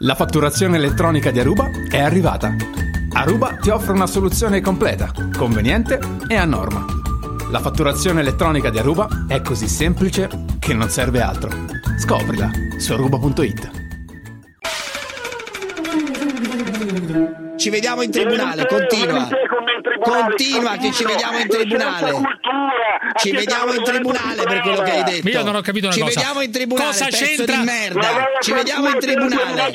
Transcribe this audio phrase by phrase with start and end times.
[0.00, 2.54] La fatturazione elettronica di Aruba è arrivata.
[3.14, 6.84] Aruba ti offre una soluzione completa, conveniente e a norma.
[7.50, 10.28] La fatturazione elettronica di Aruba è così semplice
[10.58, 11.48] che non serve altro.
[11.98, 13.70] Scoprila su aruba.it.
[17.56, 19.28] Ci vediamo in tribunale, continua.
[20.02, 22.12] Continua che ci vediamo in tribunale.
[23.16, 25.28] Ci vediamo in tribunale per quello che hai detto.
[25.28, 26.14] Io non ho capito una Ci cosa.
[26.14, 27.56] vediamo in tribunale, Cosa pezzo c'entra?
[27.56, 28.08] di merda.
[28.40, 29.72] Ci vediamo in tribunale.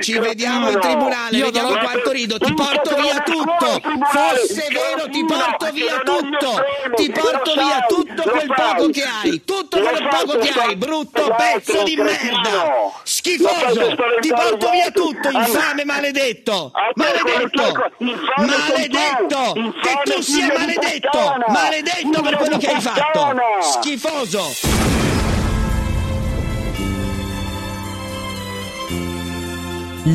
[0.00, 2.38] Ci vediamo in tribunale, Io vediamo quanto rido.
[2.38, 3.80] Ti porto via tutto.
[4.10, 6.64] Fosse vero, ti porto via tutto.
[6.94, 9.42] Ti porto via tutto quel poco che hai.
[9.44, 12.92] Tutto quel poco che hai, brutto pezzo di merda.
[13.02, 13.94] Schifoso.
[14.20, 16.72] Ti porto via tutto, infame maledetto.
[16.94, 17.92] Maledetto.
[18.36, 19.52] Maledetto.
[19.82, 21.33] Che tu sia maledetto.
[21.48, 23.34] Maledetto per quello che hai fatto.
[23.60, 24.52] Schifoso.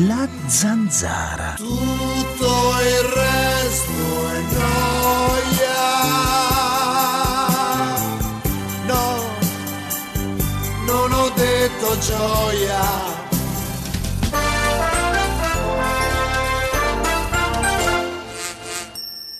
[0.06, 1.54] La zanzara.
[1.56, 5.78] Tutto il resto è noia.
[8.86, 9.16] No,
[10.86, 13.19] non ho detto gioia.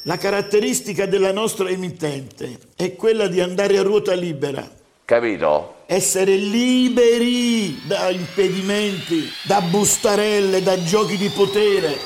[0.05, 4.67] La caratteristica della nostra emittente è quella di andare a ruota libera,
[5.05, 5.75] Capito?
[5.85, 11.99] essere liberi da impedimenti, da bustarelle, da giochi di potere.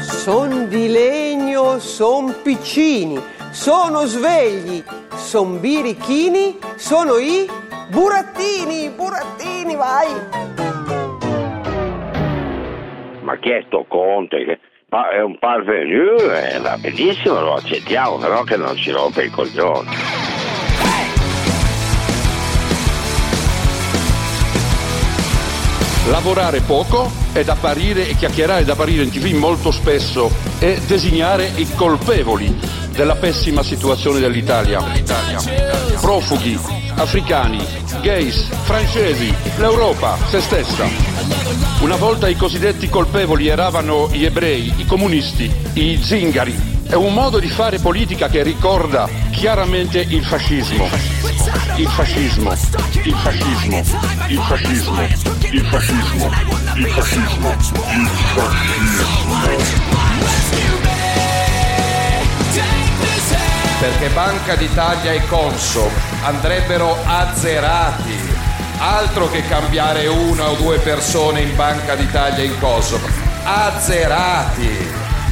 [0.00, 4.82] Son di legno, son piccini, sono svegli,
[5.14, 7.46] son birichini, sono i
[7.90, 10.08] burattini, burattini, vai!
[13.20, 14.58] Ma chi è sto Conte?
[14.90, 19.88] È un parvenu, eh, va benissimo, lo accettiamo, però che non ci rompe i coglioni.
[26.08, 31.68] Lavorare poco ed apparire e chiacchierare ed apparire in tv molto spesso e designare i
[31.76, 34.84] colpevoli della pessima situazione dell'Italia.
[36.02, 36.60] Profughi,
[36.96, 37.64] africani,
[38.02, 40.84] gays, francesi, l'Europa, se stessa.
[41.80, 46.54] Una volta i cosiddetti colpevoli eravano gli ebrei, i comunisti, i zingari.
[46.86, 50.86] È un modo di fare politica che ricorda chiaramente il fascismo.
[51.76, 53.82] Il fascismo, il fascismo,
[54.28, 55.02] il fascismo,
[55.52, 56.30] il fascismo,
[56.74, 57.56] il fascismo,
[57.94, 58.10] il
[63.80, 65.90] Perché Banca d'Italia e Consob
[66.24, 68.14] andrebbero azzerati.
[68.76, 73.00] Altro che cambiare una o due persone in Banca d'Italia e in Consob.
[73.42, 74.86] Azzerati.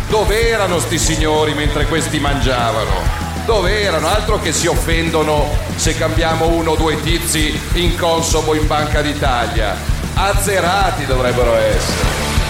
[0.09, 3.27] Dove erano sti signori mentre questi mangiavano?
[3.45, 4.09] Dove erano?
[4.09, 9.03] Altro che si offendono se cambiamo uno o due tizi in Consob o in Banca
[9.03, 9.77] d'Italia.
[10.15, 12.48] Azzerati dovrebbero essere.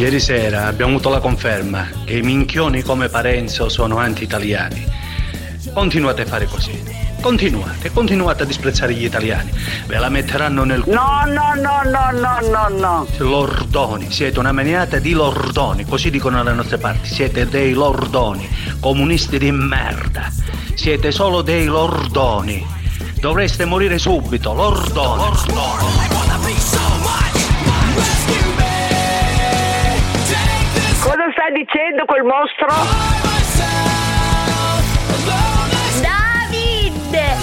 [0.00, 4.84] Ieri sera abbiamo avuto la conferma che i minchioni come Parenzo sono anti-italiani.
[5.74, 6.82] Continuate a fare così.
[7.20, 9.52] Continuate, continuate a disprezzare gli italiani.
[9.86, 10.96] Ve la metteranno nel culo.
[10.96, 13.06] No, no, no, no, no, no, no.
[13.18, 17.08] Lordoni, siete una maniata di lordoni, così dicono le nostre parti.
[17.08, 18.48] Siete dei lordoni,
[18.80, 20.32] comunisti di merda.
[20.74, 22.66] Siete solo dei lordoni.
[23.20, 25.22] Dovreste morire subito, lordoni.
[25.22, 26.19] Cosa
[31.90, 32.68] dicendo quel mostro?
[36.00, 37.36] Davide!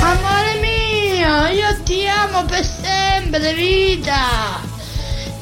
[0.00, 4.60] Amore mio, io ti amo per sempre, vita!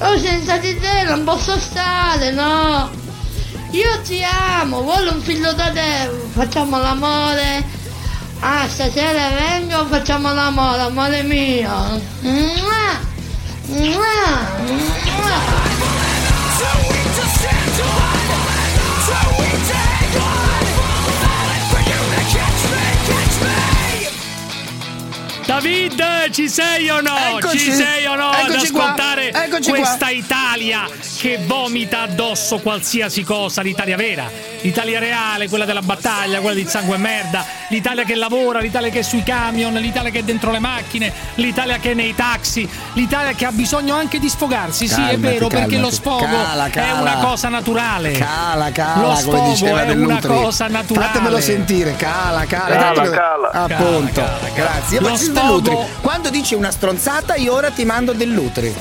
[0.00, 2.90] Io senza di te non posso stare, no?
[3.70, 7.64] Io ti amo, voglio un figlio da te, facciamo l'amore.
[8.40, 12.00] Ah, stasera vengo, facciamo l'amore, amore mio.
[12.20, 13.12] Mua!
[13.66, 14.62] Mua!
[14.66, 15.63] Mua!
[25.46, 27.16] David, ci sei o no?
[27.36, 27.58] Eccoci.
[27.58, 28.84] Ci sei o no ad Eccoci qua.
[28.84, 29.76] ascoltare qua.
[29.76, 30.86] questa Italia
[31.24, 34.30] che vomita addosso qualsiasi cosa, l'Italia vera,
[34.60, 38.98] l'Italia reale, quella della battaglia, quella di sangue e merda, l'Italia che lavora, l'Italia che
[38.98, 43.32] è sui camion, l'Italia che è dentro le macchine, l'Italia che è nei taxi, l'Italia
[43.32, 45.80] che ha bisogno anche di sfogarsi, sì, è Calmati, vero, perché calmati.
[45.80, 47.00] lo sfogo Cala, è cala.
[47.00, 48.10] una cosa naturale.
[48.12, 51.06] Cala, cala, Lo come sfogo diceva è una cosa naturale.
[51.06, 52.76] Fatemelo sentire, cala, cala.
[52.76, 53.50] Cala, Tanto- cala.
[53.50, 54.52] Appunto, Cala, cala, cala.
[54.54, 55.00] grazie.
[55.00, 58.74] Lo sfogo- quando dici una stronzata, io ora ti mando del Nutri.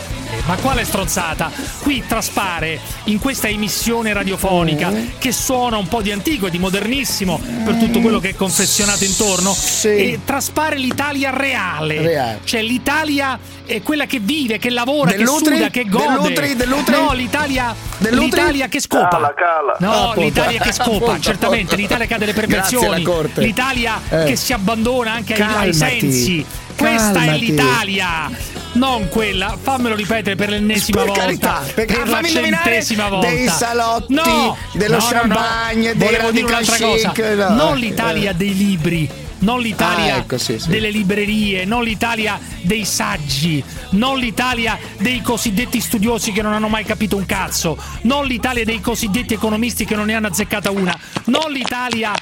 [0.45, 1.51] Ma quale strozzata?
[1.81, 5.07] Qui traspare in questa emissione radiofonica Mm.
[5.19, 9.03] che suona un po' di antico e di modernissimo per tutto quello che è confezionato
[9.05, 12.01] intorno e traspare l'Italia reale.
[12.01, 12.39] Reale.
[12.43, 15.49] Cioè l'Italia è quella che vive, che lavora, Dell'Utri?
[15.51, 16.07] che suda, che gode.
[16.07, 16.55] Dell'Utri?
[16.55, 16.95] Dell'Utri?
[16.95, 19.07] No, l'Italia, l'Italia che scopa.
[19.09, 19.75] Cala, cala.
[19.79, 23.05] No, Ah, l'Italia che scopa, Appunto, certamente, l'Italia che ha delle perversioni,
[23.35, 24.23] l'Italia Eh.
[24.25, 26.45] che si abbandona anche ai, ai sensi.
[26.75, 27.39] Questa è Calmati.
[27.45, 28.29] l'Italia,
[28.73, 29.57] non quella.
[29.61, 31.21] Fammelo ripetere per l'ennesima Per volta.
[31.23, 33.27] carità, perché per la centesima volta.
[33.29, 35.11] dei salotti, no, dello no, no, no.
[35.19, 37.49] champagne, dei radical chic, no.
[37.49, 39.09] Non l'Italia dei libri.
[39.39, 40.69] Non l'Italia Ah, ecco, sì, sì.
[40.69, 46.85] delle librerie, non l'Italia dei saggi, non l'Italia dei cosiddetti studiosi che non hanno mai
[46.85, 51.51] capito un cazzo, non l'Italia dei cosiddetti economisti che non ne hanno azzeccata una, non
[51.51, 52.13] l'Italia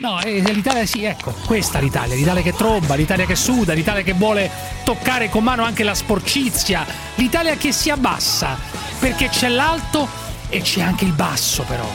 [0.00, 4.02] No, eh, l'Italia sì, ecco, questa è l'Italia, l'Italia che tromba, l'Italia che suda, l'Italia
[4.02, 4.50] che vuole
[4.82, 8.58] toccare con mano anche la sporcizia, l'Italia che si abbassa,
[8.98, 10.08] perché c'è l'alto
[10.48, 11.88] e c'è anche il basso però.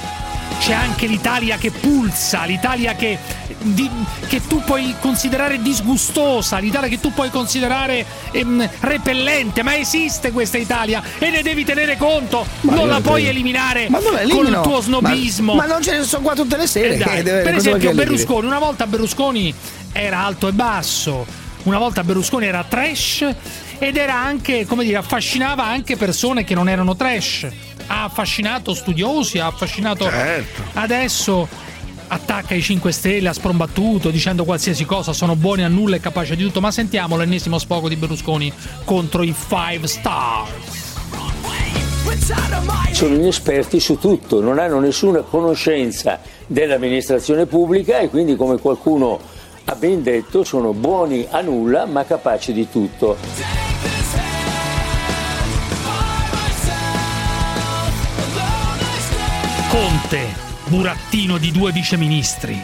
[0.59, 3.17] C'è anche l'Italia che pulsa, l'Italia che,
[3.61, 3.89] di-
[4.27, 10.57] che tu puoi considerare disgustosa, l'Italia che tu puoi considerare ehm, repellente, ma esiste questa
[10.57, 14.81] Italia e ne devi tenere conto, Ma non la puoi eliminare Ma con il tuo
[14.81, 15.56] snobismo.
[15.56, 16.94] Ma, ma non ce ne sono qua tutte le sere.
[16.95, 19.53] Eh dai, deve- per esempio Berlusconi, una volta Berlusconi
[19.91, 21.25] era alto e basso,
[21.63, 23.25] una volta Berlusconi era trash
[23.77, 27.47] ed era anche, come dire, affascinava anche persone che non erano trash.
[27.88, 30.61] Ha affascinato studiosi, ha affascinato Certo.
[30.73, 31.47] adesso
[32.09, 36.35] attacca i 5 Stelle, ha sprombattuto dicendo qualsiasi cosa, sono buoni a nulla e capaci
[36.35, 38.51] di tutto, ma sentiamo l'ennesimo sfogo di Berlusconi
[38.83, 40.88] contro i 5 Stars.
[42.91, 49.19] sono inesperti su tutto, non hanno nessuna conoscenza dell'amministrazione pubblica e quindi come qualcuno
[49.65, 53.17] ha ben detto sono buoni a nulla ma capaci di tutto.
[59.69, 62.62] Conte, burattino di due viceministri.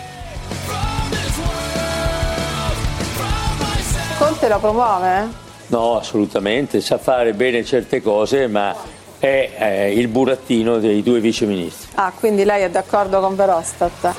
[4.19, 5.27] Conte lo promuove?
[5.67, 8.75] No, assolutamente, sa fare bene certe cose ma
[9.17, 11.89] è eh, il burattino dei due viceministri.
[11.95, 14.15] Ah, quindi lei è d'accordo con Verostat?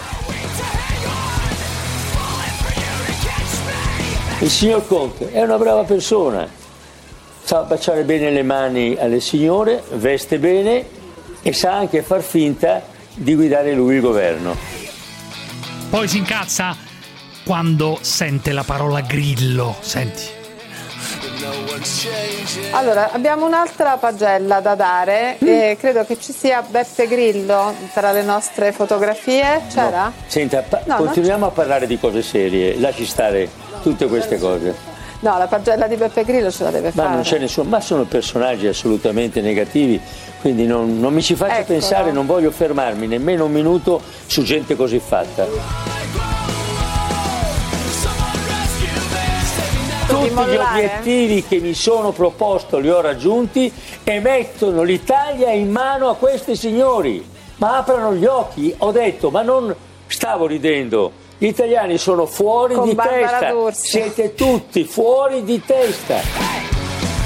[4.41, 6.47] Il signor Conte è una brava persona,
[7.44, 10.85] sa baciare bene le mani alle signore, veste bene
[11.41, 14.54] e sa anche far finta di guidare lui il governo.
[15.90, 16.76] Poi si incazza
[17.44, 19.76] quando sente la parola grillo.
[19.80, 20.34] Senti.
[22.72, 28.22] Allora, abbiamo un'altra pagella da dare e credo che ci sia Beppe Grillo tra le
[28.22, 29.62] nostre fotografie.
[29.72, 30.12] C'era?
[30.26, 33.48] Senta, pa- No, continuiamo a parlare di cose serie, lasci stare
[33.82, 34.74] tutte queste cose.
[35.20, 37.14] No, la pagella di Beppe Grillo ce la deve Ma fare.
[37.14, 40.00] non c'è nessuno, ma sono personaggi assolutamente negativi,
[40.46, 42.19] quindi non, non mi ci faccia Ecco, pensare, no.
[42.19, 45.44] non voglio fermarmi nemmeno un minuto su gente così fatta.
[50.06, 53.72] Tutti gli obiettivi che mi sono proposto li ho raggiunti
[54.04, 57.28] e mettono l'Italia in mano a questi signori.
[57.56, 59.75] Ma aprano gli occhi, ho detto, ma non
[60.06, 61.10] stavo ridendo.
[61.38, 63.50] Gli italiani sono fuori Con di Barbara testa.
[63.50, 63.84] D'Urso.
[63.84, 66.75] Siete tutti fuori di testa.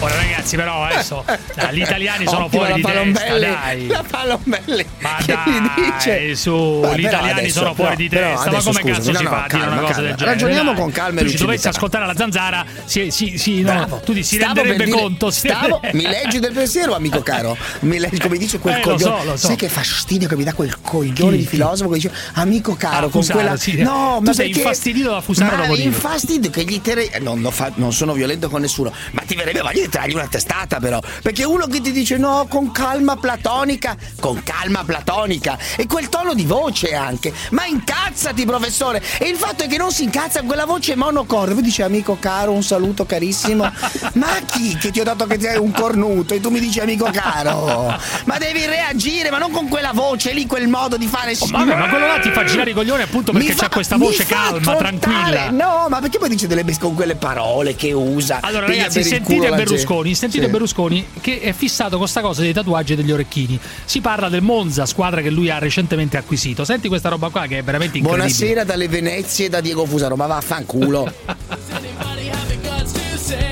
[0.02, 1.22] Ora ragazzi, però adesso
[1.54, 3.86] dai, gli italiani sono Ottima fuori di testa, dai.
[3.86, 4.86] La Palombelli.
[5.00, 6.10] Ma che gli dice?
[6.10, 8.50] dai, su, Beh, gli italiani adesso- sono fuori però- di testa.
[8.50, 10.06] Ma adesso come scusami, cazzo no, si no, fa a dire calma, una cosa calma.
[10.08, 10.32] del genere?
[10.32, 10.80] Ragioniamo Dai.
[10.80, 11.44] con calma e lucidità.
[11.44, 15.30] dovessi ascoltare la zanzara, si, si, si, no, tu ti si Stavo renderebbe dire- conto.
[15.30, 17.56] stavo- mi leggi del pensiero, amico caro.
[17.80, 19.18] Mi leggi, come dice quel Eh, lo coglione.
[19.20, 19.46] so, lo so.
[19.48, 23.10] Sai che fastidio che mi dà quel coglione di filosofo che dice amico caro, Ah,
[23.10, 23.56] con Fusaro, quella.
[23.58, 23.76] sì.
[23.82, 25.88] No, Tu ma sei perché- infastidito da Fusaro Ma dopo dire.
[25.88, 27.10] infastidio che gli tere...
[27.20, 31.00] non, sono violento con nessuno, ma ti verrebbe voglia di trargli una testata, però.
[31.22, 36.32] Perché uno che ti dice no, con calma platonica, con calma platonica, e quel tono
[36.32, 37.32] di voce anche.
[37.50, 39.02] Ma incazzati, professore!
[39.18, 41.60] E il fatto è che non si incazza con quella voce monocorde.
[41.60, 43.70] Dice amico caro, un saluto carissimo.
[44.14, 47.10] ma chi che ti ho dato che sei un cornuto e tu mi dici amico
[47.12, 47.94] caro?
[48.24, 51.36] Ma devi reagire, ma non con quella voce lì, quel modo di fare.
[51.38, 53.96] Oh, vabbè, ma quello là ti fa girare i coglioni appunto perché fa- c'ha questa
[53.96, 55.50] voce calma, tranquilla.
[55.50, 58.38] No, ma perché poi dice delle con quelle parole che usa?
[58.42, 60.50] Allora, ragazzi, sentite la Berlusconi, sentite Sì.
[60.50, 63.58] Berlusconi che è fissato con sta cosa dei tatuaggi e degli orecchini.
[63.84, 66.64] Si parla del Monza, squadra che lui ha recentemente acquisito.
[66.64, 68.28] Senti questa roba qua che è veramente incredibile.
[68.32, 71.12] Buonasera dalle Venezie da Diego Fusaro, ma vaffanculo.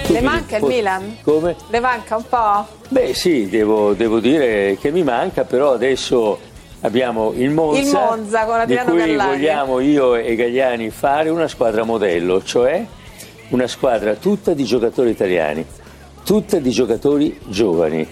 [0.09, 1.19] Le manca il Milan?
[1.23, 1.55] Come?
[1.69, 2.67] Le manca un po'?
[2.89, 6.39] Beh sì, devo, devo dire che mi manca, però adesso
[6.81, 9.31] abbiamo il Monza, Il Monza con di cui Gallani.
[9.37, 12.85] vogliamo io e Gagliani fare una squadra modello, cioè
[13.51, 15.65] una squadra tutta di giocatori italiani.
[16.29, 18.07] Tutta di giocatori giovani,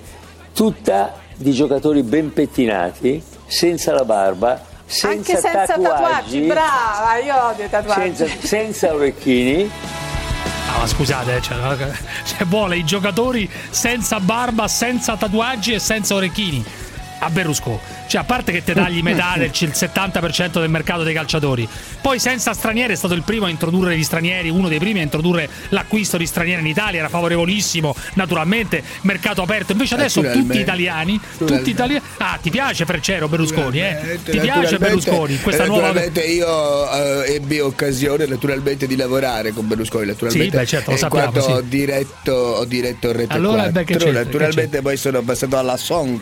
[0.55, 6.41] tutta di giocatori ben pettinati, senza la barba, senza, Anche senza tatuaggi.
[6.47, 8.17] Brava, io odio i tatuaggi.
[8.17, 9.71] senza, senza orecchini.
[10.73, 11.57] Ah, ma scusate, cioè,
[12.25, 16.65] cioè, vuole i giocatori senza barba, senza tatuaggi e senza orecchini.
[17.19, 21.15] A Berlusconi, cioè a parte che te tagli metà del il 70% del mercato dei
[21.15, 21.69] calciatori,
[22.01, 25.03] poi senza stranieri è stato il primo a introdurre gli stranieri, uno dei primi a
[25.03, 29.73] introdurre l'acquisto di stranieri in Italia, era favorevolissimo, naturalmente, mercato aperto.
[29.73, 32.05] Invece adesso tutti italiani, tutti italiani.
[32.19, 34.19] Ah, ti piace Freccero Berlusconi, eh?
[34.23, 35.41] Ti piace Berlusconi?
[35.41, 40.67] Questa nuova naturalmente io eh, ebbi occasione naturalmente di lavorare con Berlusconi naturalmente Sì, beh,
[40.67, 41.51] certo, lo sappiamo, sì.
[41.51, 46.21] ho diretto ho diretto Rete Allora, 4 beh, naturalmente poi sono passato alla Song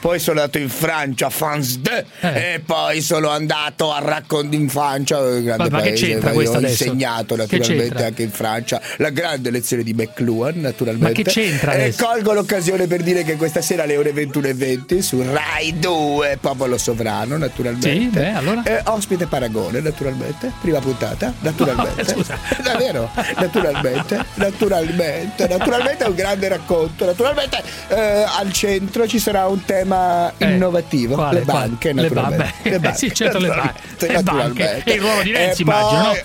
[0.00, 2.54] poi sono andato in Francia France 2 Eh.
[2.54, 6.28] e poi sono andato a Racconto in Francia un grande Ma- ma che paese, c'entra
[6.30, 6.84] io questo ho adesso?
[6.84, 8.06] insegnato Che naturalmente c'entra?
[8.06, 12.04] anche in Francia la grande lezione di McLuhan naturalmente Ma che c'entra e adesso?
[12.06, 17.36] colgo l'occasione per dire che questa sera alle ore 21.20 su Rai 2 Popolo Sovrano
[17.36, 18.62] naturalmente Sì, beh, allora?
[18.64, 20.52] eh, ospite Paragone, naturalmente.
[20.60, 22.02] Prima puntata, naturalmente.
[22.02, 22.38] No, scusa.
[22.62, 23.10] Davvero?
[23.36, 27.04] Naturalmente, naturalmente, naturalmente è un grande racconto.
[27.04, 31.15] Naturalmente eh, al centro ci sarà un tema Eh, innovativo.
[31.16, 32.08] Quale, le banche, quale?
[32.08, 32.52] Le naturalmente.
[32.70, 32.88] banche.
[32.88, 33.80] Eh, sì, certo, le banche.
[34.12, 34.82] naturalmente, Le banche.
[34.84, 36.08] E il ruolo di Renzi, E immagino, no?
[36.08, 36.24] poi-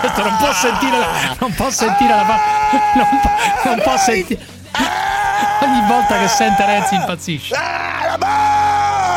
[0.00, 1.06] Questo non può sentire la,
[1.38, 2.40] non può sentire la pa-
[2.94, 3.30] non, può-
[3.70, 4.40] non può sentire
[5.62, 8.18] ogni volta che sente Renzi impazzisce Ah, la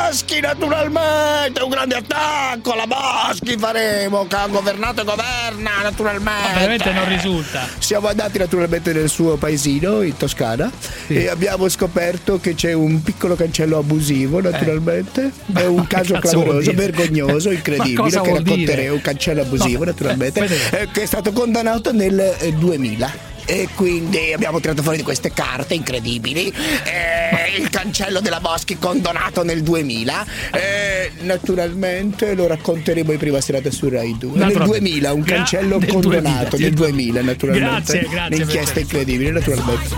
[0.10, 6.48] Boschi, naturalmente, un grande attacco alla Boschi faremo, che ha governato e governa, naturalmente.
[6.50, 10.72] Ma veramente non risulta Siamo andati naturalmente nel suo paesino in Toscana
[11.06, 15.32] e abbiamo scoperto che c'è un piccolo cancello abusivo, naturalmente.
[15.54, 16.20] È un caso Eh.
[16.22, 18.50] clamoroso, vergognoso, incredibile, che vuol dire?
[18.50, 18.90] racconterei.
[18.90, 23.38] Un cancello abusivo, No, naturalmente, eh, che è stato condannato nel eh, 2000.
[23.52, 26.54] E quindi abbiamo tirato fuori di queste carte incredibili.
[26.84, 30.26] Eh, il cancello della Boschi condonato nel 2000.
[30.52, 34.38] Eh, naturalmente lo racconteremo in prima serata su Rai 2.
[34.38, 34.80] Nel Naturalmente.
[34.82, 37.70] 2000, un Gra- cancello nel condonato 2000, nel 2000, naturalmente.
[37.70, 38.80] Grazie, grazie, L'inchiesta Francesco.
[38.80, 39.96] incredibile, naturalmente.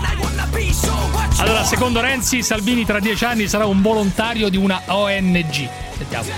[1.38, 5.68] allora secondo Renzi Salvini tra dieci anni sarà un volontario di una ONG
[5.98, 6.28] sentiamo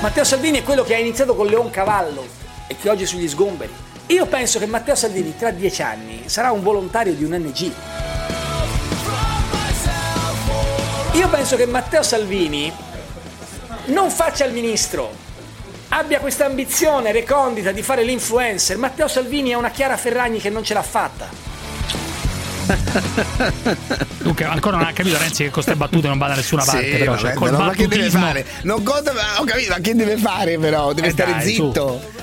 [0.00, 2.40] Matteo Salvini è quello che ha iniziato con Leon Cavallo
[2.72, 3.72] e che oggi è sugli sgomberi.
[4.06, 7.70] Io penso che Matteo Salvini tra dieci anni sarà un volontario di un NG.
[11.12, 12.72] Io penso che Matteo Salvini
[13.86, 15.12] non faccia il ministro,
[15.88, 18.76] abbia questa ambizione recondita di fare l'influencer.
[18.78, 21.50] Matteo Salvini è una Chiara Ferragni che non ce l'ha fatta.
[24.18, 26.84] Dunque, ancora non ha capito Renzi che con queste battute non va da nessuna parte,
[26.84, 28.46] Sì, però vabbè, cioè, col però, ma che deve battutismo- fare?
[28.62, 30.92] Non conta, ho capito, ma che deve fare però?
[30.92, 31.72] Deve Eh stare dai, su.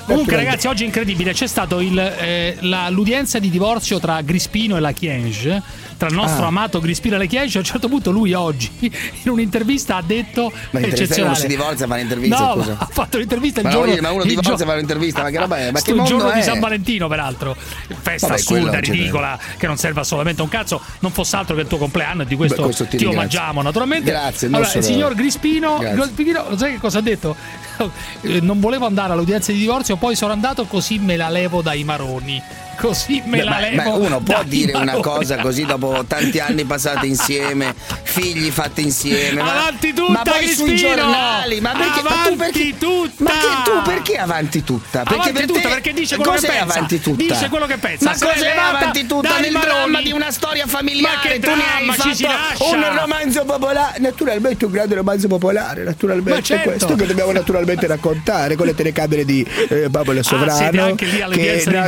[0.09, 1.33] Comunque, ragazzi, oggi è incredibile.
[1.33, 2.57] C'è stato il, eh,
[2.89, 5.61] l'udienza di divorzio tra Grispino e la Chienge.
[5.99, 6.47] Tra il nostro Ah.
[6.47, 7.57] amato Grispino la Chienge.
[7.57, 11.25] A un certo punto, lui oggi in un'intervista ha detto: Ma eccezionale.
[11.25, 12.75] non si divorzia, fa un'intervista, no, scusa.
[12.79, 13.89] ha fatto l'intervista il Ma giorno.
[13.89, 15.71] dire, ma uno il divorzia gio- fa un'intervista, ma che roba è?
[15.71, 16.41] Ma che giorno di è?
[16.41, 17.53] San Valentino, peraltro.
[17.55, 20.81] Festa Vabbè, assurda, c'è ridicola, che non serve assolutamente a un cazzo.
[20.99, 23.61] Non fosse altro che il tuo compleanno, e di questo, Beh, questo ti ti, omaggiamo,
[23.61, 24.09] naturalmente.
[24.09, 25.79] Grazie, allora, il solo- signor Grispino.
[25.79, 27.35] Grispino, sai che cosa ha detto?
[28.21, 31.83] Eh, Non volevo andare all'udienza di divorzio, poi sono andato così me la levo dai
[31.83, 32.41] maroni.
[32.79, 33.75] Così me Beh, la ma- levo.
[33.75, 39.41] ma uno può dire una cosa così dopo tanti anni passati insieme, figli fatti insieme.
[39.41, 40.95] ma- Avanti tutta, ma poi sui Crispino!
[40.95, 43.23] giornali, ma perché ma tu Avanti perché, tutta!
[43.23, 44.99] Ma che tu perché avanti tutta?
[45.03, 46.63] Perché Avanti per tutta, te- perché dice quello che pensa.
[46.63, 47.23] avanti tutta?
[47.23, 48.05] Dice quello che pensa.
[48.05, 49.73] Ma cos'è avanti tutta dai nel maroni.
[49.75, 51.15] dramma di una storia familiare?
[51.15, 52.75] Ma che tu ne hai dramma, ci si fatto lascia?
[52.75, 56.69] un romanzo popolare, naturalmente un grande romanzo popolare, naturalmente Ma certo.
[56.69, 60.51] questo che dobbiamo naturalmente raccontare con le telecamere di eh, Popolo Sovrano.
[60.51, 61.63] Ah, siete anche lì alle che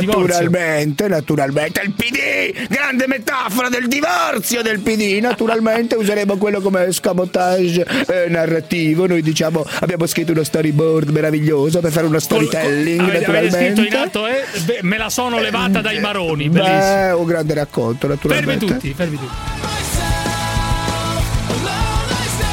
[0.84, 7.86] Naturalmente, naturalmente il PD, grande metafora del divorzio del PD, naturalmente useremo quello come scamotage
[8.06, 13.50] eh, narrativo, noi diciamo abbiamo scritto uno storyboard meraviglioso per fare uno storytelling Avete, avete
[13.50, 13.86] scritto naturalmente.
[13.86, 14.44] in alto, eh?
[14.64, 16.48] Beh, me la sono levata dai maroni.
[16.48, 16.78] Bellissimo.
[16.78, 18.66] Beh, un grande racconto Fermi naturalmente.
[18.66, 19.71] tutti, fermi tutti.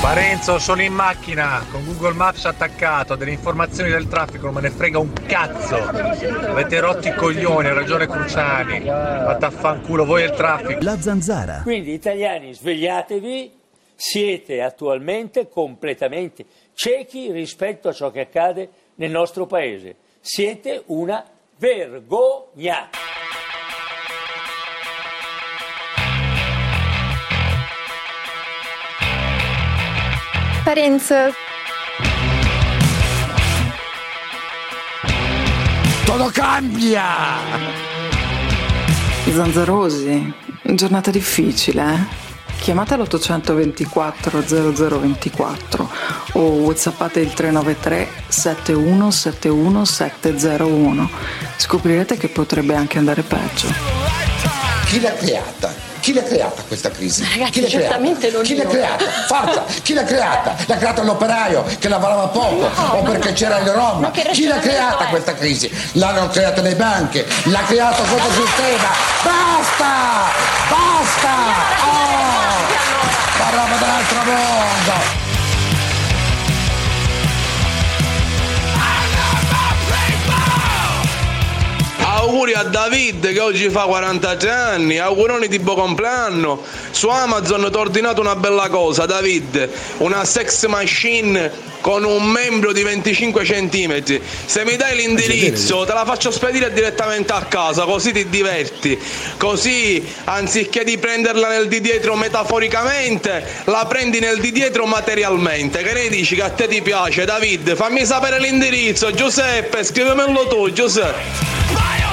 [0.02, 4.70] Parenzo, sono in macchina con Google Maps attaccato, delle informazioni del traffico, non me ne
[4.70, 5.76] frega un cazzo.
[5.76, 8.86] Avete rotto i coglioni, ha ragione Cruciani.
[8.86, 10.80] Fate a fanculo voi e il traffico.
[10.82, 11.62] La zanzara.
[11.64, 13.52] Quindi italiani svegliatevi,
[13.94, 19.96] siete attualmente completamente ciechi rispetto a ciò che accade nel nostro paese.
[20.22, 21.24] Siete una
[21.58, 22.90] vergogna.
[30.70, 31.16] Parenzo,
[36.06, 37.06] Todo cambia!
[39.34, 41.98] Zanzarosi, giornata difficile, eh?
[42.60, 45.90] Chiamate l'824 0024
[46.34, 51.10] o whatsappate il 393 7171 701.
[51.58, 53.70] Scoprirete che potrebbe anche andare peggio.
[54.86, 55.89] Chi l'ha creata?
[56.00, 57.24] Chi l'ha creata questa crisi?
[57.24, 57.84] Ragazzi, Chi l'ha creata?
[57.90, 59.06] certamente non Chi l'ha creata?
[59.28, 59.64] Forza!
[59.84, 60.56] Chi l'ha creata?
[60.66, 64.12] L'ha creata l'operaio che lavorava poco o perché c'era il Rom?
[64.12, 65.70] Chi l'ha creata questa crisi?
[65.94, 68.90] L'hanno creata le banche, l'ha creato questo sistema.
[69.24, 69.88] Basta!
[70.70, 71.36] Basta!
[71.84, 72.18] Oh!
[73.40, 75.19] La roba dell'altro mondo!
[82.20, 86.62] Auguri a David che oggi fa 43 anni, auguroni di buon compleanno.
[86.92, 91.50] Su Amazon ti ho ordinato una bella cosa, David, una sex machine
[91.80, 94.20] con un membro di 25 cm.
[94.46, 99.00] Se mi dai l'indirizzo te la faccio spedire direttamente a casa, così ti diverti.
[99.38, 105.82] Così, anziché di prenderla nel di dietro metaforicamente, la prendi nel di dietro materialmente.
[105.82, 107.78] Che ne dici che a te ti piace, David?
[107.78, 112.09] Fammi sapere l'indirizzo, Giuseppe, scrivemelo tu, Giuseppe.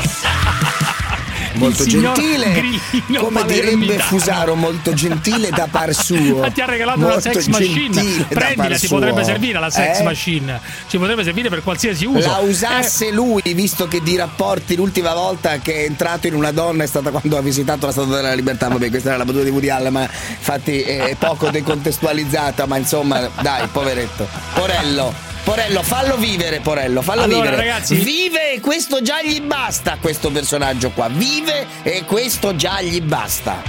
[1.57, 4.03] Molto gentile, Grillino come direbbe palermitano.
[4.03, 6.39] Fusaro, molto gentile da par suo.
[6.41, 8.27] Ma ti ha regalato Molto sex machine.
[8.29, 10.03] Prendila, ti potrebbe servire la sex Eh?
[10.03, 10.61] machine.
[10.89, 12.29] Ci potrebbe servire per qualsiasi uso.
[12.29, 16.85] La usasse lui, visto che di rapporti l'ultima volta che è entrato in una donna
[16.85, 18.69] è stata quando ha visitato la Statua della Libertà.
[18.69, 23.29] Vabbè, questa era la battuta di Woody Allen, ma infatti è poco decontestualizzata, ma insomma,
[23.41, 24.29] dai, poveretto.
[24.55, 25.25] Porello.
[25.47, 27.57] Porello, fallo vivere, Porello, fallo Allora, vivere.
[27.69, 31.07] ragazzi- Vive e questo già gli basta questo personaggio qua.
[31.09, 33.62] Vive e questo già gli basta.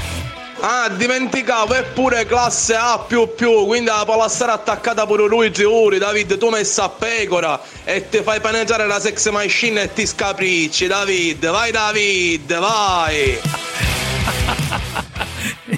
[0.60, 6.40] Ah, dimenticavo, eppure classe A più più, quindi la palassara attaccata pure lui Giuri, David,
[6.40, 11.48] tu messa a pecora e ti fai penetrare la sex machine e ti scapricci, David,
[11.48, 13.40] vai David, vai!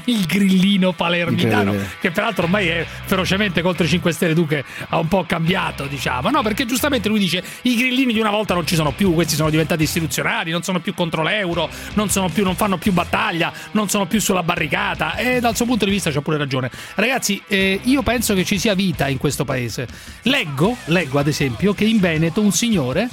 [0.09, 1.97] il grillino palermitano Incredibile.
[1.99, 6.29] che peraltro ormai è ferocemente contro i 5 Stelle Duche ha un po' cambiato diciamo.
[6.29, 9.35] No perché giustamente lui dice i grillini di una volta non ci sono più questi
[9.35, 13.51] sono diventati istituzionali non sono più contro l'euro non, sono più, non fanno più battaglia
[13.71, 15.15] non sono più sulla barricata.
[15.15, 16.69] E dal suo punto di vista c'ha pure ragione.
[16.95, 19.87] Ragazzi eh, io penso che ci sia vita in questo paese.
[20.23, 23.09] Leggo leggo ad esempio che in Veneto un signore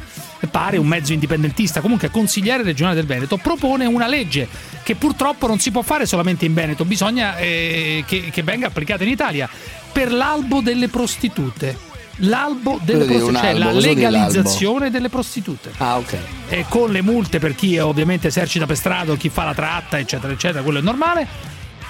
[0.51, 4.49] pare un mezzo indipendentista, comunque consigliere regionale del Veneto, propone una legge
[4.87, 9.03] che purtroppo non si può fare solamente in Veneto, bisogna eh, che, che venga applicata
[9.03, 9.51] in Italia
[9.91, 11.77] per l'albo delle prostitute.
[12.19, 15.73] L'albo delle prostitute, cioè la legalizzazione delle prostitute.
[15.79, 16.17] Ah, ok.
[16.51, 20.33] E con le multe per chi ovviamente esercita per strada, chi fa la tratta, eccetera,
[20.33, 21.27] eccetera, quello è normale.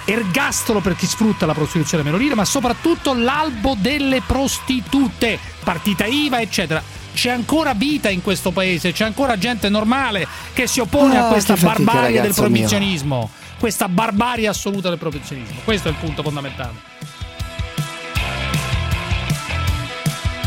[0.03, 6.81] Ergastolo per chi sfrutta la prostituzione minorile, ma soprattutto l'albo delle prostitute, partita IVA, eccetera.
[7.17, 11.31] C'è ancora vita in questo paese, c'è ancora gente normale che si oppone Ah, a
[11.31, 12.49] questa fatica, barbarie del ragazzo mio.
[12.51, 13.29] proibizionismo.
[13.57, 15.61] Questa barbarie assoluta del proibizionismo.
[15.63, 16.73] Questo è il punto fondamentale.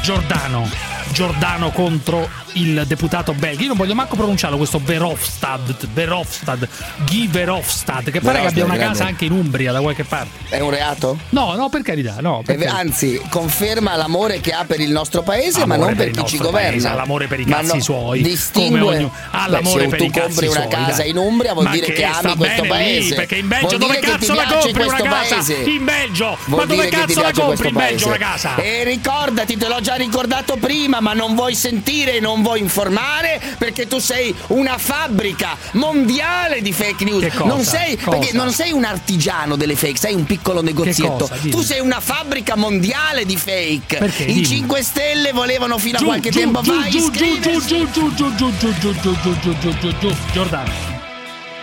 [0.00, 0.68] Giordano.
[1.12, 3.62] Giordano contro il deputato belga.
[3.62, 6.68] Io non voglio manco pronunciarlo questo Verhofstadt, Verhofstadt,
[7.08, 8.92] Guy Verhofstadt, che pare che abbia una grande.
[8.98, 10.38] casa anche in Umbria da qualche parte.
[10.48, 11.18] È un reato?
[11.30, 12.42] No, no, per carità, no.
[12.44, 12.78] per Eh, carità.
[12.78, 16.26] Anzi, conferma l'amore che ha per il nostro paese, ma Amore non per, il chi
[16.26, 16.68] ci governa.
[16.70, 18.22] paese, ha l'amore per i Ma cazzi no, suoi.
[18.22, 18.78] Distingue.
[18.80, 21.10] come ognuno- ha Beh, l'amore se per tu i cazzi compri una suoi, casa dai.
[21.10, 23.14] in Umbria vuol Ma dire che, sta ami questo lì, paese.
[23.14, 25.34] perché in Belgio Vuol dove che cazzo la compri una casa?
[25.36, 25.54] paese.
[25.54, 26.36] In Belgio?
[26.46, 28.56] Vuol Ma dove che cazzo la compri in Belgio una casa?
[28.56, 33.40] E ricordati, te l'ho già ricordato prima, ma non vuoi sentire e non vuoi informare
[33.58, 37.22] perché tu sei una fabbrica mondiale di fake news.
[37.22, 37.44] Che cosa?
[37.44, 38.16] Non sei, Cosa?
[38.16, 41.28] perché non sei un artigiano delle fake, sei un piccolo negozietto.
[41.50, 43.98] Tu sei una fabbrica mondiale di fake.
[43.98, 44.22] Perché?
[44.24, 44.46] I Dimmi.
[44.46, 47.90] 5 Stelle volevano fino a Giù, qualche giù, tempo giù, fa giù, giù, giù, giù,
[47.90, 50.98] giù, giù, giù, giù, giù, giù, giù, giù, giù, giù, Giordano.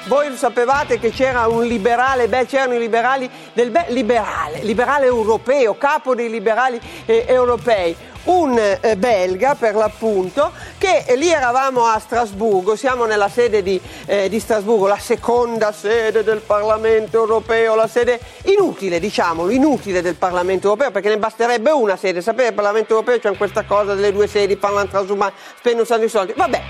[0.06, 5.76] Voi sapevate che c'era un liberale, beh, c'erano i liberali del be- liberale, liberale europeo,
[5.78, 7.94] capo dei liberali eh, europei,
[8.28, 14.30] un eh, belga per l'appunto, che lì eravamo a Strasburgo, siamo nella sede di, eh,
[14.30, 20.68] di Strasburgo, la seconda sede del Parlamento europeo, la sede inutile, diciamolo, inutile del Parlamento
[20.68, 24.28] europeo, perché ne basterebbe una sede, sapete, il Parlamento europeo c'è questa cosa delle due
[24.28, 26.62] sedi, parlano transumani, spendono un sacco di soldi, vabbè.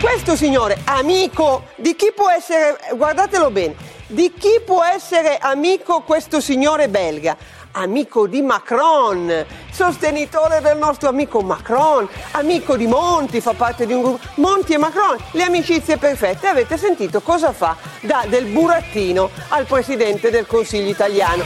[0.00, 3.74] Questo signore, amico di chi può essere, guardatelo bene,
[4.08, 7.36] di chi può essere amico questo signore belga?
[7.78, 14.00] Amico di Macron, sostenitore del nostro amico Macron, amico di Monti, fa parte di un
[14.00, 14.26] gruppo.
[14.36, 16.46] Monti e Macron, le amicizie perfette.
[16.46, 21.44] Avete sentito cosa fa da del burattino al presidente del Consiglio italiano?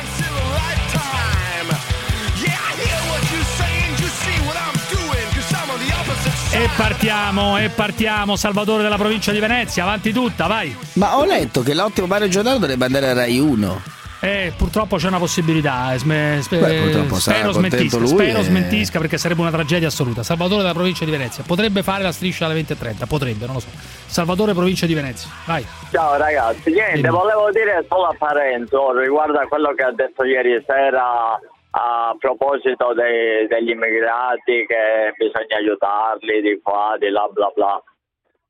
[6.53, 8.37] E partiamo, e partiamo.
[8.37, 10.77] Salvatore della provincia di Venezia, avanti tutta, vai.
[10.93, 13.99] Ma ho letto che l'ottimo Mario Giordano dovrebbe andare a Rai 1.
[14.23, 15.95] Eh, purtroppo c'è una possibilità.
[15.95, 20.23] eh, sme- spe- Beh, spero smentisca, lui spero e- smentisca perché sarebbe una tragedia assoluta.
[20.23, 23.69] Salvatore della provincia di Venezia potrebbe fare la striscia alle 20.30, potrebbe, non lo so.
[23.73, 25.65] Salvatore provincia di Venezia, vai.
[25.91, 27.09] Ciao ragazzi, niente, Dimmi.
[27.09, 31.39] volevo dire solo a Parenzo riguardo a quello che ha detto ieri sera
[31.73, 37.83] a proposito dei- degli immigrati che bisogna aiutarli di qua, di là, bla bla.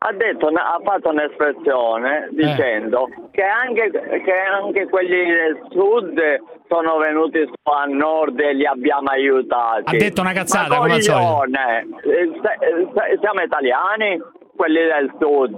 [0.02, 6.18] Ha, detto, ha fatto un'espressione dicendo che, anche, che anche quelli del sud
[6.68, 9.94] sono venuti a nord e li abbiamo aiutati.
[9.94, 11.42] Ha detto una cazzata, Ma come al solito.
[12.08, 14.18] eh, se- siamo italiani,
[14.60, 15.56] quelli del sud.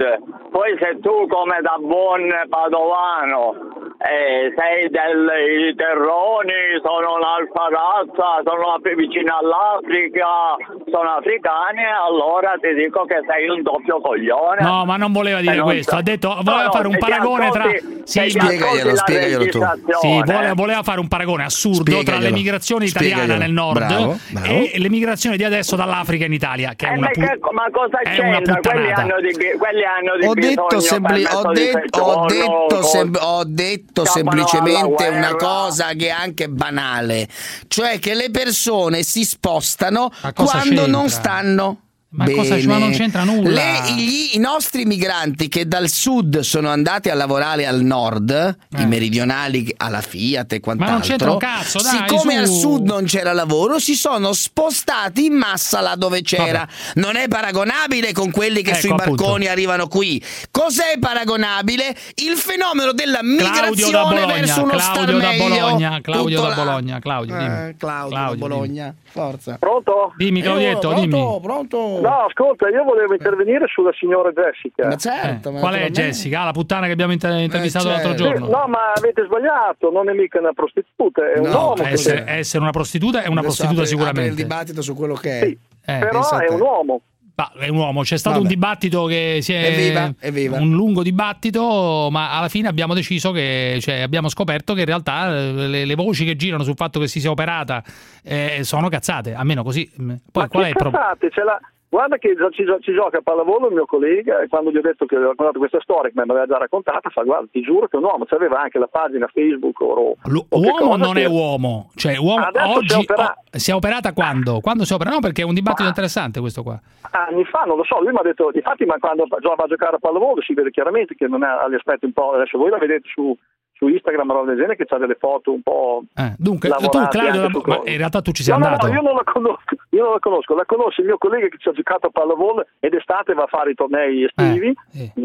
[0.55, 8.79] Poi se tu come da buon padovano eh, sei dei terroni, sono un'altra razza, sono
[8.97, 10.55] vicino all'Africa,
[10.91, 14.61] sono africani, allora ti dico che sei un doppio coglione.
[14.63, 15.93] No, ma non voleva dire questo.
[15.93, 17.63] so- Ha detto voleva no, fare un paragone tra.
[17.65, 21.93] ascolti- Sì, ti ma- ascolti la registrazione- Sì, voleva, voleva fare un paragone assurdo tra
[22.01, 22.29] Spiegaglielo.
[22.29, 23.45] l'emigrazione italiana Spiegaglielo.
[23.47, 24.47] nel nord Bravo, bravo.
[24.53, 27.67] e l'emigrazione di adesso dall'Africa in Italia, che è Eh, una ma, pu- che- ma
[27.71, 28.59] cosa c'entra?
[28.61, 29.15] Quelli puttanata.
[29.17, 33.43] hanno di, quelli hanno di Ho detto, bisogno sempli- ho det- ho detto sem- ho
[33.47, 37.29] detto semplicemente una cosa che è anche banale,
[37.69, 41.09] cioè che le persone si spostano quando non c'entra?
[41.09, 41.77] stanno.
[42.15, 42.37] Ma bene.
[42.37, 43.49] cosa- ma non c'entra nulla.
[43.51, 48.87] Le- gli- I nostri migranti che dal sud sono andati a lavorare al nord, i
[48.87, 51.01] meridionali alla Fiat e quant'altro, Eh.
[51.09, 52.39] c'entra un cazzo, dai, siccome su.
[52.41, 56.67] al sud non c'era lavoro, si sono spostati in massa là dove c'era.
[56.95, 59.15] Non è paragonabile con quelli che Ecco, sui appunto.
[59.23, 60.23] barconi arrivano qui.
[60.51, 61.97] Cos'è paragonabile?
[62.17, 63.47] Il fenomeno della Claudio
[63.87, 65.49] migrazione Bologna, verso uno star Claudio da meglio.
[65.49, 66.65] Bologna, Claudio Tutto da là.
[66.65, 67.69] Bologna, Claudio, dimmi.
[67.69, 69.57] Eh, Claudio, da Bologna, forza.
[69.59, 70.13] Pronto?
[70.17, 71.39] Dimmi Claudietto, dimmi.
[71.43, 72.01] pronto.
[72.01, 74.87] No, ascolta, io volevo intervenire sulla signora Jessica.
[74.89, 76.41] Ma certo, Eh, Qual è Jessica?
[76.41, 78.09] Ah, la puttana che abbiamo inter- intervistato certo.
[78.09, 78.47] l'altro giorno?
[78.47, 81.75] Sì, no, ma avete sbagliato, non è mica una prostituta, è un No, uomo.
[81.75, 83.89] che- essere, essere una prostituta è una Adesso prostituta apre- apre il
[84.33, 84.43] sicuramente.
[84.43, 85.45] dibattito su quello che è.
[85.85, 87.01] Eh, Però è un uomo.
[87.35, 88.49] Ma è un uomo, c'è stato Vabbè.
[88.49, 90.59] un dibattito che si è Evviva, evviva.
[90.61, 95.35] un lungo dibattito, ma alla fine abbiamo deciso che cioè abbiamo scoperto che in realtà
[95.35, 97.83] eh, le, le voci che girano sul fatto che si sia operata
[98.23, 99.91] eh, sono cazzate, almeno così.
[99.97, 101.05] Poi Ma qual è il problema?
[101.07, 101.61] cazzate, ce l'ha-
[101.93, 105.05] Guarda che ci, ci gioca a pallavolo il mio collega e quando gli ho detto
[105.05, 107.97] che avevo raccontato questa storia che me l'aveva già raccontata, fa guarda ti giuro che
[107.97, 111.27] è un uomo, c'aveva anche la pagina Facebook o, o che Uomo non che- è
[111.27, 113.35] uomo, cioè uomo Adesso si è oggi operato.
[113.41, 114.61] oh, si è operata quando?
[114.61, 115.11] Quando si opera?
[115.11, 116.81] No, perché è un dibattito interessante questo qua.
[117.11, 119.97] anni fa, non lo so, lui mi ha detto, difatti ma quando va a giocare
[119.97, 122.79] a pallavolo si vede chiaramente che non ha gli aspetti un po', adesso voi la
[122.79, 123.37] vedete su,
[123.83, 126.77] su Instagram o roba del genere che ha delle foto un po' Eh, dunque, tu
[127.09, 128.87] Claudio, su in realtà tu ci sei no, andato.
[128.87, 131.49] No, no, io non la conosco, io non la conosco, la conosce il mio collega
[131.49, 134.73] che ci ha giocato a pallavolo ed estate va a fare i tornei estivi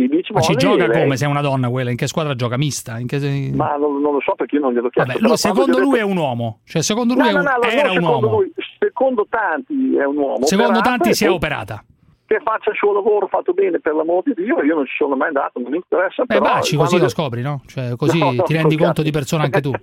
[0.08, 1.91] beach Eh, Ma ci gioca lei- come se è una donna quella?
[1.91, 2.58] In che squadra gioca?
[2.58, 2.98] Mista?
[2.98, 3.52] In che...
[3.54, 5.12] Ma non, non lo so perché io non glielo chiesto.
[5.13, 6.60] Vabbè, lui- secondo lui è detto- un uomo.
[6.65, 8.38] Cioè, secondo No, lui è no, un- no, no, era un secondo uomo.
[8.39, 10.46] lui, secondo tanti è un uomo.
[10.46, 11.84] Secondo operata, tanti si è poi operata.
[12.27, 15.15] Che faccia il suo lavoro fatto bene per l'amor di Dio, io non ci sono
[15.15, 16.23] mai andato, non mi interessa.
[16.25, 17.61] Beh, però, baci così lo scopri, no?
[17.65, 19.71] Cioè, così No, no, ti rendi conto di persona anche tu.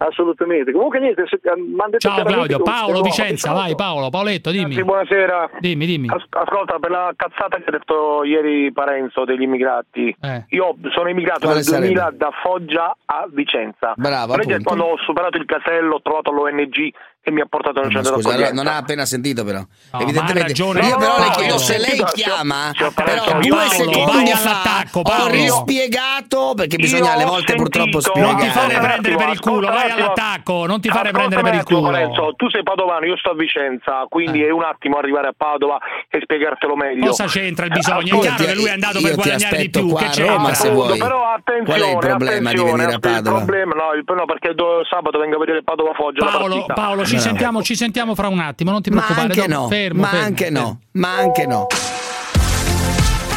[0.00, 0.70] Assolutamente.
[0.70, 4.74] Comunque niente, se, eh, Ciao Claudio, Paolo Vicenza, vai Paolo, Paoletto, dimmi.
[4.74, 5.50] Sì, buonasera.
[5.58, 6.08] Dimmi, dimmi.
[6.08, 10.44] As- ascolta, per la cazzata che ha detto ieri Parenzo degli immigrati, Eh.
[10.50, 12.16] io sono immigrato Quale nel 2000 sarebbe?
[12.16, 13.94] da Foggia a Vicenza.
[13.96, 16.92] Bravo, quando ho superato il casello ho trovato l'ONG
[17.28, 18.54] che mi ha portato nel centro scusa, d'accoglienza.
[18.62, 19.58] non ha appena sentito però.
[19.92, 20.40] ma Evidentemente.
[20.40, 23.68] ha ragione io però le chiedo se lei chiama, sì, sì, però Paolo, due Paolo,
[23.70, 28.32] secondi fa ho rispiegato perché bisogna alle volte purtroppo sentito- spiegare.
[28.32, 31.64] Non ti fare prendere per il culo, vai all'attacco, non ti fare prendere per il
[31.64, 31.90] culo.
[31.90, 35.78] Parenzo, tu sei padovano, io sto a Vicenza, quindi è un attimo arrivare a Padova
[36.08, 37.06] e spiegartelo meglio.
[37.08, 38.16] Cosa c'entra il bisogno?
[38.18, 39.88] È chiaro che lui è andato per guadagnare di più.
[39.88, 40.26] qua Che a?
[40.32, 40.98] Roma, se vuoi.
[40.98, 43.38] Però attenzione, Qual è il problema di attenzione, venire a Padova?
[43.38, 46.64] Il problema, no, il- no, perché do- sabato vengo a vedere Padova Foggia Paolo.
[46.66, 49.26] Paolo, ci, Sentiamo, ci sentiamo fra un attimo, non ti Ma preoccupare.
[49.32, 50.58] anche dopo- no, fermo, ma fermo, anche fermo.
[50.60, 51.66] no, ma anche no.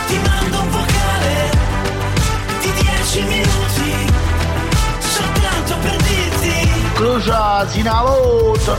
[0.08, 1.50] Ti mando un vocale
[2.62, 4.14] di 10 minuti
[5.00, 8.78] soltanto per dirti Crucia, sinalota.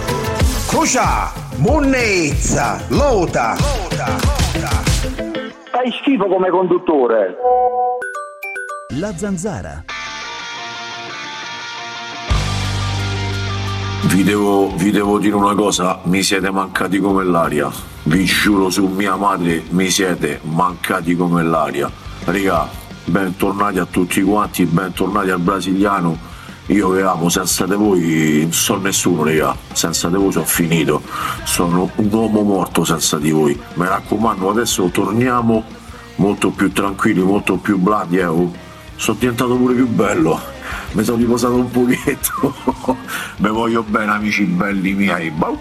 [0.67, 3.57] Crucia, monnezza, lota.
[5.71, 7.35] Fai schifo come conduttore.
[8.91, 9.85] La zanzara.
[14.05, 17.71] Vi devo, vi devo dire una cosa, mi siete mancati come l'aria.
[18.05, 21.91] Vi giuro su mia madre, mi siete mancati come l'aria.
[22.25, 22.69] Raga,
[23.05, 26.19] bentornati a tutti quanti, bentornati al brasiliano
[26.67, 29.57] Io vi amo, senza di voi non sono nessuno, raga.
[29.73, 31.03] Senza di voi sono finito.
[31.45, 33.59] Sono un uomo morto senza di voi.
[33.75, 35.65] Mi raccomando, adesso torniamo
[36.17, 38.19] molto più tranquilli, molto più blandi.
[38.19, 38.25] Eh.
[38.25, 38.53] oh.
[38.97, 40.41] Sono diventato pure più bello.
[40.93, 42.55] Mi sono riposato un pochetto.
[43.39, 45.31] Mi voglio bene, amici belli miei.
[45.31, 45.59] Bau!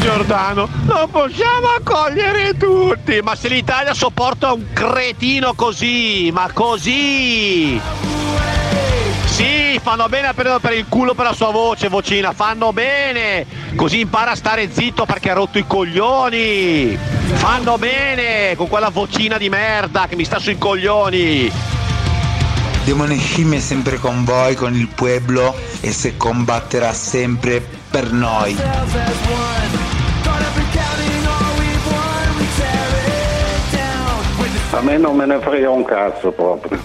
[0.00, 7.80] Giordano, non possiamo accogliere tutti, ma se l'Italia sopporta un cretino così, ma così!
[9.40, 13.46] Sì, fanno bene a prenderlo per il culo per la sua voce, vocina, fanno bene!
[13.74, 16.94] Così impara a stare zitto perché ha rotto i coglioni!
[17.36, 21.50] Fanno bene con quella vocina di merda che mi sta sui coglioni!
[22.84, 28.58] Demone Scimmia è sempre con voi, con il pueblo e se combatterà sempre per noi.
[34.72, 36.78] A me non me ne frega un cazzo proprio.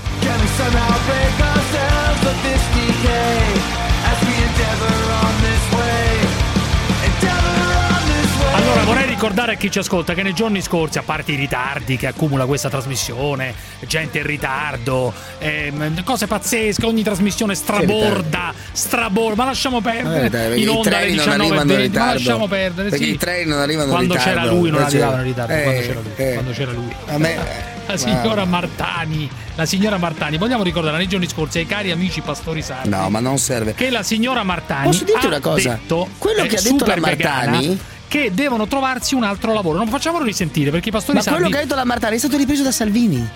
[8.54, 11.98] Allora vorrei ricordare a chi ci ascolta che nei giorni scorsi, a parte i ritardi
[11.98, 13.54] che accumula questa trasmissione,
[13.86, 20.26] gente in ritardo, ehm, cose pazzesche, ogni trasmissione straborda, straborda, ma lasciamo perdere.
[20.26, 22.90] Eh, dai, in onda alle treni non arrivano in 19.20, ma lasciamo perdere.
[22.90, 23.12] Perché sì.
[23.12, 24.40] i treni non arrivano in quando ritardo.
[24.40, 26.12] c'era lui non Eh, arrivavano in ritardo, Eh, quando c'era lui.
[26.16, 26.34] eh.
[26.34, 26.96] Quando c'era lui.
[27.08, 27.75] A me...
[27.88, 32.62] La signora Martani, la signora Martani, vogliamo ricordare nei giorni scorsi ai cari amici pastori
[32.62, 33.74] sardi No, ma non serve.
[33.76, 35.70] che la signora Martani Posso dirti ha una cosa?
[35.74, 39.78] detto, Quello eh, che ha detto la Martani- vegana, che devono trovarsi un altro lavoro.
[39.78, 42.20] Non facciamolo risentire perché i pastori Ma quello sardi che ha detto la Martani è
[42.20, 43.28] stato ripreso da Salvini.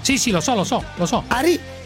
[0.00, 1.24] Sì, sì, lo so, lo so, lo so.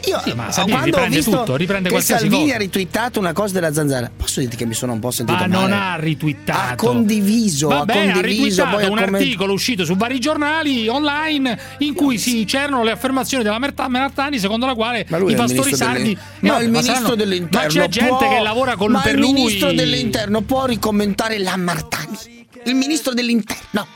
[0.09, 2.55] Io Sì, ma Salvini quando ho riprende visto tutto, riprende che qualsiasi Salvini cosa.
[2.55, 4.11] ha ritwittato una cosa della zanzara.
[4.17, 5.61] Posso dirti che mi sono un po' sentito Ma male?
[5.61, 6.73] non ha ritwittato.
[6.73, 10.19] Ha condiviso, Vabbè, ha ha condiviso, ritwittato poi ha un comment- articolo uscito su vari
[10.19, 15.19] giornali online in cui si c'erano le affermazioni della Merta- Martani secondo la quale Ma
[15.19, 18.29] i il pastori sardi delle- Ma vabbè, il ministro saranno- dell'interno Ma c'è gente può-
[18.29, 22.19] che lavora con ma per il lui ministro dell'interno può ricommentare la Martani.
[22.65, 23.87] Il ministro dell'interno.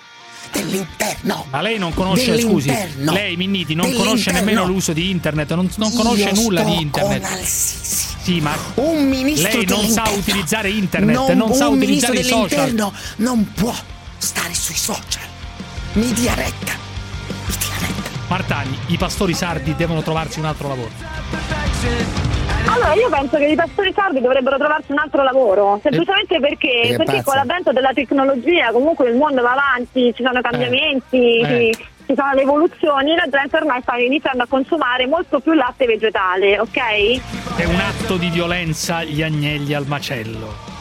[0.56, 1.46] Dell'interno.
[1.50, 5.92] Ma lei non conosce, scusi, lei Minniti non conosce nemmeno l'uso di internet, non, non
[5.92, 7.42] conosce Io nulla di internet.
[7.42, 12.92] Sì, ma Un ministro lei non sa utilizzare internet, non, Non- sa utilizzare i social.
[13.16, 13.74] non può
[14.18, 15.22] stare sui social.
[15.92, 16.84] Mi dia retta.
[18.28, 20.90] Martani, i pastori sardi devono trovarsi un altro lavoro.
[22.76, 27.22] Allora io penso che i pastori sardi dovrebbero trovarsi un altro lavoro, semplicemente perché, Perché
[27.22, 31.72] con l'avvento della tecnologia comunque il mondo va avanti, ci sono cambiamenti, Eh.
[31.74, 35.86] ci, ci sono le evoluzioni la gente ormai sta iniziando a consumare molto più latte
[35.86, 37.56] vegetale, ok?
[37.56, 40.74] È un atto di violenza gli agnelli al macello.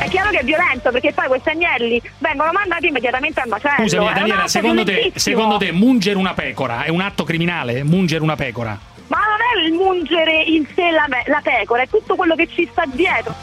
[0.00, 3.82] È chiaro che è violento perché poi questi agnelli vengono mandati immediatamente al macello.
[3.82, 7.82] Scusami Daniela, secondo te, secondo te mungere una pecora è un atto criminale?
[7.82, 8.78] Mungere una pecora?
[9.08, 12.68] Ma non è il mungere in sé la, la pecora, è tutto quello che ci
[12.70, 13.34] sta dietro.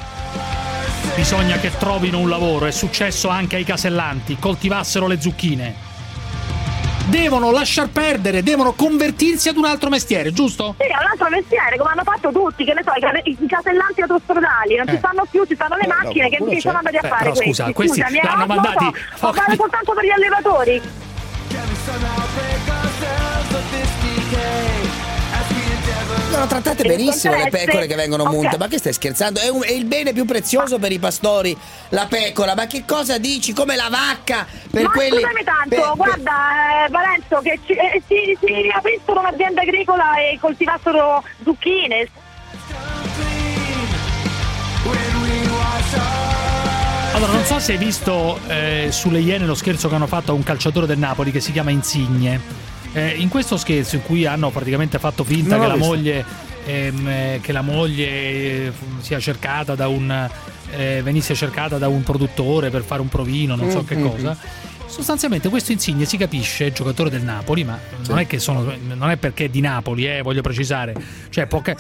[1.16, 5.94] Bisogna che trovino un lavoro, è successo anche ai casellanti, coltivassero le zucchine.
[7.08, 10.74] Devono lasciar perdere, devono convertirsi ad un altro mestiere, giusto?
[10.80, 13.46] Sì, è un altro mestiere, come hanno fatto tutti, che ne so, i case- i
[13.48, 14.92] casellanti autostradali, non Eh.
[14.92, 17.18] ci stanno più, ci stanno le macchine, che quello ci sono andati a Eh, fare
[17.24, 17.46] però questi?
[17.48, 20.82] scusa, questi Scusami, l'hanno eh, mandati- so, ma vale soltanto per gli allevatori.
[26.32, 28.32] Sono trattate benissimo le pecore che vengono Ok.
[28.32, 28.58] munte.
[28.58, 29.40] Ma che stai scherzando?
[29.40, 31.56] È, un- è il bene più prezioso per i pastori,
[31.90, 32.56] la pecora.
[32.56, 33.54] Ma che cosa dici?
[33.54, 35.22] Come la vacca per ma quelli.
[35.22, 40.18] scusami tanto, per- per- guarda eh, Valenzo, che ci, eh, si, si aprissero un'azienda agricola
[40.20, 42.10] e coltivassero zucchine.
[47.14, 50.36] Allora, non so se hai visto eh, sulle Iene lo scherzo che hanno fatto a
[50.36, 52.65] un calciatore del Napoli che si chiama Insigne.
[52.96, 56.26] Eh, in questo scherzo, in cui hanno praticamente fatto finta Non che l'ho la, moglie,
[56.66, 60.30] ehm, eh, che la moglie eh, sia cercata da un.
[60.72, 64.38] eh, venisse cercata da un produttore per fare un provino, non so Mm, che cosa.
[64.88, 67.78] Sostanzialmente questo Insigne si capisce, giocatore del Napoli, ma
[68.08, 70.94] non è che sono non è perché è di Napoli, eh, voglio precisare.
[71.30, 71.76] Cioè, può ca-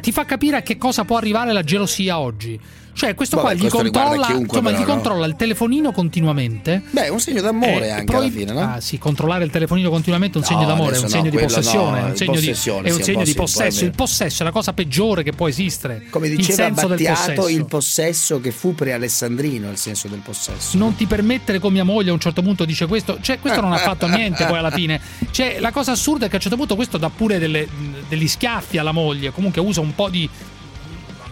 [0.00, 2.58] ti fa capire a che cosa può arrivare la gelosia oggi.
[2.94, 4.92] Cioè, questo Vabbè, qua gli questo riguarda controlla, insomma, però, gli no?
[4.94, 6.82] controlla il telefonino continuamente.
[6.90, 8.60] Beh, è un segno d'amore Eh, anche poi- alla fine, no?
[8.60, 11.30] Ah, sì, controllare il telefonino continuamente è un No, segno d'amore, è un no, segno
[11.30, 13.84] di possessione, no, è un segno di, è un segno di possesso.
[13.84, 16.04] Il possesso è la cosa peggiore che può esistere.
[16.08, 17.48] Come il diceva senso del Battiato, possesso.
[17.48, 20.78] il possesso che fu pre-alessandrino, il senso del possesso.
[20.78, 23.72] non ti permettere con mia moglie a un certo punto dice questo cioè questo non
[23.72, 26.56] ha fatto niente poi alla fine cioè la cosa assurda è che a un certo
[26.56, 27.66] punto questo dà pure delle-
[28.08, 30.28] degli schiaffi alla moglie comunque usa un po' di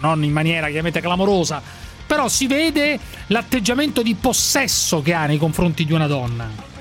[0.03, 1.61] non in maniera chiaramente clamorosa
[2.05, 6.71] però si vede l'atteggiamento di possesso che ha nei confronti di una donna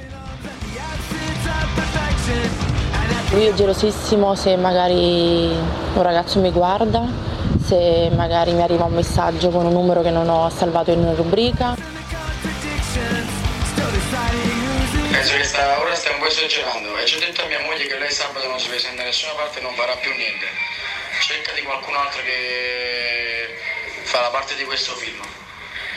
[3.33, 5.47] Lui è gelosissimo se magari
[5.95, 7.09] un ragazzo mi guarda,
[7.65, 11.15] se magari mi arriva un messaggio con un numero che non ho salvato in una
[11.15, 11.75] rubrica.
[15.11, 17.87] Penso che sta, ora stai un po' esagerando e ci ho detto a mia moglie
[17.87, 20.72] che lei sabato non si presenta da nessuna parte e non farà più niente.
[21.23, 23.57] Cerca di qualcun altro che
[24.03, 25.21] fa la parte di questo film.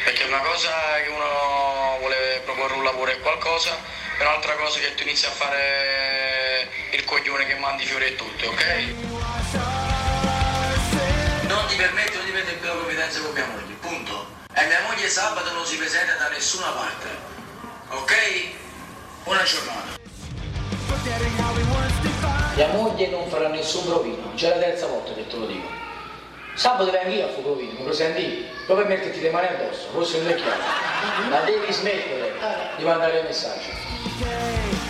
[0.03, 0.69] Perché una cosa
[1.03, 3.75] che uno vuole proporre un lavoro è qualcosa,
[4.19, 8.49] e un'altra cosa che tu inizi a fare il coglione che mandi fiori e tutto,
[8.49, 8.65] ok?
[11.47, 14.27] Non ti permetto di mettere quella confidenza con mia moglie, punto.
[14.53, 17.09] E mia moglie sabato non si presenta da nessuna parte,
[17.89, 18.13] ok?
[19.23, 20.03] Buona giornata.
[22.55, 25.67] Mia moglie non farà nessun provino, c'è la terza volta che te lo dico.
[26.53, 30.19] Sabato vengo io a fare provino, mi presenti proprio per metterti le mani addosso, forse
[30.19, 30.61] non è chiaro.
[31.29, 32.31] Ma devi smettere
[32.77, 34.84] di mandare messaggi.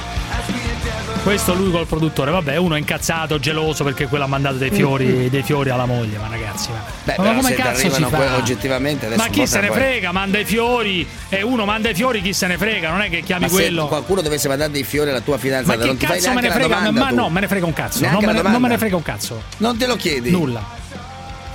[1.23, 5.27] Questo lui col produttore, vabbè, uno è incazzato, geloso perché quello ha mandato dei fiori,
[5.27, 8.35] dei fiori alla moglie, ma ragazzi, ma, Beh, ma come se cazzo si fa?
[8.35, 11.95] oggettivamente adesso ma chi se ne poi- frega, manda i fiori e uno manda i
[11.95, 13.87] fiori, chi se ne frega, non è che chiami Ma se quello.
[13.87, 16.41] qualcuno dovesse mandare dei fiori alla tua Ma fidanzata, che non ti fai cazzo me
[16.41, 16.67] ne la frega?
[16.75, 17.15] domanda Ma tu.
[17.15, 18.05] no, me ne frega un cazzo.
[18.09, 19.41] Non me ne, non me ne frega un cazzo.
[19.57, 20.29] Non te lo chiedi?
[20.29, 20.63] Nulla.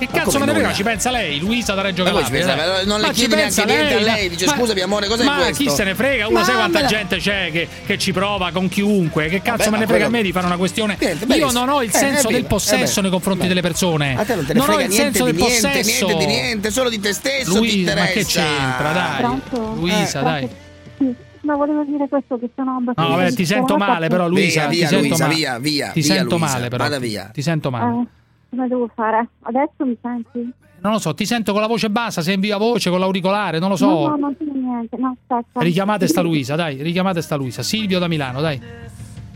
[0.01, 0.73] Che Ma cazzo me ne frega?
[0.73, 2.45] Ci pensa lei, Luisa da Reggio Ma poi Calabria.
[2.55, 2.85] pensa- dai.
[2.87, 5.07] non le Ma chiedi ci pensa neanche niente a ma- lei, dice, ma- "Scusami, amore,
[5.07, 6.27] cos'è ma questo?" chi se ne frega?
[6.27, 9.27] Uno Ma sai quanta la- gente c'è che, che ci prova con chiunque.
[9.29, 10.97] Che cazzo Vabbè, me ne ma frega a quello- me di fare una questione?
[10.99, 13.47] Niente, Io non ho il Eh, senso eh, del possesso eh, nei confronti beh.
[13.47, 14.15] delle persone.
[14.17, 16.05] A te non te ne non ho frega il niente senso di del niente, possesso.
[16.07, 18.01] niente di niente, solo di te stesso ti Luisa, interessa.
[18.01, 19.17] ma che c'entra, dai?
[19.17, 19.73] Pronto?
[19.79, 20.49] Luisa, Eh, dai.
[20.97, 24.61] Sì, ma volevo dire questo che sono abbastanza No, vabbè, ti sento male, però, Luisa.
[24.65, 25.35] Via, via, ti sento Luisa, male.
[25.35, 26.83] via, via, Ti via, sento Luisa, male, però.
[26.83, 27.29] vada via.
[27.31, 28.01] Ti sento male.
[28.01, 28.05] Eh,
[28.51, 29.27] come devo fare?
[29.41, 30.53] Adesso mi senti?
[30.81, 33.59] Non lo so, ti sento con la voce bassa, sei in viva voce, con l'auricolare,
[33.59, 33.87] non lo so.
[33.87, 34.97] No, no, non c'è niente.
[34.97, 35.61] No, aspetta.
[35.61, 37.61] Richiamate sta Luisa, dai, richiamate sta Luisa.
[37.63, 38.59] Silvio da Milano, dai.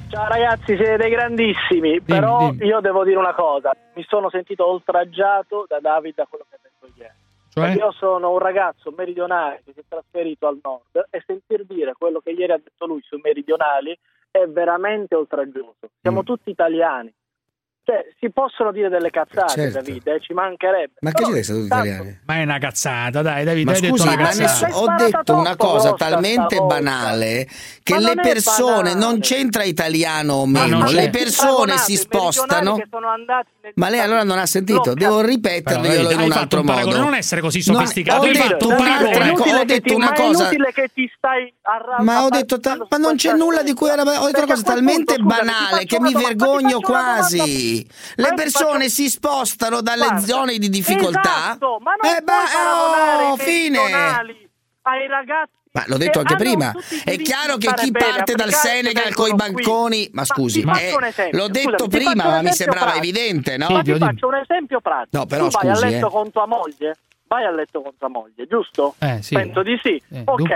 [0.10, 2.65] Ciao ragazzi, siete dei grandissimi, però dimmi.
[2.67, 6.60] io devo dire una cosa, mi sono sentito oltraggiato da Davide a quello che ha
[6.62, 7.13] detto ieri.
[7.49, 7.63] Cioè?
[7.65, 11.93] Perché Io sono un ragazzo meridionale che si è trasferito al nord e sentir dire
[11.97, 13.97] quello che ieri ha detto lui sui meridionali
[14.32, 15.89] è veramente oltraggioso.
[16.01, 16.25] Siamo Mm.
[16.25, 17.13] tutti italiani.
[17.86, 19.78] Cioè, si possono dire delle cazzate, Certo.
[19.78, 20.93] Davide, eh, ci mancherebbe.
[21.02, 22.19] Ma che ci stato tanto- italiani?
[22.26, 25.36] Ma è una cazzata, dai, Davide, Ma hai detto scusi, una ma nessuno- ho detto
[25.36, 27.48] una cosa talmente banale
[27.84, 29.00] che Ma le non persone banale.
[29.00, 32.76] non c'entra italiano o meno, le persone si spostano.
[32.76, 36.39] che sono andati Ma lei allora non ha sentito, devo ripeterglielo hai in un fatto
[36.39, 36.97] altro un modo.
[36.97, 39.93] non essere così Non- sofisticato, ho hai detto fatto un un'altra cosa, ho detto ti-
[39.93, 40.43] una ma cosa.
[40.43, 43.73] è inutile che ti stai arra- Ma ho detto, ta- ma non c'è nulla di
[43.73, 44.01] cui era.
[44.04, 47.88] Ho detto una cosa talmente banale che mi vergogno quasi.
[48.15, 51.21] Le persone faccio- si spostano dalle Guarda, zone di difficoltà.
[51.21, 53.80] Esatto, ma non Eh, beh, oh, fine.
[54.84, 58.54] ai ragazzi Ma l'ho detto che anche prima, i è chiaro che chi parte dal
[58.54, 59.36] Senegal vengono qui.
[59.36, 63.04] banconi, ma scusi, faccio eh, l'ho detto scusami, ti prima, ma mi sembrava pratico.
[63.04, 63.68] evidente, no?
[63.70, 65.18] Ma ti faccio un esempio pratico.
[65.18, 66.12] No, però tu vai scusi, a letto eh.
[66.12, 66.96] con tua moglie?
[67.28, 68.96] Vai a letto con tua moglie, giusto?
[69.00, 69.36] Eh, sì.
[69.36, 70.02] Penso di sì.
[70.14, 70.54] Eh, ok.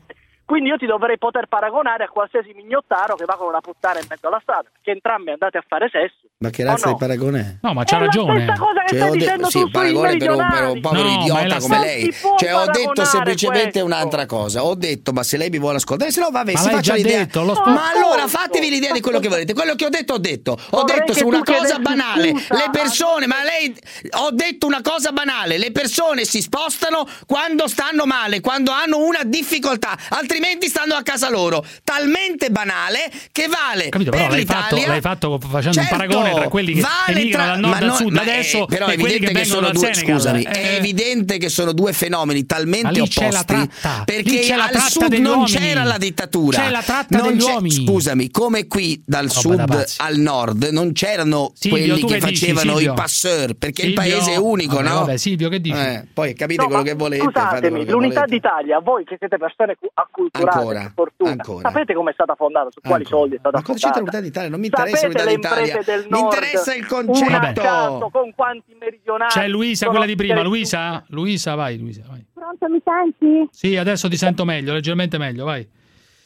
[0.49, 4.07] Quindi io ti dovrei poter paragonare a qualsiasi mignottaro che va con una puttana in
[4.09, 6.25] mezzo alla strada, perché entrambi andate a fare sesso.
[6.39, 6.93] Ma che razza no?
[6.93, 7.59] di paragone?
[7.61, 8.41] No, ma c'ha È la ragione.
[8.43, 10.81] stessa cosa che Cioè, stai ho de- dicendo sì, tu paragone per un, per un
[10.81, 12.13] povero No, è idiota la come lei.
[12.37, 13.85] Cioè, ho detto semplicemente questo.
[13.85, 14.63] un'altra cosa.
[14.63, 16.93] Ho detto, ma se lei mi vuole ascoltare, se no, vabbè, Ma si faccia già
[16.95, 17.17] l'idea.
[17.19, 18.27] detto, spo- Ma allora Ascolto.
[18.29, 19.53] fatevi l'idea di quello che volete.
[19.53, 20.51] Quello che ho detto, ho detto.
[20.53, 22.29] Ho Vorrei detto su una cosa banale.
[22.29, 22.55] scusa.
[22.55, 23.77] Le persone, ma lei.
[24.21, 25.59] Ho detto una cosa banale.
[25.59, 31.29] Le persone si spostano quando stanno male, quando hanno una difficoltà, altrimenti stanno a casa
[31.29, 31.63] loro.
[31.83, 33.89] Talmente banale che vale.
[33.89, 37.19] Capito, però per l'hai fatto, l'hai fatto facendo Certo, un paragone tra quelli che vale
[37.19, 39.33] emigrano tra- dal nord ma al sud ma adesso è, però è che evidente che,
[39.33, 40.15] vengono sono due, Senegal.
[40.19, 44.53] scusami, Eh, è evidente che sono due fenomeni talmente opposti c'è la tratta, lì perché
[44.53, 46.59] al sud non c'era la dittatura.
[46.61, 47.85] C'è la tratta Non degli c'è- uomini.
[47.85, 52.79] Scusami, come qui dal sud al nord non c'erano Silvio, quelli che che dici, facevano
[52.79, 54.01] i passeur, perché Silvio?
[54.03, 54.95] il paese è unico, Vabbè, no?
[54.99, 55.77] vabbè, Silvio, che dici?
[55.77, 58.35] Eh, poi capite No, quello che volete, Scusatemi, che l'unità volete.
[58.35, 59.89] d'Italia, voi che siete persone cu-
[60.31, 61.69] acculturate, Ancora, per fortuna, ancora.
[61.69, 64.17] sapete come è stata fondata, su quali soldi è stata Ma cosa c'entra fondata?
[64.17, 64.49] l'unità d'Italia?
[64.49, 65.73] Non mi interessa Sapete le l'unità d'Italia.
[65.75, 67.61] imprese del Mi interessa il concetto.
[67.61, 70.41] caso, con quanti meridionali C'è Luisa, quella di prima.
[70.41, 71.03] Luisa?
[71.09, 72.25] Luisa, vai, Luisa, vai.
[72.33, 73.47] Pronto, mi senti?
[73.51, 75.67] Sì, adesso ti sento meglio, leggermente meglio, vai.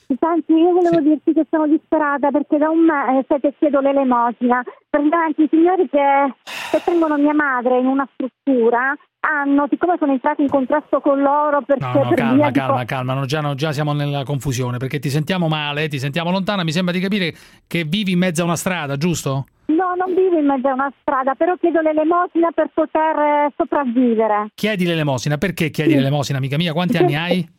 [0.08, 0.52] Mi senti?
[0.54, 4.62] Io volevo dirti che sono disperata perché da un mese che chiedo l'elemosina.
[4.90, 6.34] Praticamente i signori che,
[6.72, 8.94] che tengono mia madre in una struttura
[9.26, 12.86] hanno, siccome sono entrati in contrasto con loro perché No, no, per calma, calma, co-
[12.86, 16.64] calma, no, già, no, già siamo nella confusione perché ti sentiamo male, ti sentiamo lontana,
[16.64, 17.34] mi sembra di capire
[17.66, 19.46] che vivi in mezzo a una strada, giusto?
[19.68, 24.50] No, non vivo in mezzo a una strada, però chiedo l'elemosina per poter eh, sopravvivere.
[24.56, 25.96] Chiedi l'elemosina, perché chiedi Sì.
[25.98, 26.74] l'elemosina, amica mia?
[26.74, 27.50] Quanti anni hai?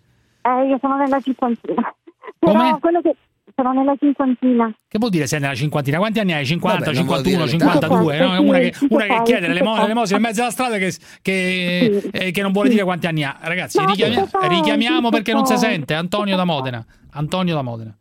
[0.42, 1.94] Eh, io sono nella cinquantina.
[2.38, 2.78] Però Come?
[2.78, 3.16] quello che
[3.54, 4.72] sono nella cinquantina.
[4.88, 5.98] Che vuol dire sei nella cinquantina?
[5.98, 6.44] Quanti anni hai?
[6.44, 8.18] 50, Vabbè, non vuol 51, dire 52?
[8.18, 8.42] No?
[8.42, 9.80] Una che, Sì, una che sì, chiede sì, l'elemo- sì.
[9.80, 10.92] l'elemosina in mezzo alla strada che,
[11.22, 13.36] che- eh, che non vuole dire quanti anni ha.
[13.40, 15.64] Ragazzi, No, richiami- sì, sì, richiamiamo sì, perché non si sì.
[15.66, 15.94] sente.
[15.94, 16.84] Antonio da Modena.
[17.12, 17.96] Antonio da Modena.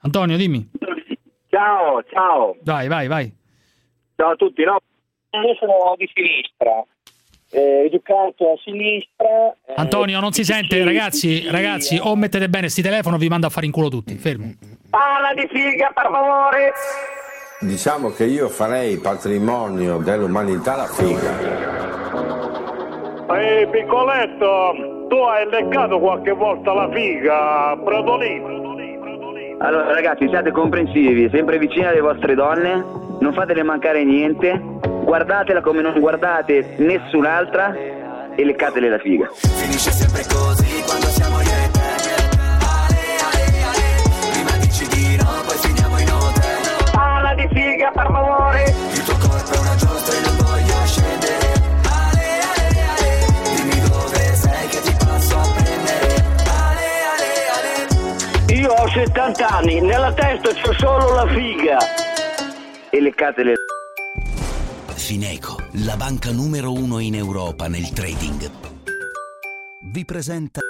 [0.00, 0.68] Antonio, dimmi.
[1.48, 2.56] Ciao, ciao.
[2.62, 3.32] Vai, vai, vai.
[4.16, 4.62] Ciao a tutti.
[4.64, 4.78] No,
[5.30, 6.84] io sono di sinistra,
[7.54, 9.54] eh, educato a sinistra.
[9.66, 13.18] eh, Antonio, non si sente, sì, ragazzi, sì, ragazzi, o mettete bene sti telefono o
[13.18, 14.14] vi mando a fare in culo tutti.
[14.16, 14.56] Fermi.
[14.90, 16.72] Parla di figa, per favore.
[17.60, 21.72] Diciamo che io farei patrimonio dell'umanità la figa.
[23.36, 28.62] Ehi, piccoletto, tu hai leccato qualche volta la figa, Brodolino?
[29.58, 32.84] Allora ragazzi siate comprensivi, sempre vicini alle vostre donne,
[33.24, 34.52] non fatele mancare niente,
[35.02, 39.30] guardatela come non guardate nessun'altra e leccatele la figa.
[39.32, 41.80] Finisce sempre così quando siamo io e te
[42.60, 43.86] Ale, ale, ale.
[44.30, 46.90] Prima dici di no, poi finiamo in hotel.
[46.92, 48.74] Parla di figa, per favore.
[48.92, 51.46] Il tuo corpo è una giostra e non voglio scendere.
[51.80, 53.08] Ale, ale, ale.
[53.56, 56.12] Dimmi dove sei che ti passo a prendere.
[56.44, 58.60] Ale, ale, ale.
[58.60, 62.03] Io ho 70 anni, nella testa c'ho solo la figa
[62.94, 63.54] e leccatele
[64.94, 68.48] Fineco, la banca numero uno in Europa nel trading.
[69.82, 70.60] Vi presenta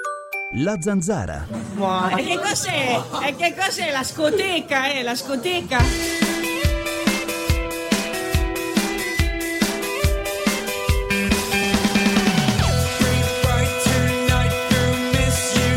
[0.55, 1.45] La Zanzara.
[2.17, 2.99] E che cos'è?
[3.27, 5.03] E che cos'è la scoteca, eh?
[5.03, 5.77] La scoteca?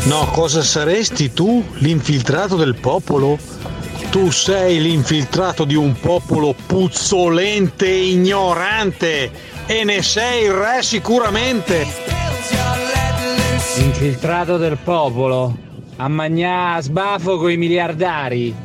[0.05, 3.37] No, cosa saresti tu, l'infiltrato del popolo?
[4.11, 9.31] Tu sei l'infiltrato di un popolo puzzolente e ignorante
[9.67, 11.85] e ne sei il re sicuramente.
[13.77, 15.55] Infiltrato del popolo.
[15.97, 18.55] A magnà sbafo coi miliardari.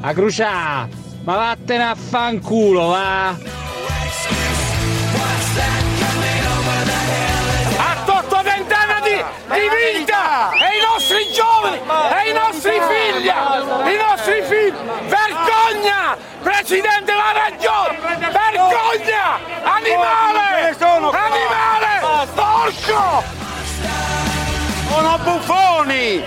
[0.00, 0.86] A crucià.
[1.24, 3.34] Ma vattene a fanculo, va.
[9.46, 10.50] Di, vita!
[10.50, 11.78] E i nostri giovani!
[11.78, 13.28] E i nostri figli!
[13.28, 14.74] I nostri figli!
[15.08, 16.16] Vergogna!
[16.42, 17.98] Presidente la ragione!
[18.18, 19.38] Vergogna!
[19.62, 20.76] Animale!
[20.80, 22.26] Animale!
[22.34, 23.22] Porco!
[24.88, 26.24] Sono buffoni!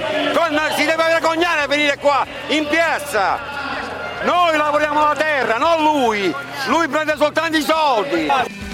[0.76, 3.40] Si deve vergognare a venire qua in piazza!
[4.24, 6.34] Noi lavoriamo la terra, non lui!
[6.66, 8.66] Lui prende soltanto i soldi!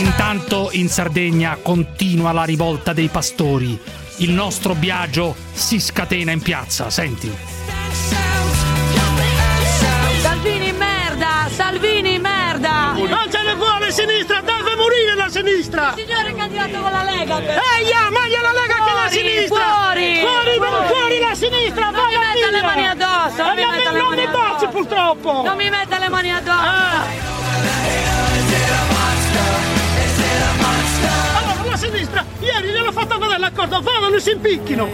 [0.00, 3.78] Intanto in Sardegna continua la rivolta dei pastori.
[4.16, 7.30] Il nostro Biagio si scatena in piazza, senti.
[10.20, 11.48] Salvini merda!
[11.54, 12.92] Salvini merda!
[12.92, 15.94] Non ce ne vuole sinistra, deve morire la sinistra!
[15.96, 17.60] Il signore è candidato con la Lega però!
[17.78, 19.64] Eia, meglio la Lega che la Fuori, sinistra!
[19.64, 20.18] fuori!
[20.20, 20.86] Fuori, Fuori!
[20.88, 21.84] fuori la sinistra!
[21.90, 23.42] Non vai mi a metta le mani addosso!
[23.42, 24.68] Non E mi non metta mi- le non mani mi baci addosso!
[24.68, 25.42] purtroppo!
[25.42, 28.19] Non mi metta le mani addosso!
[31.06, 34.88] Allora, la sinistra, ieri gliel'ho fatto vedere l'accordo, vadano e si impicchino!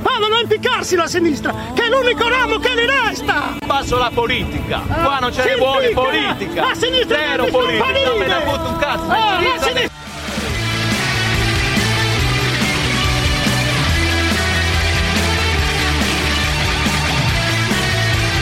[0.00, 3.56] Vadano a impiccarsi la sinistra, che è l'unico ramo che li resta!
[3.66, 4.80] Passo la politica.
[4.80, 6.66] Qua non ce ne Si vuole politica.
[6.68, 7.84] La sinistra Zero politica.
[8.06, 9.04] Non me ne fotte un cazzo.
[9.08, 9.88] Ah, la sinistra-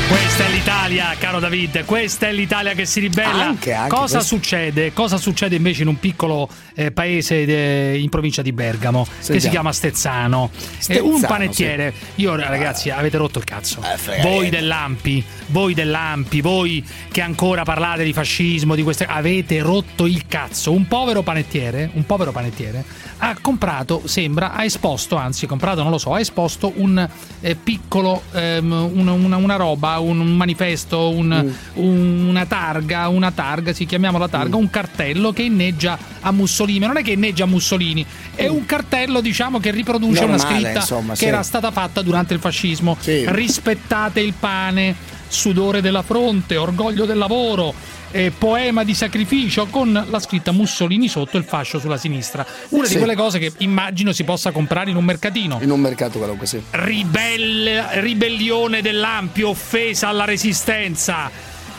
[0.09, 3.47] Questa è l'Italia, caro David, questa è l'Italia che si ribella.
[3.47, 4.35] Anche, anche Cosa questo.
[4.37, 4.93] succede?
[4.93, 9.25] Cosa succede invece in un piccolo eh, paese de- in provincia di Bergamo che si
[9.25, 9.51] Sentiamo.
[9.51, 10.51] chiama Stezzano?
[10.53, 11.95] Eh, un Stezzano, panettiere.
[12.17, 13.81] Io ragazzi, avete rotto il cazzo.
[13.81, 20.05] frega voi dell'Ampi, voi dell'Ampi, voi che ancora parlate di fascismo, di queste avete rotto
[20.05, 20.71] il cazzo.
[20.73, 22.85] Un povero panettiere, un povero panettiere
[23.21, 27.09] ha comprato, sembra, ha esposto, anzi comprato non lo so, ha esposto un
[27.41, 33.31] eh, piccolo, ehm, un- una, una roba, un, un manifesto, un- un- una targa, una
[33.31, 36.81] targa, si chiamiamola targa, un cartello che inneggia a Mussolini.
[36.81, 38.05] Ma non è che inneggia a Mussolini,
[38.35, 41.25] è un cartello diciamo che riproduce una Normale, scritta insomma, che sì.
[41.27, 42.97] era stata fatta durante il fascismo.
[43.27, 44.95] Rispettate il pane,
[45.29, 47.75] sudore della fronte, orgoglio del lavoro.
[48.11, 52.45] Eh, poema di sacrificio con la scritta Mussolini sotto e il fascio sulla sinistra.
[52.71, 52.93] Una Sì.
[52.95, 55.59] di quelle cose che immagino si possa comprare in un mercatino.
[55.61, 56.63] In un mercato qualunque, sì.
[56.71, 61.31] Ribelle- ribellione dell'ampio, offesa alla resistenza.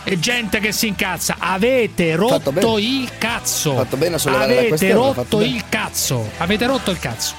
[0.04, 1.36] E gente che si incazza.
[1.40, 3.76] Avete rotto il cazzo.
[3.76, 6.32] Fatto bene a sollevare la Avete questione, fatto rotto il cazzo.
[6.38, 7.34] Avete rotto il cazzo.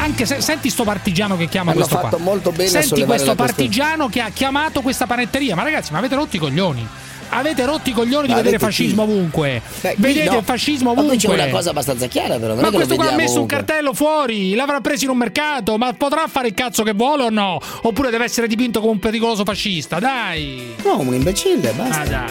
[0.00, 2.24] Anche se senti sto partigiano che chiama Hanno questo fatto qua.
[2.24, 3.36] molto bene Senti questo la questione.
[3.36, 5.54] partigiano che ha chiamato questa panetteria.
[5.54, 6.86] Ma ragazzi, ma avete rotto i coglioni.
[7.34, 9.10] Avete rotti i coglioni di Ma vedere fascismo chi?
[9.10, 9.62] ovunque.
[9.80, 10.38] Beh, Vedete no.
[10.38, 11.44] il fascismo Ma qui c'è ovunque.
[11.44, 12.54] una cosa abbastanza chiara, però.
[12.54, 13.56] Non Ma questo qua ha messo un ovunque.
[13.56, 17.30] cartello fuori, l'avrà preso in un mercato, ma potrà fare il cazzo che vuole o
[17.30, 17.58] no?
[17.82, 20.74] Oppure deve essere dipinto come un pericoloso fascista, dai!
[20.84, 22.00] No, un imbecille, basta.
[22.00, 22.30] Ah, dai.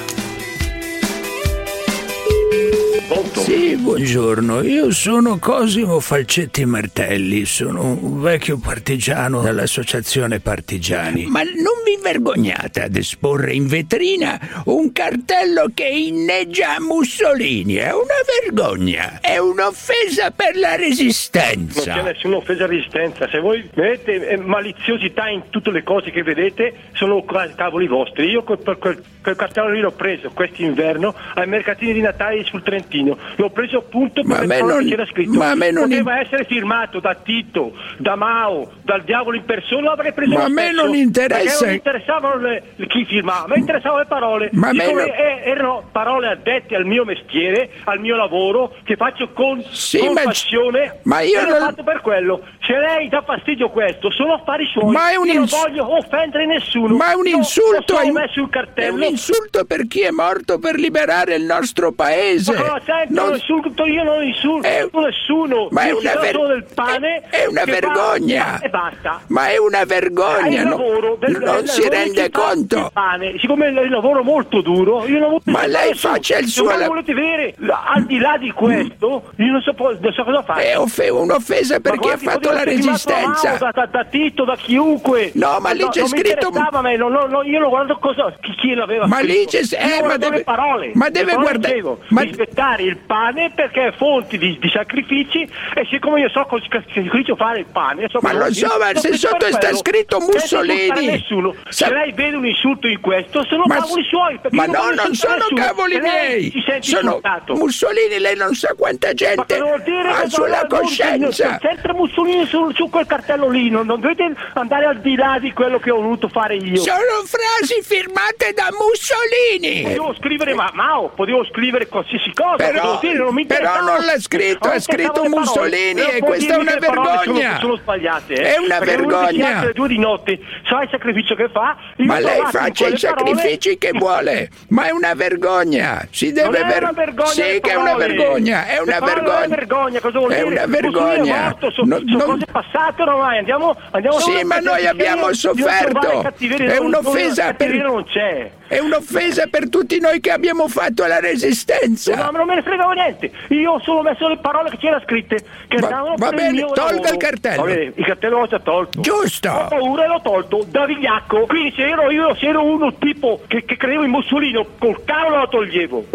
[3.34, 11.26] Sì, buongiorno, io sono Cosimo Falcetti Martelli, sono un vecchio partigiano dell'associazione Partigiani.
[11.28, 18.20] Ma non vi vergognate ad esporre in vetrina un cartello che inneggia Mussolini, è una
[18.43, 22.02] vergogna, è un'offesa per la Non c'è resistenza.
[22.02, 23.30] nessuna offesa alla resistenza.
[23.30, 28.28] Se voi vedete eh, maliziosità in tutte le cose che vedete, sono ca- cavoli vostri.
[28.30, 33.18] Io quel, quel- quel cartello lì l'ho preso quest'inverno ai mercatini di Natale sul Trentino.
[33.36, 35.38] L'ho preso appunto Ma a per me parole non- che c'era scritto.
[35.38, 39.89] ma a me non Poteva essere firmato da Tito, da Mao, dal diavolo in persona,
[39.89, 44.00] l'avrei preso Ma a me stesso, non interessa- non interessavano le- chi firmava, mi interessavano
[44.02, 44.50] le parole.
[44.54, 45.00] Ma a me non-
[45.44, 51.00] erano parole addette al mio mestiere, al mio lavoro, che faccio con, con ma- passione.
[51.04, 52.42] ma io non- fatto per quello.
[52.64, 54.91] Se lei dà fastidio questo, sono affari suoi.
[54.91, 56.95] Ma è un Io non ins- voglio offendere nessuno.
[56.95, 58.93] Ma è un Io insulto, è un- messo il È cartello.
[58.95, 62.53] un insulto per chi è morto per liberare il nostro paese.
[62.53, 63.14] Ma cosa sento?
[63.22, 65.68] Non- insulto, io non insulto nessuno.
[65.72, 67.24] Ma è Io una ver- del pane.
[67.32, 68.59] è una che va- vergogna.
[68.62, 69.22] E basta.
[69.28, 72.91] Ma è una È vergogna, no- lavoro del, non si rende conto.
[73.39, 76.78] Siccome è il lavoro molto duro, io non voglio Ma lei faccia il suo voi
[76.78, 77.55] la- volete vedere,
[77.91, 80.72] al di là di questo, io non so, non so cosa fare.
[80.72, 83.58] È offe- un'offesa per chi ha fatto la resistenza.
[83.58, 85.32] Da, da, da Tito, da chiunque.
[85.36, 86.49] No, ma lì c'è non scritto-
[86.82, 89.34] me, no, no, no, io non guardo cosa, chi, chi l'aveva Ma scritto.
[89.34, 90.91] lì c'è- eh, ma deve- le parole.
[90.95, 95.41] ma deve parole guarda- dicevo, ma- rispettare il pane perché è fonte di, di sacrifici
[95.74, 99.14] e siccome io so cosa sacrificio fare il pane, so Ma lo so, ma se
[99.14, 101.06] sotto sta scritto Senza Mussolini.
[101.08, 101.56] nessuno.
[101.70, 104.39] Se lei vede un insulto in questo, sono Ma- cavoli suoi.
[104.52, 105.62] Ma no, non insultare sono nessuno.
[105.66, 106.64] cavoli miei.
[106.82, 107.54] Sono insultato.
[107.56, 111.58] Mussolini, lei non sa quanta gente ha sulla non- non- coscienza.
[111.62, 115.52] Sempre Mussolini su, su quel cartello lì, non, non dovete andare al di là di
[115.54, 116.78] quello che ho voluto fare io.
[116.82, 119.82] Sono frasi firmate da Mussolini.
[119.84, 124.68] Potevo scrivere ma, Mao, potevo scrivere qualsiasi cosa, Però- dire, non però non l'ha scritto,
[124.68, 125.24] Non ha scritto.
[125.26, 127.24] Mussolini e questa è una vergogna.
[127.24, 128.34] Sono, sono sbagliate.
[128.34, 128.54] eh.
[128.56, 129.58] È una Perché vergogna.
[129.60, 131.76] alle due di notte, sa il sacrificio che fa.
[131.98, 136.06] Ma lei faccia i quelle parole- sacrifici che vuole, ma è una vergogna.
[136.12, 139.42] Si deve non è ver- una vergogna Sì, che è una vergogna, è una vergogna.
[139.42, 140.48] È una vergogna, cosa vuol È dire?
[140.48, 141.36] una Mussolini vergogna.
[141.36, 146.24] È morto, sono Non- non- cose passate ormai, andiamo, andiamo Sì, ma noi abbiamo sofferto.
[146.38, 148.52] È un'offesa per non c'è.
[148.68, 152.16] È un'offesa per tutti noi che abbiamo fatto la resistenza.
[152.16, 153.30] No, non me ne fregavo niente.
[153.50, 155.44] Io ho solo messo le parole che c'era scritte.
[155.68, 157.10] Che Va- va il bene, tolga lavoro.
[157.10, 157.62] il cartello.
[157.64, 159.02] Va bene, il cartello l'ho già tolto.
[159.02, 159.50] Giusto.
[159.50, 161.46] Ho paura e l'ho tolto da vigliacco.
[161.48, 165.38] Quindi se ero io, se ero uno tipo che, che credevo in Mussolini, col cavolo
[165.40, 166.06] lo toglievo.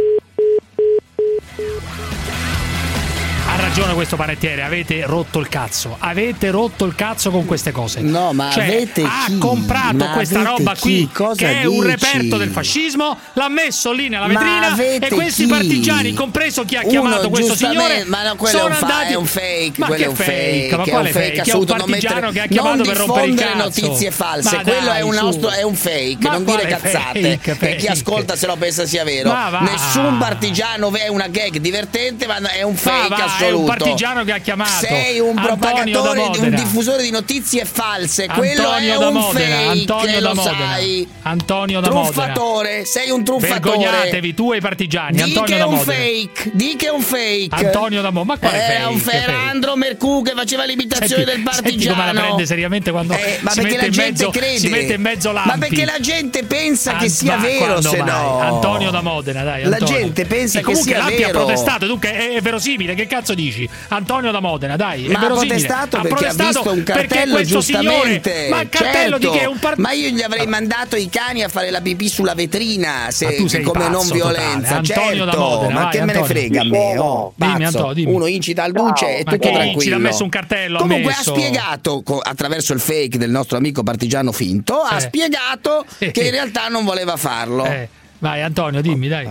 [3.77, 5.97] Ragione questo panettiere, avete rotto il cazzo.
[5.99, 8.01] Avete rotto il cazzo con queste cose.
[8.01, 9.37] No, ma Cioè, avete ha chi?
[9.37, 10.81] comprato Ma questa roba chi?
[10.81, 11.87] qui Cosa che è un dici?
[11.87, 15.51] reperto del fascismo, l'ha messo lì nella vetrina e questi chi?
[15.51, 18.87] partigiani, compreso chi ha Uno, chiamato questo signore, ma no, quello è sono un, fa-
[18.87, 20.77] andati è un fake, Ma quello è un fake?
[20.77, 21.51] Ma che è quale un fake fake?
[21.51, 23.57] È un partigiano che ha chiamato per rompere il cazzo.
[23.57, 27.85] notizie false, quello è, un è un fake, non dire quale cazzate, fake, che chi
[27.85, 27.89] fake?
[27.89, 29.31] ascolta se lo pensa sia vero.
[29.61, 33.65] Nessun partigiano è una gag divertente, ma è un fake è un assoluto.
[33.67, 34.87] Partigiano che ha chiamato.
[34.87, 36.57] Sei un Antonio propagatore, un Modena.
[36.57, 40.57] diffusore di notizie false, quello Antonio è da un Modena, fake, Antonio da Modena.
[40.57, 41.09] sai.
[41.23, 42.13] Antonio da Modena.
[42.13, 43.61] Truffatore, sei un truffatore.
[43.61, 45.17] Vergognatevi, tu e i partigiani.
[45.17, 45.93] Di Antonio che è da un Modena.
[46.03, 47.49] fake, di che è un fake.
[47.51, 48.25] Antonio da Modena.
[48.27, 48.93] Ma quale Era fake?
[48.93, 49.19] un Fake?
[49.19, 51.97] Ferrandro Mercù che faceva l'imitazione Senti- del senti partigiano.
[52.01, 54.59] come la prende seriamente quando Eh, ma si perché mette la mezzo- crede.
[54.59, 55.59] si mette in mezzo Ma Lampi.
[55.69, 58.07] perché la gente pensa che An- sia ma vero, se mai?
[58.11, 58.39] no.
[58.41, 59.65] Antonio da Modena, dai.
[59.65, 59.99] La Antonio.
[59.99, 61.39] gente pensa E che comunque sia Lampi ha vero.
[61.45, 62.95] protestato, dunque è, è verosimile.
[62.95, 63.56] Che cazzo dici?
[63.89, 65.07] Antonio da Modena, dai.
[65.07, 65.55] È Ma ha verosimile.
[65.67, 67.45] protestato perché ha visto un cartello.
[67.61, 69.31] Signore, ma il cartello certo.
[69.31, 69.41] di che?
[69.41, 72.35] È un par- Ma io gli avrei mandato i cani a fare la pipì sulla
[72.35, 74.81] vetrina se, Ma tu sei come non violenza.
[74.81, 74.95] totale.
[74.95, 76.27] Antonio da certo, Modena, ma vai, che me ne Antonio.
[76.27, 76.99] frega a me?
[76.99, 77.65] Oh, Dimmi, pazzo.
[77.67, 78.13] Antonio, dimmi.
[78.15, 79.71] Uno incita al duce e tutto che tranquillo.
[79.73, 79.95] incita?
[79.97, 84.33] Ha messo un cartello, ha Comunque ha spiegato attraverso il fake del nostro amico partigiano
[84.33, 85.01] finto, ha Eh.
[85.01, 87.65] spiegato che in realtà non voleva farlo.
[87.65, 87.89] Eh,
[88.19, 89.29] vai Antonio, dimmi, dai.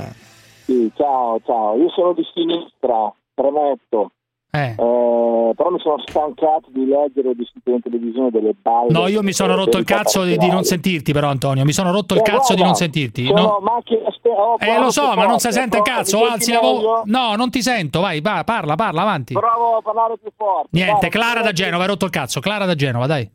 [0.66, 1.76] Sì, ciao, ciao.
[1.78, 4.12] Io sono di sinistra, premetto.
[4.52, 4.70] Eh.
[4.70, 8.90] Eh, però mi sono stancato di leggere o di sentire in televisione delle balle.
[8.90, 11.66] No, io mi sono rotto il cazzo di, di non sentirti, però, Antonio.
[11.66, 13.34] Mi sono rotto il Eh, cazzo di guarda, non sentirti.
[13.34, 13.60] no?
[13.62, 16.26] macchine spe- ho Eh, lo so, ma non si sente provo- cazzo.
[16.26, 17.02] Alzi la voce.
[17.06, 18.00] No, non ti sento.
[18.00, 19.34] Vai, va, parla, parla, avanti.
[19.34, 20.70] Provo a parlare più forte.
[20.72, 22.40] Niente, Dai, Clara da Genova, hai rotto il cazzo.
[22.40, 23.30] Clara da Genova, dai.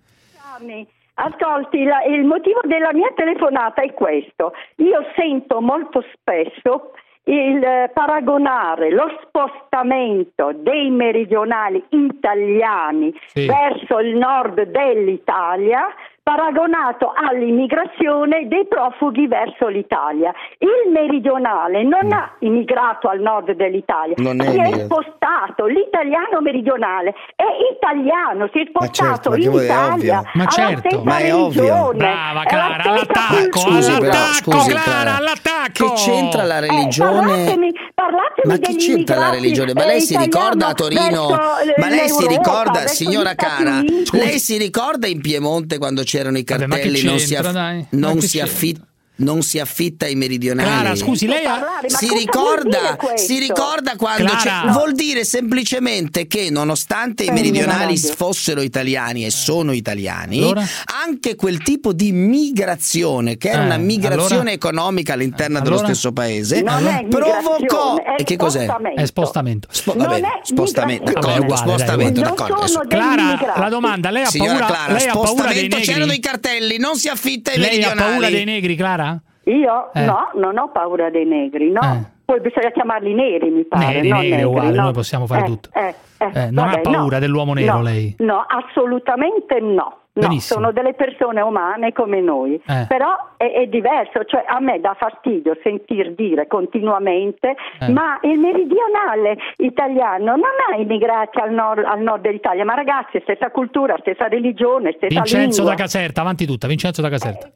[0.58, 0.86] Giorni.
[1.14, 4.52] Ascolti, la- il motivo della mia telefonata è questo.
[4.76, 6.92] Io sento molto spesso
[7.30, 13.46] il eh, paragonare lo spostamento dei meridionali italiani Sì.
[13.46, 15.86] verso il nord dell'Italia
[16.22, 20.32] paragonato all'immigrazione dei profughi verso l'Italia.
[20.58, 24.84] Il meridionale non ha immigrato al nord dell'Italia, Non è si è immigrato.
[25.02, 25.66] spostato.
[25.66, 30.22] L'italiano meridionale è italiano, si è spostato certo, ma che in è Italia.
[30.34, 31.02] Ma certo.
[31.04, 31.62] Ma è ovvio.
[31.62, 33.58] religione, Brava Clara, all'attacco.
[33.58, 35.16] Scusi, all'attacco, scusi, Clara, Clara.
[35.16, 35.48] all'attacco.
[35.72, 37.10] Che c'entra la Eh, religione?
[37.20, 39.72] parlatemi, parlatemi Ma che c'entra la religione?
[39.74, 41.28] Ma eh, lei si ricorda a Torino?
[41.30, 43.80] eh, Ma lei si ricorda, signora cara?
[44.12, 47.02] Lei si ricorda in Piemonte quando c'erano i Vabbè, cartelli?
[47.04, 48.84] non si, aff- non si affitta.
[49.20, 50.68] Non si affitta ai meridionali.
[50.68, 51.60] Clara, scusi, lei ha...
[51.86, 54.62] Si ricorda, si ricorda quando Clara.
[54.66, 60.64] c'è, vuol dire semplicemente che nonostante i meridionali fossero italiani e sono italiani, Allora?
[61.06, 64.50] anche quel tipo di migrazione che era Eh, una migrazione allora?
[64.52, 65.88] economica all'interno Eh, dello allora?
[65.92, 68.64] stesso paese provocò e che cos'è?
[68.64, 69.00] spostamento.
[69.00, 69.68] È spostamento.
[69.70, 71.36] Spo- Non vabbè, è spostamento, migrazione.
[71.36, 72.88] d'accordo, uguale, spostamento, d'accordo.
[72.88, 75.80] Clara, la domanda, lei ha Signora paura, Clara, lei ha paura dei negri?
[75.82, 78.10] c'erano i cartelli, non si affitta ai Lei ha meridionali.
[78.12, 79.09] paura dei negri, Clara?
[79.44, 80.04] Io Eh.
[80.04, 81.80] no, non ho paura dei negri, no.
[81.80, 82.18] Eh.
[82.24, 83.86] Poi bisogna chiamarli neri, mi pare.
[83.86, 84.82] Neri, no, negri, è negri, uguale, no.
[84.82, 85.68] noi possiamo fare Eh, tutto.
[85.74, 87.20] eh, eh, Eh, non ha vabbè, paura no.
[87.20, 88.14] dell'uomo nero, No, lei?
[88.18, 89.94] No, assolutamente no.
[90.12, 92.84] No, sono delle persone umane come noi, Eh.
[92.88, 97.88] però è, è diverso, cioè a me dà fastidio sentir dire continuamente Eh.
[97.90, 103.50] ma il meridionale italiano non ha immigrati al nord, al nord dell'Italia, ma ragazzi, stessa
[103.50, 105.76] cultura, stessa religione, stessa Vincenzo lingua.
[105.76, 107.50] da Caserta, avanti tutta, Vincenzo da Caserta.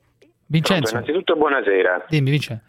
[0.54, 2.06] Vincenzo, Innanzitutto buonasera.
[2.08, 2.62] dimmi Vincenzo.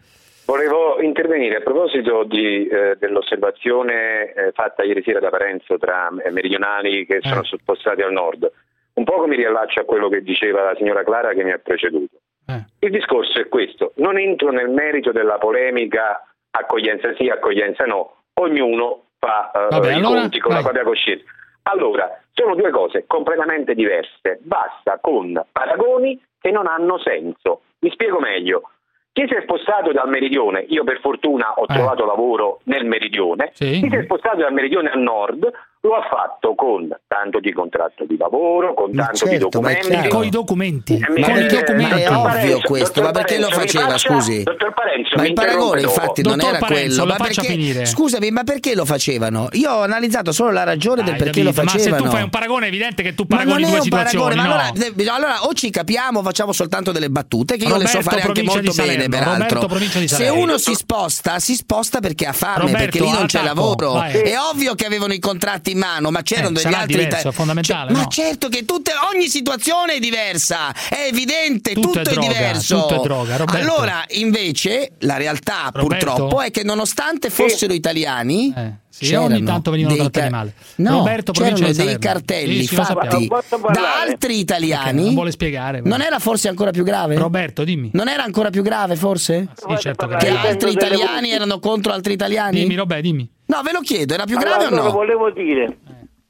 [0.46, 6.30] Volevo intervenire a proposito di, eh, dell'osservazione eh, fatta ieri sera da Parenzo tra eh,
[6.30, 8.50] meridionali che sono spostati al nord.
[8.94, 12.16] Un poco mi riallaccio a quello che diceva la signora Clara che mi ha preceduto.
[12.48, 12.64] Eh.
[12.80, 19.10] Il discorso è questo, non entro nel merito della polemica accoglienza sì, accoglienza no, ognuno
[19.18, 20.64] fa eh, Vabbè, i allora, conti con la vai.
[20.64, 21.24] propria coscienza.
[21.64, 27.62] Allora, sono due cose completamente diverse, basta con paragoni che non hanno senso.
[27.80, 28.70] Mi spiego meglio.
[29.12, 31.74] Chi si è spostato dal meridione, io per fortuna ho Eh.
[31.74, 33.80] trovato lavoro nel meridione, Sì.
[33.80, 35.50] chi si è spostato dal meridione al nord
[35.86, 39.70] lo ha fatto con tanto di contratto di lavoro, con Ma tanto di certo, ma
[39.70, 40.08] è documenti.
[40.08, 41.92] Con i documenti, Eh, mi- con i eh, documenti.
[41.94, 44.42] Ma è ovvio Parenzo, questo, ma perché lo Parenzo, mi faceva, faccia- scusi?
[44.42, 47.84] Dottor Parenzo, Ma il paragone infatti non Dottor era Parenzo, quello, lo ma perché finire.
[47.86, 49.48] Scusami, ma perché lo facevano?
[49.52, 52.02] Io ho analizzato solo la ragione del Dai, perché Davide, lo Ma se facevano.
[52.04, 54.24] tu fai un paragone è evidente che tu Ma paragoni non è due un situazioni,
[54.34, 54.70] paragone, ma no?
[54.72, 58.10] allora, de- allora o ci capiamo, facciamo soltanto delle battute che io le so Roberto,
[58.10, 59.60] fare anche molto di Salerno, bene, peraltro.
[59.60, 63.26] Roberto, di Se uno si sposta, si sposta perché ha fame, Roberto, perché lì non
[63.26, 64.00] c'è lavoro.
[64.02, 67.32] È ovvio che avevano i contratti in mano, ma c'erano Eh, degli sarà altri diverso,
[67.32, 68.08] fondamentale, Cioè, Ma no?
[68.08, 72.80] certo che tutte, ogni situazione è diversa, è evidente, Tutto tutto, è è, droga, diverso.
[72.80, 73.60] tutto è droga, Roberto.
[73.72, 76.06] allora, invece, la realtà Roberto?
[76.06, 78.72] purtroppo è che nonostante fossero italiani, Eh,
[79.04, 80.54] sì, c'erano ogni tanto venivano dei trattati male.
[80.76, 85.04] No, Roberto, c'erano dei cartelli Sì, fatti da altri italiani.
[85.04, 85.80] non vuole spiegare.
[85.82, 87.16] Non era forse ancora più grave?
[87.16, 87.90] Roberto, dimmi.
[87.92, 89.48] Non era ancora più grave, forse?
[89.54, 92.60] Sì, certo che Che altri italiani erano contro altri italiani?
[92.60, 93.30] Dimmi, Roberto, dimmi.
[93.46, 94.90] No, ve lo chiedo, era più grave Allora, o no?
[94.92, 95.78] volevo dire,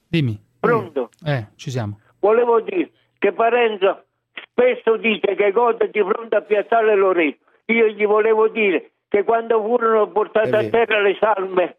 [0.09, 0.39] Dimmi.
[0.61, 1.11] pronto?
[1.25, 1.99] Eh, ci siamo.
[2.21, 4.05] Volevo dire che Parenzo
[4.51, 7.39] spesso dice che gode di fronte a Piazzale Loreto.
[7.67, 11.77] Io gli volevo dire che quando furono portate a terra le salme,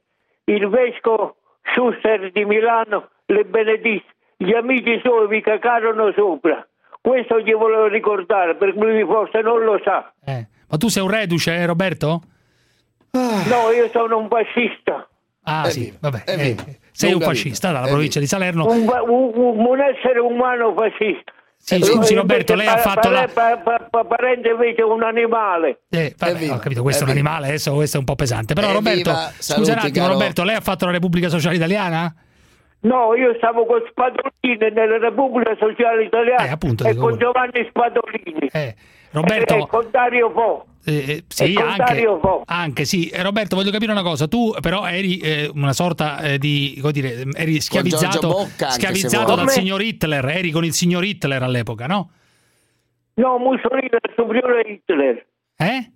[0.50, 1.36] il vescovo
[1.74, 4.06] Schuster di Milano le benedisse,
[4.38, 6.66] gli amici suoi vi cacarono sopra.
[7.02, 10.12] Questo gli volevo ricordare, perché lui forse non lo sa.
[10.26, 10.48] Eh.
[10.70, 12.22] Ma tu sei un reduce, eh, Roberto?
[13.12, 15.08] No, io sono un fascista.
[15.44, 16.24] Ah, È sì, vivo, vabbè.
[16.26, 16.64] è eh, vivo.
[16.92, 18.66] sei un fascista dalla provincia di Salerno.
[18.68, 21.32] Un- un- un essere umano fascista.
[21.68, 25.04] Sì, scusi, Invece Roberto, lei ha fatto la- pa- pa- pa- Parente invece è un
[25.04, 25.82] animale.
[25.90, 28.16] Eh, vabbè, vivo, ho capito, questo è è un animale, adesso questo è un po'
[28.16, 28.54] pesante.
[28.54, 30.08] Però, Roberto, scusa un attimo.
[30.08, 32.16] Roberto, lei ha fatto la Repubblica Sociale Italiana?
[32.80, 37.18] No, io stavo con Spadolini nella Repubblica Sociale Italiana Eh, appunto, e con.
[37.18, 38.76] Giovanni Spadolini Eh,
[39.22, 40.66] Roberto, e con Dario Po.
[40.86, 42.08] eh, eh, sì, anche,
[42.46, 43.10] anche sì.
[43.10, 44.28] Eh, Roberto, voglio capire una cosa.
[44.28, 49.50] Tu, però, eri eh, una sorta eh, di, come dire, eri schiavizzato, Bocca, schiavizzato dal
[49.50, 50.26] signor Hitler.
[50.26, 52.12] Eri con il signor Hitler all'epoca, no?
[53.16, 55.26] No, Mussolini era superiore a Hitler.
[55.58, 55.92] Eh?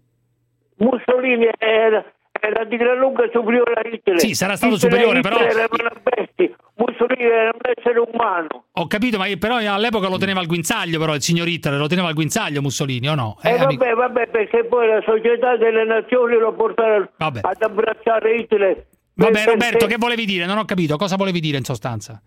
[0.78, 2.04] Mussolini era,
[2.42, 4.20] era di gran lunga superiore a Hitler.
[4.20, 8.66] Sì, sarà stato Hitler- superiore, però- Hitler era una bestia, Mussolini era un essere umano.
[8.74, 11.88] Ho capito, ma io- però all'epoca lo teneva al guinzaglio, però il signor Hitler lo
[11.88, 13.38] teneva al guinzaglio Mussolini, o no?
[13.44, 13.84] Eh, amico?
[13.86, 17.40] vabbè, vabbè, perché poi la società delle nazioni lo portarono Vabbè.
[17.44, 18.86] ad abbracciare Hitler.
[19.14, 20.46] Vabbè, Perché Roberto, che volevi dire?
[20.46, 20.96] Non ho capito.
[20.98, 22.20] Cosa volevi dire in sostanza?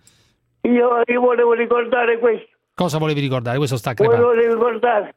[0.62, 3.56] Io, io volevo ricordare questo, Cosa volevi ricordare?
[3.58, 4.26] Questo sta crepando.
[4.26, 5.14] Volevo ricordare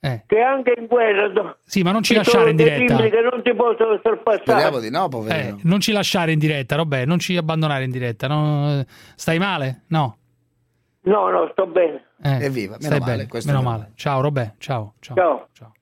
[0.00, 0.22] Eh.
[0.26, 3.02] che anche in guerra Sì, ma non ci ci lasciare in dei diretta.
[3.08, 4.80] che non si possono sorpassare.
[4.80, 8.28] di no, Eh, non ci lasciare in diretta, Robè, non ci abbandonare in diretta.
[8.28, 8.84] no?
[9.16, 9.82] Stai male?
[9.88, 10.16] No.
[11.02, 12.04] No, no, sto bene.
[12.22, 13.92] Eh, Evviva, meno stai male, bene, questo meno meno male.
[13.96, 14.94] Ciao Robè, ciao.
[15.00, 15.14] ciao.
[15.52, 15.72] Ciao.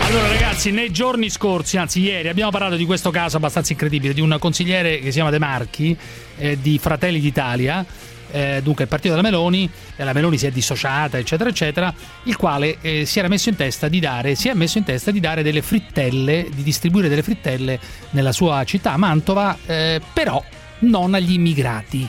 [0.00, 4.20] Allora ragazzi, nei giorni scorsi, anzi ieri, abbiamo parlato di questo caso abbastanza incredibile di
[4.20, 5.96] un consigliere che si chiama De Marchi
[6.38, 7.84] eh, di Fratelli d'Italia,
[8.30, 11.92] eh, dunque il partito della Meloni, e la Meloni si è dissociata, eccetera, eccetera,
[12.24, 15.10] il quale eh, si era messo in testa di dare, si è messo in testa
[15.10, 17.78] di dare delle frittelle, di distribuire delle frittelle
[18.10, 20.42] nella sua città, Mantova, eh, però
[20.80, 22.08] non agli immigrati.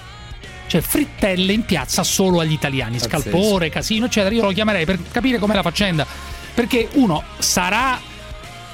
[0.68, 3.30] Cioè frittelle in piazza solo agli italiani, Pazzesco.
[3.30, 4.36] scalpore, casino, eccetera.
[4.36, 6.06] Io lo chiamerei per capire com'è la faccenda.
[6.54, 8.00] Perché uno sarà,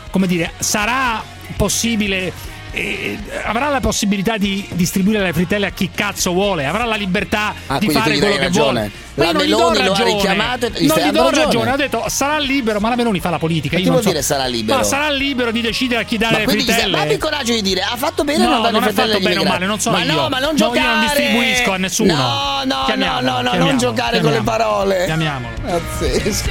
[0.09, 1.23] come dire, sarà
[1.55, 2.33] possibile,
[2.73, 7.53] eh, avrà la possibilità di distribuire le frittelle a chi cazzo vuole, avrà la libertà
[7.67, 8.71] Ah, di fare quello che ragione.
[8.71, 8.91] vuole.
[9.15, 10.11] La Ma io non gli do Meloni lo ha ragione.
[10.13, 11.43] richiamato gli non gli do ragione.
[11.45, 11.71] ragione.
[11.71, 13.75] Ho detto sarà libero, ma la Meloni fa la politica.
[13.75, 14.77] Ma Io che non vuol so- dire sarà libero?
[14.79, 16.97] Ma sarà libero di decidere a chi dare Ma le quindi frittelle.
[16.97, 18.93] ma abbi coraggio di dire ha fatto bene o No, non dare non le ha
[18.93, 20.13] fatto bene o male, non sono ma io.
[20.13, 20.99] no, ma non No, io non giocare.
[21.05, 22.15] distribuisco a nessuno.
[22.15, 25.05] No, no, Chiamiamolo, no, no, chiamiamolo, non giocare con le parole.
[25.05, 25.53] Chiamiamolo.
[25.63, 26.49] Pazzesco.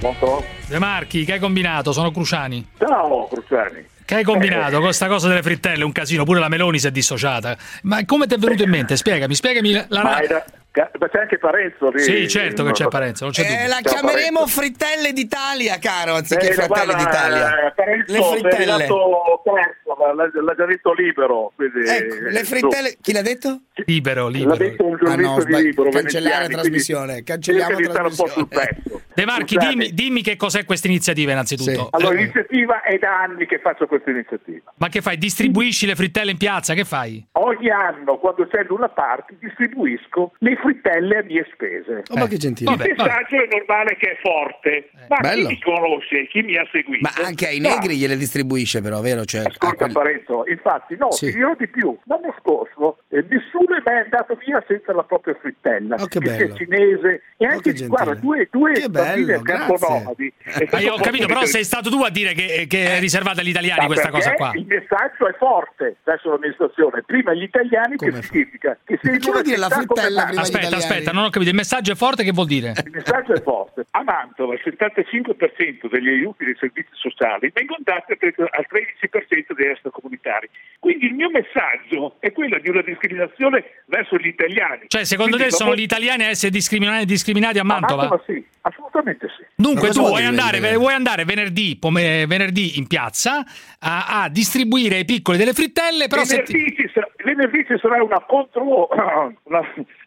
[0.00, 0.44] Pronto?
[0.66, 1.92] De Marchi, che hai combinato?
[1.92, 2.66] Sono Cruciani.
[2.78, 3.86] Ciao, Cruciani.
[4.04, 5.84] Che hai combinato con questa cosa delle frittelle?
[5.84, 7.56] Un casino, pure la Meloni si è dissociata.
[7.82, 8.96] Ma come ti è venuto in mente?
[8.96, 9.84] Spiegami, spiegami la.
[9.88, 12.00] la- Ma, da- c'è anche Parenzo lì.
[12.00, 12.88] Sì, certo che c'è.
[12.88, 17.66] Parenzo, non c'è Eh, la Ciao, chiameremo Frittelle d'Italia, caro, anziché Eh, Fratelli guarda, d'Italia.
[17.66, 18.66] eh, Parenzo, Le frittelle.
[18.66, 21.52] l'ha, l'ha già detto libero.
[21.54, 22.96] Quindi, Ecco, le frittelle.
[23.00, 23.60] Chi l'ha detto?
[23.86, 24.56] Libero, L'ha libero.
[24.56, 25.90] detto un Ah, giornalista no, di libero.
[25.90, 28.80] cancellare veneziani, trasmissione, cancelliamo devi stare un po' sul trasmissione.
[28.82, 29.00] pezzo.
[29.20, 31.88] De Marchi, dimmi, dimmi che cos'è questa iniziativa innanzitutto.
[31.90, 34.72] Allora, Eh, l'iniziativa è da anni che faccio questa iniziativa.
[34.78, 35.18] ma che fai?
[35.18, 36.72] Distribuisci le frittelle in piazza?
[36.74, 37.26] Che fai?
[37.32, 42.02] Ogni anno, quando c'è Luna Park, distribuisco le frittelle a mie spese.
[42.08, 42.70] Oh, ma che gentile.
[42.72, 43.08] Il Vabbè, vabbè.
[43.10, 45.48] messaggio è normale che è forte, ma Bello.
[45.48, 47.08] chi mi conosce, chi mi ha seguito...
[47.14, 49.24] Ma anche ai negri gliele distribuisce, però, vero?
[49.24, 51.26] Cioè, Ascolta quelli- Parenzo, infatti no, Sì.
[51.26, 51.96] ti dirò di più.
[52.04, 55.96] L'anno scorso eh, nessuno è mai andato via senza la propria frittella.
[55.96, 56.54] Oh, che bello.
[56.54, 58.20] cinese e Oh, anche che guarda, gentile.
[58.20, 60.32] due, due Che bambine bello, a nomadi.
[60.70, 63.48] Ah, io ho capito, però sei stato tu a dire che, che è riservata agli
[63.48, 64.52] italiani Ma questa cosa qua.
[64.54, 67.02] Il messaggio è forte verso l'amministrazione.
[67.02, 68.22] Prima gli italiani, Come che fa?
[68.22, 68.78] significa?
[68.84, 70.74] Che se Che vuol dire la frittella prima Aspetta, italiani?
[70.92, 71.50] aspetta, non ho capito.
[71.50, 72.72] Il messaggio è forte, che vuol dire?
[72.84, 73.86] Il messaggio è forte.
[73.92, 80.48] A Mantova il 75% degli aiuti dei servizi sociali vengono dati al 13% degli extracomunitari.
[80.78, 84.84] Quindi il mio messaggio è quello di una discriminazione verso gli italiani.
[84.88, 88.08] Cioè, secondo Quindi te sono dopo- gli italiani a essere discriminati, discriminati a A Mantova?
[88.08, 89.44] Mantova sì, assolutamente sì.
[89.54, 93.44] Dunque tu vuoi andare, vuoi andare venerdì, pome- venerdì in piazza
[93.78, 97.78] a, a distribuire ai piccoli delle frittelle, però se ti- venerdì, ci sarà, venerdì ci
[97.80, 98.88] sarà una contro
[99.44, 99.60] una,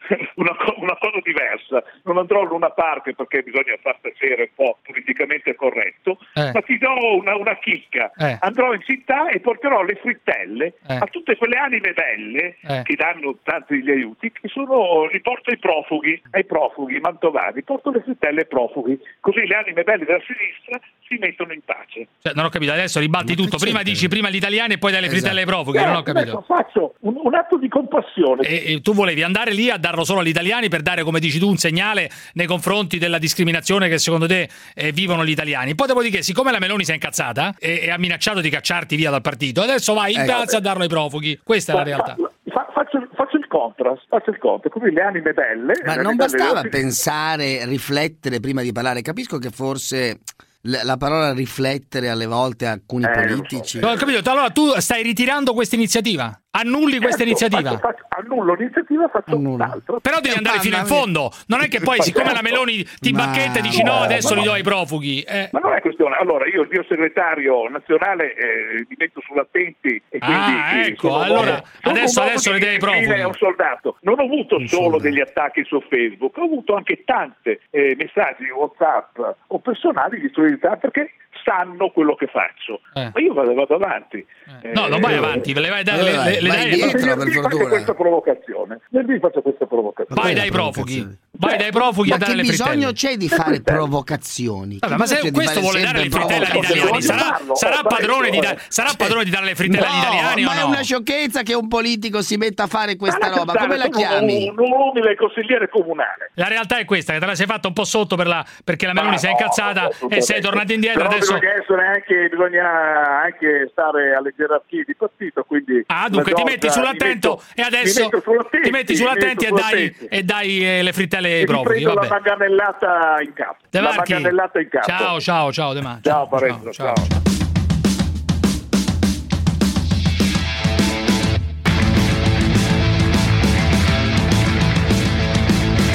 [0.36, 1.84] una una cosa diversa.
[2.04, 6.52] Non andrò a Luna Park perché bisogna far piacere un po' politicamente corretto, Eh.
[6.54, 8.12] ma ti do una, una chicca.
[8.18, 8.38] Eh.
[8.42, 10.96] Andrò in città e porterò le frittelle Eh.
[10.96, 12.82] a tutte quelle anime belle Eh.
[12.84, 17.92] che danno tanti gli aiuti, che sono, li porto ai profughi, ai profughi mantovani, porto
[17.92, 22.08] le frittelle ai profughi, così le anime belle della sinistra si mettono in pace.
[22.22, 23.58] cioè, non ho capito, adesso ribatti tutto.
[23.58, 25.22] Prima dici prima gli italiani e poi dai le Esatto.
[25.22, 26.20] frittelle ai profughi, non ho Eh, capito.
[26.38, 28.42] adesso faccio un, un atto di compassione.
[28.48, 31.38] E, e tu volevi andare lì a darlo solo agli italiani per dare, come dici
[31.38, 35.76] tu, un segnale nei confronti della discriminazione che secondo te eh, vivono gli italiani.
[35.76, 39.12] Poi dopodiché, siccome la Meloni si è incazzata e, e ha minacciato di cacciarti via
[39.12, 40.26] dal partito, adesso vai in Ecco.
[40.34, 41.40] piazza a darlo ai profughi.
[41.44, 42.16] Questa è la realtà.
[42.16, 45.74] Fa- faccio, faccio il contrast, faccio il contrast, così le anime belle.
[45.86, 49.02] Ma non bastava belle- pensare, riflettere prima di parlare.
[49.04, 50.22] Capisco che forse
[50.62, 53.80] la parola riflettere alle volte a alcuni Eh, politici.
[53.80, 56.36] Non ho capito, allora tu stai ritirando questa iniziativa?
[56.56, 57.70] Annulli questa Certo, iniziativa?
[57.72, 60.00] faccio- faccio- annullo l'iniziativa, faccio un altro.
[60.00, 61.32] Però devi andare fino in fondo.
[61.48, 64.30] Non è che poi, siccome la Meloni ti Ma- bacchetta e dici no, no, adesso
[64.36, 64.52] ma li no.
[64.52, 65.22] do ai profughi.
[65.22, 66.16] Eh, Ma non è questione.
[66.16, 70.38] Allora, io il mio segretario nazionale eh, mi metto sull'attenti e quindi.
[70.62, 73.06] Ah, eh, ecco, un allora, sono adesso- un adesso le dai ai profughi.
[73.20, 73.98] e un soldato.
[74.02, 79.58] Non ho avuto solo degli attacchi su Facebook, ho avuto anche tanti messaggi WhatsApp o
[79.60, 82.80] personali di solidarietà perché sanno quello che faccio.
[82.94, 83.10] Eh.
[83.14, 84.26] Ma io vado, vado avanti.
[84.74, 87.42] No, non vai Eh, avanti, le vai, eh, le, le- le vai indietro, per fortuna.
[87.50, 88.80] Faccio questa provocazione.
[88.90, 90.22] Venerdì faccio questa provocazione.
[90.22, 91.18] Vai dai profughi.
[91.32, 92.70] vai dai profughi ma a dare che le frittelle.
[92.76, 94.78] bisogno c'è di fare provocazioni?
[94.80, 98.30] Vabbè, Che ma se questo vuole dare le sempre frittelle agli italiani, sarà, sarà padrone
[98.30, 101.42] di, da- sarà padrone di dare le frittelle agli No, italiani ma è una sciocchezza
[101.44, 103.54] che un politico si metta a fare questa Ma roba.
[103.54, 104.50] Come la chiami?
[104.50, 106.32] Un, un umile consigliere comunale.
[106.36, 108.86] La realtà è questa, che te la sei fatta un po' sotto per la- perché
[108.86, 111.38] la Meloni Ma si è no, incazzata e sei tornato indietro adesso...
[111.38, 117.42] bisogna anche, bisogna anche stare alle gerarchie di partito, quindi Ah, dunque ti metti sull'attento
[117.56, 120.06] mi e metto- adesso metto ti metti mi sull'attenti e metto dai, sull'attenti.
[120.16, 121.68] e dai eh, le frittelle ai E profughi.
[121.70, 122.08] prendo la Vabbè.
[122.10, 123.58] manganellata in capo.
[123.70, 124.88] De la manganellata in capo.
[124.88, 126.02] Ciao, ciao, ciao, De Marchi.
[126.10, 126.94] Ciao Parenzo, ciao.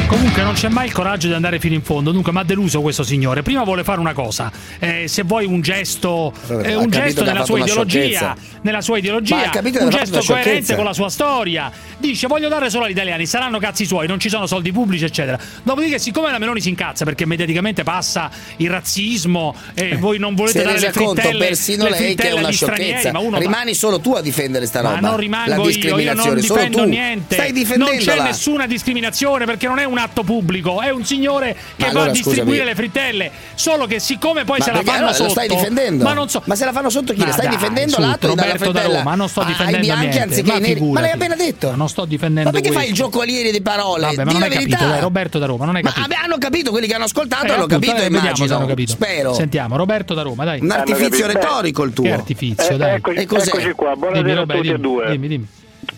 [0.09, 2.81] Comunque non c'è mai il coraggio di andare fino in fondo, dunque mi ha deluso
[2.81, 3.43] questo signore.
[3.43, 7.45] Prima vuole fare una cosa, eh, se vuoi un gesto, Vabbè, eh, un gesto fatto
[7.45, 8.58] sua ideologia, sciocchezza.
[8.63, 11.71] Nella sua ideologia, capito un gesto coerente con la sua storia.
[11.99, 15.39] Dice voglio dare solo agli italiani, saranno cazzi suoi, non ci sono soldi pubblici, eccetera.
[15.63, 20.63] Dopodiché, siccome la Meloni si incazza perché mediaticamente passa il razzismo e voi non volete
[20.63, 23.13] dare le resa conto frittelle, persino le lei che è frittelle una sciocchezza.
[23.13, 25.01] ma uno Rimani solo tu a difendere sta roba.
[25.01, 27.35] ma non rimango la io, io non difendo niente.
[27.35, 28.17] Stai non difendendola.
[28.17, 31.91] c'è nessuna discriminazione perché non è un atto pubblico, è un signore che Ma va
[31.91, 32.69] allora, a distribuire scusami.
[32.69, 33.31] le frittelle.
[33.55, 35.29] Solo che siccome poi Ma se la fanno allora lo sotto.
[35.31, 36.05] stai difendendo?
[36.05, 36.43] Ma non so.
[36.45, 37.21] Ma se la fanno sotto chi?
[37.21, 40.03] Ma stai dai, difendendo l'atto di dare Roberto da Roma, non sto ai difendendo bianchi
[40.07, 40.23] niente.
[40.23, 40.81] anziché Ma ai neri.
[40.91, 41.71] Ma l'hai appena detto.
[41.71, 43.05] Ma non sto difendendo Ma perché fai il questo.
[43.11, 44.01] giocoliere di parole?
[44.03, 44.77] Vabbè, ma Di non la hai verità.
[44.77, 46.09] capito, dai, Roberto da Roma, non hai Ma capito.
[46.09, 48.57] vabbè, hanno capito quelli che hanno ascoltato, Eh, hanno appunto, capito, eh, immagino.
[48.57, 48.93] hanno capito.
[48.93, 49.33] Spero.
[49.35, 50.61] Sentiamo, Roberto da Roma, dai.
[50.61, 52.05] Un artifizio retorico il tuo.
[52.05, 52.95] Che artifizio, Eh, dai.
[52.97, 53.49] eccoci, E cos'è?
[53.49, 55.11] eccoci qua, buonasera a tutti e due.
[55.11, 55.47] dimmi, dimmi.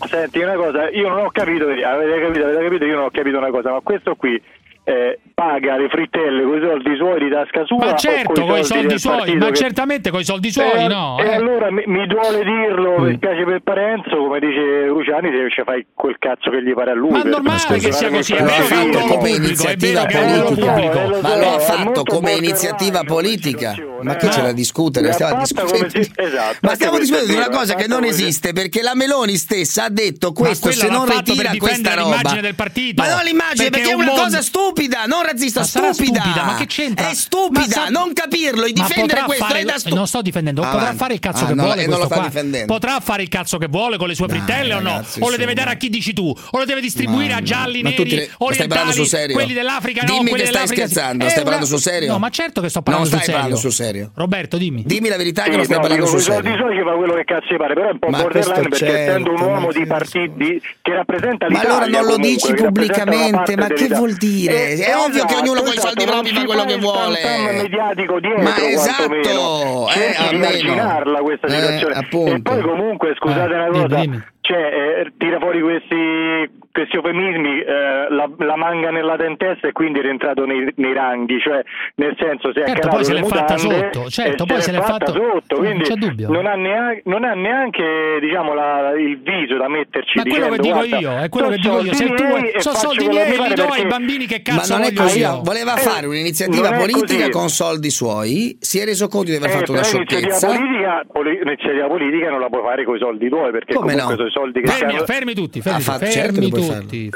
[0.08, 3.38] Senti, una cosa, io non ho capito, avete capito, avete capito, io non ho capito
[3.38, 4.40] una cosa, ma questo qui
[4.84, 8.64] eh, paga le frittelle con i soldi suoi di tasca sua Ma certo, con i
[8.64, 11.16] soldi del suoi, ma che- certamente con i soldi suoi, Eh, no?
[11.18, 11.34] E eh.
[11.34, 15.86] allora mi, mi duole dirlo, mi spiace per Parenzo, come dice Luciani, se ci fai
[15.94, 17.12] quel cazzo che gli pare a lui.
[17.12, 21.04] Ma è normale che sia così, è vero ruolo come iniziativa politica.
[21.04, 21.20] Eh.
[21.22, 23.74] Ma lo ha fatto come iniziativa politica.
[24.02, 24.28] Ma che eh.
[24.28, 25.12] c'è da discutere?
[25.12, 25.86] Stiamo discutendo.
[26.16, 29.88] esatto, Ma stiamo discutendo di una cosa che non esiste perché la Meloni stessa ha
[29.90, 32.16] detto questo se non fatto ritira questa roba.
[32.16, 33.02] l'immagine del partito.
[33.02, 36.20] Ma non l'immagine Perché è un una cosa stupida, non razzista, Ma stupida.
[36.20, 37.08] stupida, ma che c'entra?
[37.08, 39.94] È stupida, Ma sa- non capirlo e Ma difendere potrà questo fare- è da stu-
[39.94, 40.96] Non sto difendendo, potrà Avanti.
[40.98, 42.26] fare il cazzo Ah, che no, vuole non lo questo sta qua.
[42.28, 42.72] difendendo.
[42.72, 45.04] Potrà fare il cazzo che vuole con le sue frittelle o no?
[45.20, 46.28] O le deve dare a chi dici tu?
[46.50, 50.02] O le deve distribuire a gialli, ma neri, ti- ma stai parlando orientali, quelli dell'Africa
[50.06, 52.12] no, Dimmi quelli che stai scherzando, È stai parlando sul serio?
[52.12, 53.56] No, ma certo che sto parlando Non sul stai serio.
[53.58, 54.10] parlando sul serio.
[54.14, 54.82] Roberto, dimmi.
[54.84, 56.42] Dimmi la verità che non stai no, parlando sul serio.
[56.42, 59.36] che fa quello che cazzo pare, però è un po' Ma borderline perché essendo un
[59.36, 63.66] certo, uomo ma di partiti che rappresenta Ma l'Italia allora non lo dici pubblicamente, ma
[63.68, 64.72] che vuol dire?
[64.72, 67.18] Eh, È ovvio che ognuno con i esatto, soldi propri fa quello che vuole.
[67.20, 68.68] dietro, Ma quantomeno.
[68.68, 70.46] esatto, eh, almeno.
[70.46, 71.94] arginarla questa Eh, situazione.
[71.94, 72.34] appunto.
[72.34, 74.24] E poi comunque, scusate Eh, una dimmi, cosa, dimmi.
[74.50, 80.00] Cioè, eh, tira fuori questi, questi eufemismi, eh, la, la manga nella dentessa e quindi
[80.00, 81.62] è rientrato nei, nei ranghi, cioè
[81.96, 84.80] nel senso se è Certo, calato poi se l'è fatta sotto, certo, poi se l'è
[84.80, 89.68] fatta- sotto, non quindi non ha neanche, non ha neanche diciamo, la- il viso da
[89.68, 91.92] metterci Ma quello che dico io, è quello che dico io.
[91.94, 92.24] Se tu
[92.58, 95.40] sono soldi miei, mi li do ai bambini che Ma cazzo non è così, io.
[95.44, 97.30] voleva Eh, fare un'iniziativa politica così.
[97.30, 101.04] con soldi suoi, si è reso conto di aver Eh, fatto una però l'iniziativa sciocchezza.
[101.12, 104.30] politica, politica non la puoi fare con i soldi tuoi perché Come comunque no?
[104.30, 107.10] sono soldi che Fermi, siamo- fermi tutti, fermi, Ah, fa- tutti, certo fermi puoi tutti.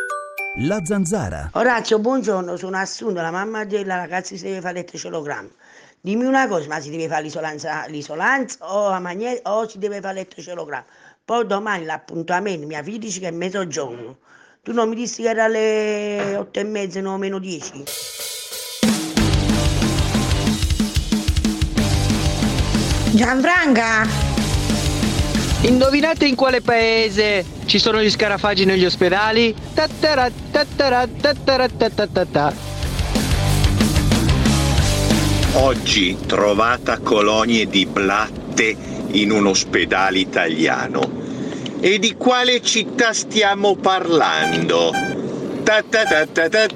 [0.58, 1.50] La zanzara.
[1.54, 5.48] Orazio, buongiorno, sono Assunto, la mamma della ragazza si deve fare l'elettrocelogramma.
[6.00, 10.00] Dimmi una cosa, ma si deve fare l'isolanza, l'isolanza o, a magne- o si deve
[10.00, 10.84] fare l'elettrocelogramma?
[11.24, 14.18] Poi domani l'appuntamento, mia figlia dice che è mezzogiorno.
[14.62, 17.82] Tu non mi dissi che era alle otto e mezza, no, meno dieci?
[23.14, 24.33] Gianfranca!
[25.64, 29.54] Indovinate in quale paese ci sono gli scarafaggi negli ospedali?
[29.72, 32.54] Tattara, tattara, tattara, tatatata.
[35.54, 38.76] Oggi trovata colonie di blatte
[39.12, 41.00] in un ospedale italiano.
[41.80, 44.90] E di quale città stiamo parlando?
[45.62, 46.66] Ta ta ta ta ta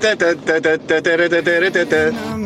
[1.84, 2.38] ta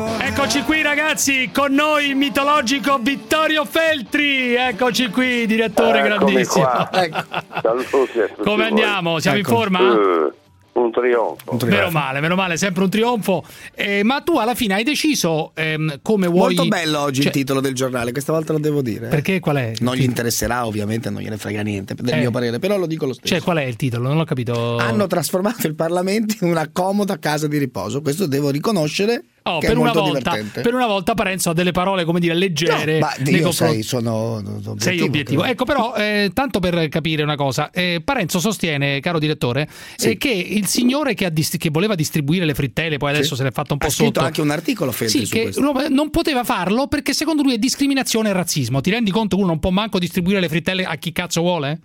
[0.00, 4.54] Eccoci qui ragazzi, con noi il mitologico Vittorio Feltri.
[4.54, 6.66] Eccoci qui, direttore Eccomi grandissimo.
[6.92, 8.42] Ecco.
[8.42, 9.18] Come andiamo?
[9.20, 9.54] Siamo in Ecco.
[9.54, 9.80] forma?
[9.80, 10.32] Eh,
[10.72, 11.56] un trionfo.
[11.64, 13.42] Meno male, meno male, sempre un trionfo.
[13.74, 16.54] Eh, ma tu alla fine hai deciso ehm, come vuoi.
[16.54, 19.06] Molto bello oggi Cioè, il titolo del giornale, questa volta lo devo dire.
[19.06, 19.08] eh.
[19.08, 19.72] Perché qual è?
[19.78, 22.18] Non gli interesserà, ovviamente, non gliene frega niente del Eh.
[22.18, 23.32] mio parere, però lo dico lo stesso.
[23.32, 24.08] Cioè, qual è il titolo?
[24.08, 24.76] Non l'ho capito.
[24.76, 28.02] Hanno trasformato il Parlamento in una comoda casa di riposo.
[28.02, 32.18] Questo devo riconoscere Oh, per, una volta, per una volta Parenzo ha delle parole, come
[32.18, 32.98] dire, leggere.
[32.98, 34.74] Ma nei io sai, sono obiettivo.
[34.78, 35.42] Sei obiettivo.
[35.42, 35.52] credo.
[35.52, 39.68] Ecco, però, eh, tanto per capire una cosa, eh, Parenzo sostiene, caro direttore,
[40.00, 43.36] eh, che il signore che, ha dist- che voleva distribuire le frittelle, poi adesso Sì.
[43.36, 44.20] se l'è fatto un po' Ha scritto sotto.
[44.24, 45.60] anche un articolo Feltri Sì, su che questo.
[45.60, 48.80] no, non poteva farlo perché secondo lui è discriminazione e razzismo.
[48.80, 51.78] Ti rendi conto che uno non può manco distribuire le frittelle a chi cazzo vuole?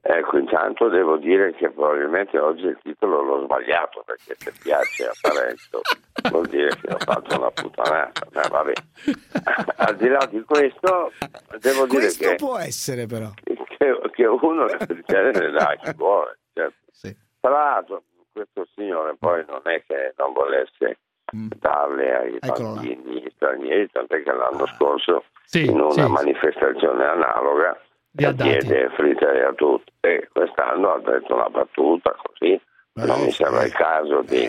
[0.00, 5.12] Ecco, intanto devo dire che probabilmente oggi il titolo l'ho sbagliato perché se piace a
[5.20, 5.80] Parenzo
[6.30, 8.26] vuol dire che ho fatto una puttanata.
[8.32, 8.72] Ma vabbè.
[9.76, 11.12] Al di là di questo,
[11.58, 13.30] devo dire Questo che, può essere però.
[13.42, 16.38] che, che uno ne dà a chi vuole.
[16.52, 16.76] certo.
[17.40, 20.98] Tra l'altro, questo signore poi non è che non volesse
[21.58, 26.06] darle ai bambini stranieri, tant'è che l'anno scorso in una sì.
[26.06, 27.78] manifestazione analoga
[28.10, 28.42] Dati.
[28.42, 29.92] diede frittelle a tutti.
[30.00, 32.60] E quest'anno ha detto una battuta così.
[32.94, 34.40] Non mi sembra il caso di,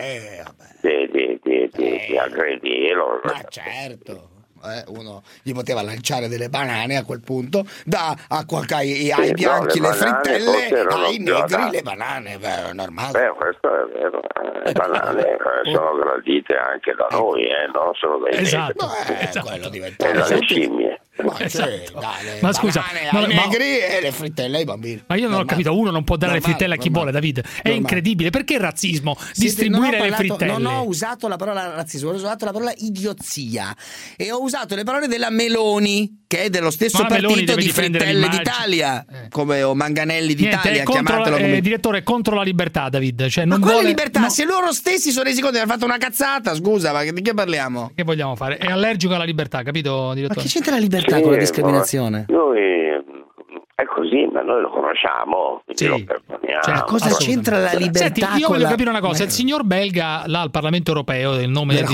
[0.80, 3.20] di, di, di, di- di aggredirlo.
[3.22, 4.28] Ma certo.
[4.64, 9.28] Eh, uno gli poteva lanciare delle banane a quel punto, da a qualche- ai, ai
[9.28, 13.12] no, bianchi le le, banane frittelle, ai negri le banane, beh, è normale.
[13.12, 15.36] Beh, questo è vero, eh, le banane eh,
[15.72, 18.86] sono gradite anche da noi, eh, non solo dai Esatto.
[19.08, 19.40] negri.
[19.40, 21.00] quello e diventava dalle sempre- scimmie.
[21.20, 21.68] Ma, Esatto.
[21.70, 22.82] sì, dai, le Ma scusa,
[23.12, 25.02] no, ma- negri e le frittelle ai bambini.
[25.06, 25.50] Ma io non ho Normale.
[25.58, 27.10] capito, uno non può dare le Normale, frittelle a chi normale.
[27.12, 27.40] vuole, David.
[27.44, 27.76] È Normale.
[27.76, 28.30] incredibile.
[28.30, 29.16] Perché il razzismo?
[29.18, 30.52] Siete- Distribuire non ho le parlato- frittelle.
[30.62, 33.76] Non ho usato la parola razzismo, ho usato la parola idiozia
[34.16, 37.68] e ho usato le parole della Meloni, che è dello stesso Ma la partito di
[37.70, 38.42] Frittelle l'immagine.
[38.42, 41.60] d'Italia, come o Manganelli Niente, d'Italia, contro, chiamatelo eh, come...
[41.60, 43.28] direttore, è contro la libertà, David.
[43.28, 44.20] Cioè, non Ma quale vuole, libertà?
[44.20, 44.28] no.
[44.30, 47.34] Se loro stessi sono resi conto di aver fatto una cazzata, scusa, ma di che
[47.34, 47.92] parliamo?
[47.94, 48.58] Che vogliamo fare?
[48.58, 50.42] È allergico alla libertà, capito, direttore?
[50.42, 52.24] che c'entra la libertà Sì, con la ma discriminazione?
[52.28, 52.58] Noi
[54.32, 56.62] ma noi lo conosciamo, quindi lo perdoniamo.
[56.62, 60.24] Cioè, cosa c'entra la libertà Senti, io voglio la- capire una cosa: il signor belga
[60.26, 61.86] là al Parlamento europeo, il nome Del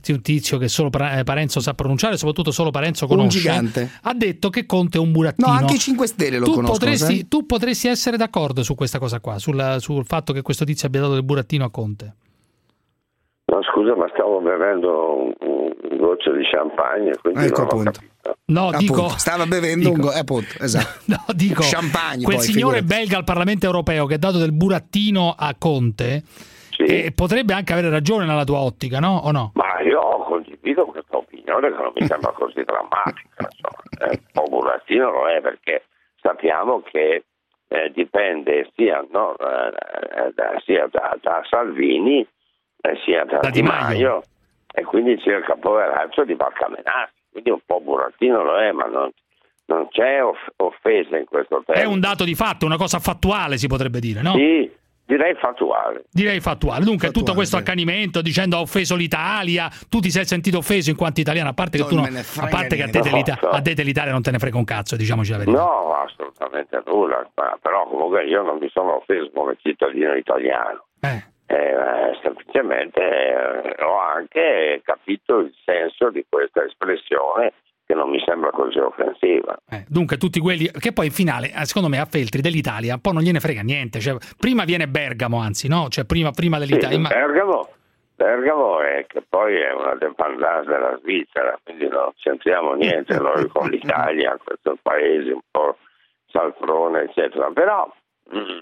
[0.00, 3.90] di un tizio che solo eh, Parenzo sa pronunciare, soprattutto solo Parenzo conosce, gigante.
[4.02, 5.46] ha detto che Conte è un burattino.
[5.46, 7.28] No, anche i 5 Stelle lo tu conoscono, Potresti, sai?
[7.28, 11.00] tu potresti essere d'accordo su questa cosa qua, sulla- sul fatto che questo tizio abbia
[11.02, 12.14] dato del burattino a Conte?
[13.46, 18.00] No, scusa, ma stavo bevendo un, un goccio di champagne, quindi Ecco non ho appunto.
[18.46, 19.08] No, Appunto, dico.
[19.18, 21.00] stava bevendo un go- eh, appunto, esatto.
[21.06, 23.00] No, dico, Champagne quel poi, signore figurati.
[23.00, 26.22] belga al Parlamento europeo che ha dato del burattino a Conte
[26.76, 29.16] eh, potrebbe anche avere ragione nella tua ottica, no?
[29.24, 29.52] O no?
[29.54, 33.48] Ma io condivido questa opinione che non mi sembra così drammatica.
[33.48, 34.10] Insomma.
[34.12, 35.84] Eh, Un po' burattino lo è perché
[36.20, 37.24] sappiamo che
[37.68, 43.60] eh, dipende sia, no, eh, da, sia da, da Salvini eh, sia da, Da Di
[43.60, 43.84] Di Maio.
[43.86, 44.22] Maio
[44.74, 47.14] e quindi cerca poveraccio di barcamenarsi.
[47.34, 49.10] Quindi un po' burattino lo è, ma non,
[49.66, 51.88] non c'è off- offesa in questo È termine.
[51.92, 54.34] un dato di fatto, una cosa fattuale si potrebbe dire, no?
[54.34, 54.70] Sì,
[55.04, 56.04] direi fattuale.
[56.12, 56.84] Direi fattuale.
[56.84, 61.20] Dunque, tutto questo accanimento dicendo ha offeso l'Italia, tu ti sei sentito offeso in quanto
[61.20, 62.98] italiano, a parte che Non tu no- me ne frega a parte che a te,
[63.10, 63.48] No, so.
[63.48, 65.58] a te dell'Italia non te ne frega un cazzo, diciamoci la verità.
[65.58, 67.28] No, assolutamente nulla,
[67.60, 70.86] però comunque io non mi sono offeso come cittadino italiano.
[71.00, 71.24] Eh,
[71.54, 77.52] eh, semplicemente eh, ho anche capito il senso di questa espressione
[77.86, 79.56] che non mi sembra così offensiva.
[79.68, 83.12] Eh, Dunque, tutti quelli che poi in finale, eh, secondo me, a Feltri dell'Italia, poi
[83.12, 84.00] non gliene frega niente.
[84.00, 85.88] Cioè, prima viene Bergamo, anzi, no?
[85.90, 86.98] Cioè, prima, prima Sì, dell'Italia.
[86.98, 87.68] Ma- Bergamo,
[88.16, 93.68] Bergamo è che poi è una dependance della Svizzera, quindi non c'entriamo niente noi con
[93.70, 95.76] l'Italia, questo paese un po'
[96.30, 97.50] saltrone, eccetera.
[97.52, 97.92] Però
[98.34, 98.60] mm,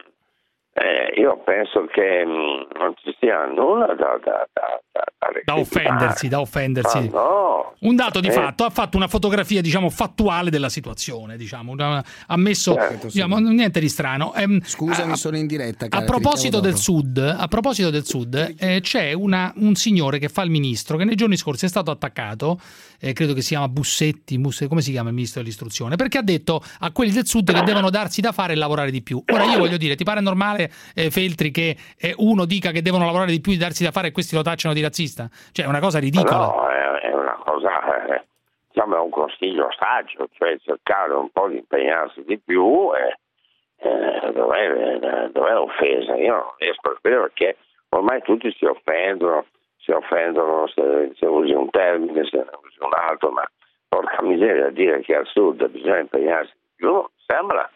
[0.74, 5.58] eh, io penso che mm, non ci sia nulla da, da, da, da, da da
[5.58, 7.08] offendersi, da offendersi.
[7.10, 7.74] Ma no.
[7.80, 8.32] Un dato di Eh.
[8.32, 13.14] fatto, ha fatto una fotografia, diciamo, fattuale della situazione, diciamo, una- ha messo Certo, sì.
[13.16, 14.34] diciamo, niente di strano.
[14.34, 15.86] Ehm, Scusami, a- sono in diretta.
[15.86, 16.76] A cara, ti proposito.
[16.76, 21.04] Sud, a proposito del Sud eh, c'è una- un signore che fa il ministro che
[21.04, 22.58] nei giorni scorsi è stato attaccato,
[23.00, 25.96] eh, credo che si chiama Bussetti, Busse- come si chiama il ministro dell'istruzione?
[25.96, 29.02] Perché ha detto a quelli del Sud che devono darsi da fare e lavorare di
[29.02, 29.22] più.
[29.32, 30.61] Ora io voglio dire, ti pare normale,
[30.94, 34.08] eh, Feltri, che eh, uno dica che devono lavorare di più e darsi da fare
[34.08, 35.28] e questi lo tacciano di razzista?
[35.52, 36.46] Cioè è una cosa ridicola.
[36.46, 38.24] No, è, è una cosa, eh,
[38.68, 44.70] diciamo, è un consiglio saggio, cioè cercare un po' di impegnarsi di più eh, dov'è,
[44.70, 46.14] eh, dov'è l'offesa?
[46.16, 47.56] Io non riesco a capire perché
[47.90, 49.46] ormai tutti si offendono,
[49.78, 53.44] si offendono se, se usi un termine, se ne usi un altro, ma
[53.88, 57.68] porca miseria dire che al sud bisogna impegnarsi di più, sembra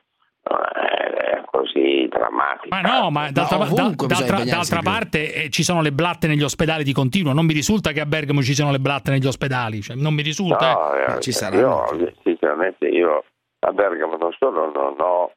[0.46, 2.68] eh, così drammatico.
[2.68, 6.84] Ma no, ma d'altra, da- d'altra- d'altra parte eh, ci sono le blatte negli ospedali
[6.84, 7.32] di continuo.
[7.32, 9.82] Non mi risulta che a Bergamo ci siano le blatte negli ospedali.
[9.82, 10.72] Cioè, non mi risulta.
[10.72, 11.18] No, eh.
[11.18, 13.24] eh, Io, sinceramente, io
[13.60, 15.32] a Bergamo non solo non ho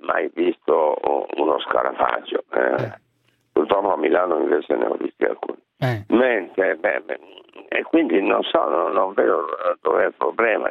[0.00, 0.96] mai visto
[1.36, 2.92] uno scarafaggio, eh.
[3.52, 5.58] purtroppo a Milano invece ne ho visti alcuni.
[5.78, 6.04] Eh.
[6.08, 7.18] Mentre, beh, beh,
[7.68, 9.46] e quindi non so, non, non vedo
[9.82, 10.68] dov'è il problema.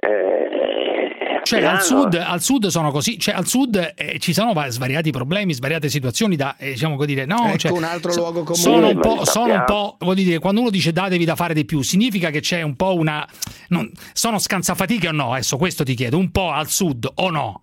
[0.00, 4.68] Eh, Cioè, al sud, al sud sono così, cioè al sud eh, ci sono va-
[4.70, 8.20] svariati problemi, svariate situazioni da, eh, diciamo così dire, no, Ecco cioè, un altro so-
[8.20, 8.56] luogo comune.
[8.62, 11.64] Sono un po', sono un po', voglio dire, quando uno dice datevi da fare di
[11.64, 13.26] più, significa che c'è un po' una,
[13.68, 15.32] non- sono scansafatiche o no?
[15.32, 17.62] Adesso questo ti chiedo, un po' al sud o no?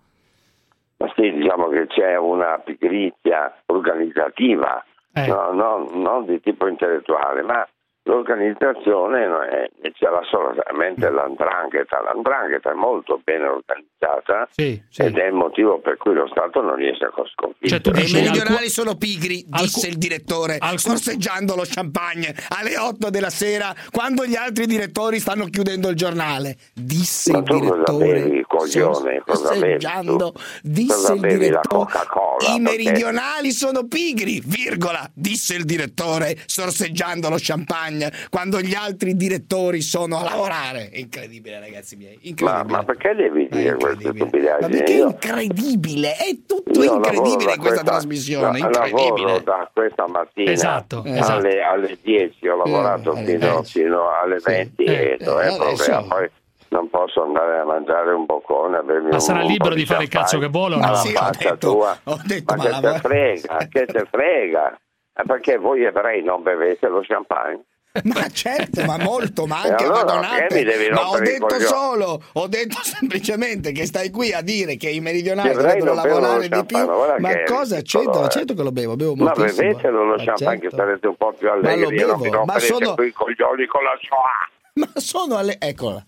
[0.98, 4.84] Ma sì, diciamo che c'è una pigrizia organizzativa,
[5.14, 5.26] Eh.
[5.28, 7.66] no, no, non di tipo intellettuale, ma
[8.08, 12.00] l'organizzazione non è- c'era solamente l'andrangheta.
[12.02, 17.04] L'andrangheta è molto ben organizzata ed è il motivo per cui lo Stato non riesce
[17.04, 17.82] a sconfiggere.
[17.98, 23.74] e i meridionali sono pigri, disse il direttore, sorseggiando lo champagne alle 8 della sera,
[23.90, 26.56] quando gli altri direttori stanno chiudendo il giornale.
[26.74, 29.22] Disse Ma il tu cosa direttore, bevi, coglione?
[29.24, 30.32] Tu?
[30.62, 31.90] disse Cosa il direttore.
[31.90, 39.16] I Perché- meridionali sono pigri, virgola, disse il direttore, sorseggiando lo champagne, quando gli altri
[39.16, 40.90] direttori sono a lavorare.
[40.92, 42.14] Incredibile, ragazzi miei.
[42.14, 42.76] Ma, Incredibile.
[42.76, 44.60] ma perché devi dire queste stupidaggini?
[44.60, 49.08] Ma perché è incredibile, è tutto Io incredibile in questa da trasmissione, da- incredibile.
[49.08, 51.46] Lavoro da questa mattina Esatto, alle, esatto.
[51.72, 55.56] alle 10, ho lavorato Eh, fino, eh, fino alle 20 Eh, e non è eh,
[55.56, 55.72] problema.
[55.72, 56.30] adesso- Poi
[56.70, 60.02] non posso andare a mangiare un boccone a bermi Ma sarà un libero di fare
[60.04, 60.94] il cazzo che vuole o Ma no?
[60.96, 61.98] Sì, ho faccia detto- tua.
[62.04, 64.78] ho detto, ma ma che la- te frega, che te frega?
[65.20, 67.62] Eh, Perché voi ebrei non bevete lo champagne?
[68.04, 73.72] Ma certo, ma molto, ma anche allora devi Ma ho detto solo, ho detto semplicemente
[73.72, 76.78] che stai qui a dire che i meridionali dovrebbero lavorare lo di più.
[77.18, 78.26] Ma che è cosa c'entra?
[78.26, 78.28] eh.
[78.28, 79.66] Certo che lo bevo, bevo Ma moltissimo.
[79.68, 80.76] bevete lo Ma champagne che certo.
[80.76, 83.66] sarete un po' più Ma lo allegri non vi bevo, ma sono- qui i coglioni
[83.66, 84.48] con la Shoah.
[84.74, 85.56] Ma sono alle...
[85.58, 86.04] Eccola.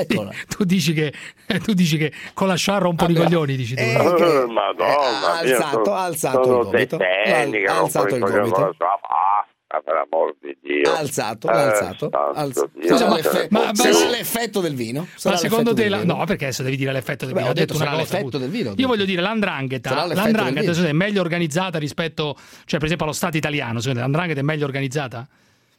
[0.00, 0.30] Eccola.
[0.48, 1.12] Tu dici che,
[1.62, 3.82] tu dici che con la sciarra un po' di coglioni, dici tu.
[3.82, 4.12] Eh, no?
[4.14, 6.96] che- Eh, Madonna, ha alzato- ha alzato il gomito.
[6.96, 8.74] Ha alzato il gomito.
[9.84, 10.90] per amor di Dio.
[10.90, 12.08] Ha alzato, Eh, alzato.
[12.34, 12.70] alzato.
[12.96, 15.06] Sarà ne ma- ma sarà l'effetto del vino?
[15.14, 17.50] Sarà Ma secondo te, la- no, perché adesso devi dire l'effetto del Beh, vino?
[17.50, 18.88] ho detto una sarà cosa, l'effetto del vino, ho Io detto.
[18.88, 22.34] voglio dire, l'andrangheta, Sarà l'andrangheta è meglio organizzata rispetto,
[22.64, 25.28] cioè per esempio allo Stato italiano, secondo te l'andrangheta è meglio organizzata?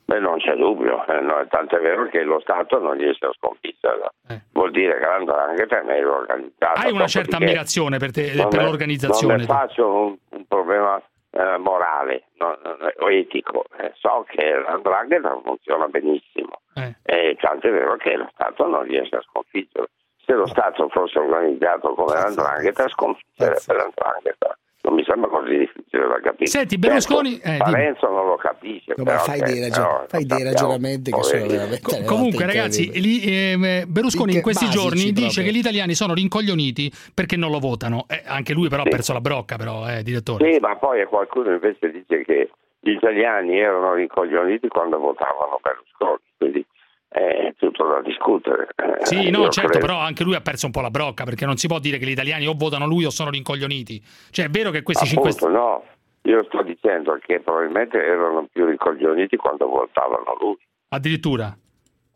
[0.09, 3.31] Beh, non c'è dubbio, eh, no, tanto è vero che lo Stato non riesce a
[3.31, 4.11] sconfiggerla.
[4.53, 6.81] Vuol dire che l'andrangheta è meglio organizzata.
[6.81, 9.35] Hai una certa ammirazione per, te, per ne- l'organizzazione.
[9.37, 10.99] Non faccio un, un problema
[11.29, 12.57] eh, morale no,
[13.01, 13.65] o etico.
[13.77, 16.61] Eh, so che l'andrangheta funziona benissimo.
[16.73, 16.95] Eh.
[17.03, 19.87] E tanto è vero che lo Stato non riesce a sconfiggerla.
[20.25, 24.57] Se lo Stato fosse organizzato come l'andrangheta, sconfiggerebbe l'andrangheta.
[24.81, 26.45] Non mi sembra così difficile da capire.
[26.47, 27.57] Senti, Berlusconi- Certo, eh.
[27.57, 28.93] Parenzo non lo capisce.
[28.95, 32.89] No, fai che- dei, ragion- però fai dei ragionamenti che sono veramente alle Comunque, ragazzi,
[33.01, 35.43] lì, ehm, Berlusconi in questi giorni dice proprio.
[35.43, 38.05] che gli italiani sono rincoglioniti perché non lo votano.
[38.07, 38.91] Eh, anche lui, però, ha Sì.
[38.91, 40.49] perso la brocca, però, eh, direttore.
[40.53, 42.49] Sì, ma poi qualcuno invece dice che
[42.79, 46.65] gli italiani erano rincoglioniti quando votavano Berlusconi, quindi
[47.09, 48.67] è tutto da discutere.
[48.75, 49.85] Eh, Sì, no, io certo, credo.
[49.85, 52.05] però anche lui ha perso un po' la brocca perché non si può dire che
[52.05, 54.01] gli italiani o votano lui o sono rincoglioniti.
[54.31, 55.83] Cioè, è vero che questi 5 Appunto, no,
[56.23, 60.57] io sto dicendo che probabilmente erano più rincoglioniti quando votavano lui.
[60.89, 61.55] addirittura.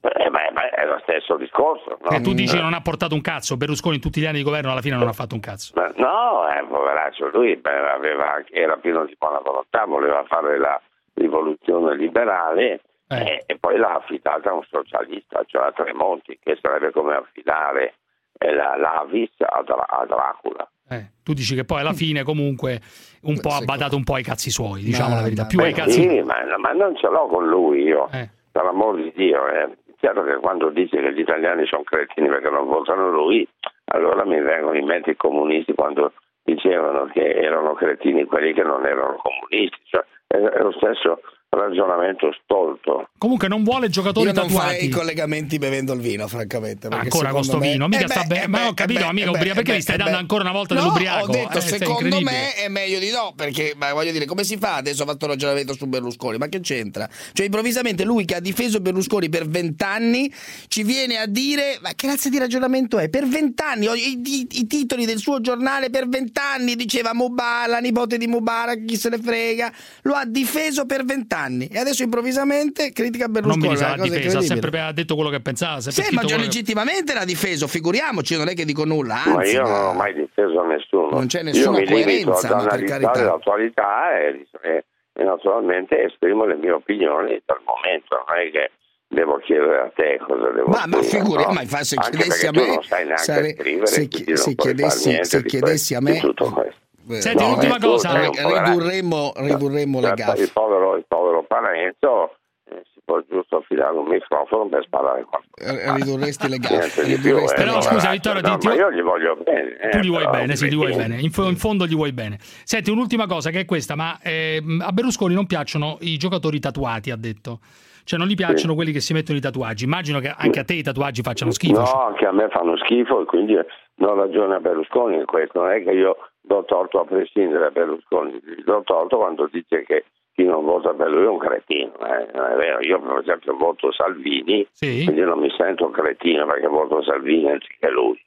[0.06, 1.98] Eh, ma, ma è lo stesso discorso.
[2.02, 2.10] No?
[2.10, 4.40] Che tu dici Eh, che non ha portato un cazzo, Berlusconi in tutti gli anni
[4.40, 5.72] di governo alla fine non ha fatto un cazzo.
[5.76, 10.80] ma no, eh, poveraccio, lui aveva era pieno di buona volontà, voleva fare la
[11.14, 16.92] rivoluzione liberale e, e poi l'ha affidata a un socialista, cioè a Tremonti, che sarebbe
[16.92, 17.96] come affidare
[18.38, 20.68] eh, la, l'Avis a, a Dracula.
[20.90, 22.80] Eh, tu dici che poi alla fine comunque
[23.24, 25.46] un po' ha badato un po' ai cazzi suoi, diciamo Ma- la verità.
[25.46, 28.30] Più ai Beh, cazzi sì, ma, ma non ce l'ho con lui io, Eh.
[28.52, 29.48] per l'amor di Dio.
[29.48, 29.78] Eh.
[29.98, 33.48] Chiaro che quando dice che gli italiani sono cretini perché non votano lui,
[33.86, 36.12] allora mi vengono in mente i comunisti quando
[36.44, 39.78] dicevano che erano cretini quelli che non erano comunisti.
[39.86, 41.22] Cioè, è, è lo stesso
[41.54, 43.10] ragionamento stolto.
[43.18, 44.86] Comunque non vuole giocatori Io non farei tatuati.
[44.86, 46.88] i collegamenti bevendo il vino, francamente.
[46.88, 48.44] Ancora con sto me- vino, mica Eh sta bene.
[48.44, 50.04] eh Ma ho capito, eh beh, amico, eh beh, ubriaco, perché eh mi stai beh,
[50.04, 51.24] dando eh ancora una volta no, dell'ubriaco?
[51.24, 54.58] Ho detto, Eh, secondo me è meglio di no, perché ma voglio dire, come si
[54.58, 55.04] fa adesso?
[55.04, 57.08] Ho fatto un ragionamento su Berlusconi, ma che c'entra?
[57.34, 60.32] Cioè, improvvisamente lui che ha difeso Berlusconi per vent'anni
[60.68, 63.10] ci viene a dire: Ma che razza di ragionamento è?
[63.10, 68.18] Per vent'anni, i, i- i titoli del suo giornale per vent'anni diceva Mubarak, la nipote
[68.18, 69.72] di Mubarak, chi se ne frega,
[70.04, 73.68] lo ha difeso per vent'anni e adesso improvvisamente critica Non Berlusconi.
[73.74, 75.80] mi la una cosa difesa, ha sempre ha detto quello che pensava.
[75.82, 79.36] Sì, ma già quello che- legittimamente l'ha difeso, figuriamoci, non è che dico nulla, ma
[79.40, 79.54] anzi.
[79.56, 81.10] io ma- non ho mai difeso nessuno.
[81.10, 83.24] Non c'è nessuna io mi coerenza, ma per analizzare carità.
[83.26, 88.72] l'attualità e, e- e naturalmente esprimo le mie opinioni dal momento, non è che
[89.08, 91.52] devo chiedere a te cosa devo Ma, ma scrivere, figuri, no?
[91.54, 94.24] ma fa- se Anche chiedessi a me, non sai neanche sare- scrivere, se, quindi chi-
[94.28, 96.74] non se chiedessi, niente se di chiedessi a questo- me,
[97.08, 98.10] Senti, l'ultima tu cosa.
[98.12, 98.72] sei un poveraccio.
[98.72, 100.42] ridurremmo, ridurremmo le Cioè, gaffe.
[100.42, 102.36] Il povero, il povero Parenzo
[102.70, 105.82] eh, si può giusto affidare un microfono per sparare qualcosa.
[105.82, 107.04] Eh, Ridurresti le gaffe.
[107.04, 108.10] più, ridurresti eh, Però le scusa.
[108.12, 109.78] Vittorio, no, ti- io gli voglio bene.
[109.80, 111.16] eh, Tu gli vuoi però, bene, sì, gli vuoi bene.
[111.20, 112.38] In, in fondo gli vuoi bene.
[112.40, 117.12] Senti, un'ultima cosa che è questa, ma ehm, a Berlusconi non piacciono i giocatori tatuati,
[117.12, 117.60] ha detto.
[118.06, 119.86] Cioè non gli piacciono quelli che si mettono i tatuaggi.
[119.86, 121.80] Immagino che anche a te i tatuaggi facciano schifo.
[121.80, 123.58] No, anche a me fanno schifo e quindi
[123.96, 125.62] non ragione a Berlusconi in questo.
[125.62, 130.06] Non è che io do torto a prescindere da Berlusconi, do torto quando dice che
[130.36, 131.94] chi non vota per lui è un cretino.
[132.00, 132.28] eh.
[132.34, 136.68] Non è vero, io per esempio voto Salvini, quindi non mi sento un cretino perché
[136.68, 138.20] voto Salvini anziché lui.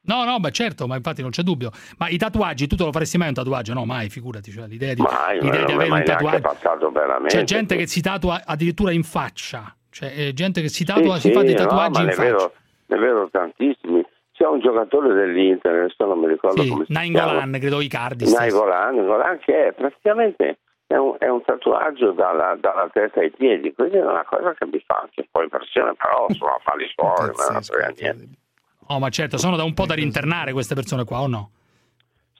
[0.00, 1.70] No, no, beh certo, ma infatti non c'è dubbio.
[1.98, 3.74] Ma i tatuaggi, tu te lo faresti mai un tatuaggio?
[3.74, 4.50] No, mai, figurati.
[4.50, 6.40] Cioè, l'idea di, Mai, l'idea di avere un tatuaggio.
[6.40, 7.36] passato veramente.
[7.36, 9.74] C'è gente che si tatua addirittura in faccia.
[9.90, 12.12] Cioè, eh, gente che si tatua, Sì, si fa sì, dei no, tatuaggi ma in
[12.12, 12.22] faccia.
[12.30, 12.52] vedo,
[12.86, 13.97] ne vedo tantissimi.
[14.38, 17.58] C'è un giocatore dell'Inter, adesso non mi ricordo Sì, come si Nainggolan, chiama.
[17.58, 18.30] credo Icardi.
[18.32, 23.74] Nainggolan, Nainggolan, che è praticamente è un, è un tatuaggio dalla, dalla testa ai piedi,
[23.74, 27.30] quindi è una cosa che mi fa anche un po' impressione, però sono affari suoi,
[27.36, 28.28] ma non frega niente.
[28.86, 31.50] Oh, ma certo, sono da un po' da rinternare queste persone qua, o no?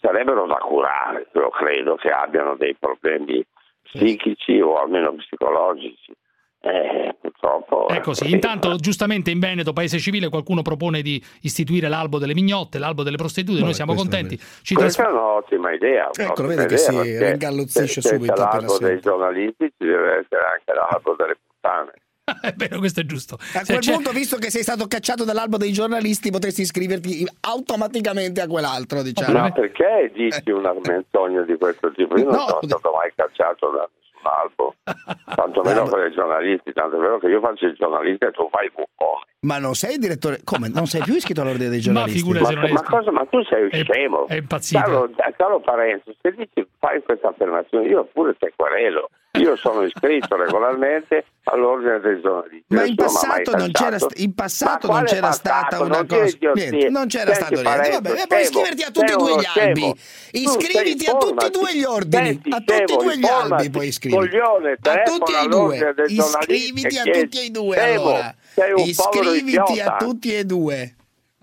[0.01, 3.45] Sarebbero da curare, io credo che abbiano dei problemi
[3.83, 6.13] psichici o almeno psicologici.
[6.61, 8.31] Eh, purtroppo È così.
[8.31, 13.17] Intanto, giustamente in Veneto, paese civile, qualcuno propone di istituire l'albo delle mignotte, l'albo delle
[13.17, 13.61] prostitute.
[13.61, 14.37] Noi siamo contenti.
[14.63, 16.11] Ci Questa tras- è un'ottima idea.
[16.13, 20.11] Ecco, vede che si ringalluzzisce se- se subito c'è appena l'albo dei giornalisti ci deve
[20.19, 21.93] essere anche l'albo delle puttane.
[22.43, 23.39] È vero, questo è giusto.
[23.55, 28.47] A quel punto, visto che sei stato cacciato dall'albo dei giornalisti, potresti iscriverti automaticamente a
[28.47, 29.39] quell'altro, diciamo.
[29.39, 32.19] Ma perché dici una menzogna di questo tipo?
[32.19, 33.89] Io non No, sono stato mai cacciato da
[34.29, 34.75] nessun albo,
[35.35, 38.67] tantomeno per i giornalisti, tanto è vero che io faccio il giornalista e tu fai
[38.67, 39.25] il buffone.
[39.41, 40.41] Ma non sei il direttore?
[40.45, 40.69] Come?
[40.69, 42.29] Non sei più iscritto all'ordine dei Ma giornalisti?
[42.33, 44.27] non è Ma, cosa, ma tu sei scemo?
[44.27, 44.81] è impazzito.
[44.81, 49.11] Caro, caro Parenzo, se dici fai questa affermazione, io pure te querelo.
[49.39, 52.65] Io sono iscritto regolarmente all'ordine dei giornalisti.
[52.69, 56.37] Ma in passato, non c'era, st- in passato non c'era stata una Non cosa.
[56.55, 57.91] Niente, non c'era stato niente.
[57.91, 59.81] Vabbè, e puoi scemo, iscriverti a tutti e due gli albi.
[59.81, 59.95] scemo.
[60.31, 62.41] Iscriviti a tutti e due gli ordini.
[62.51, 64.37] A tutti e scemo, due gli albi puoi iscriverti.
[64.37, 65.95] A tutti e due.
[66.07, 68.35] Iscriviti a tutti e due Scemo, allora.
[68.77, 70.93] Iscriviti a tutti e due.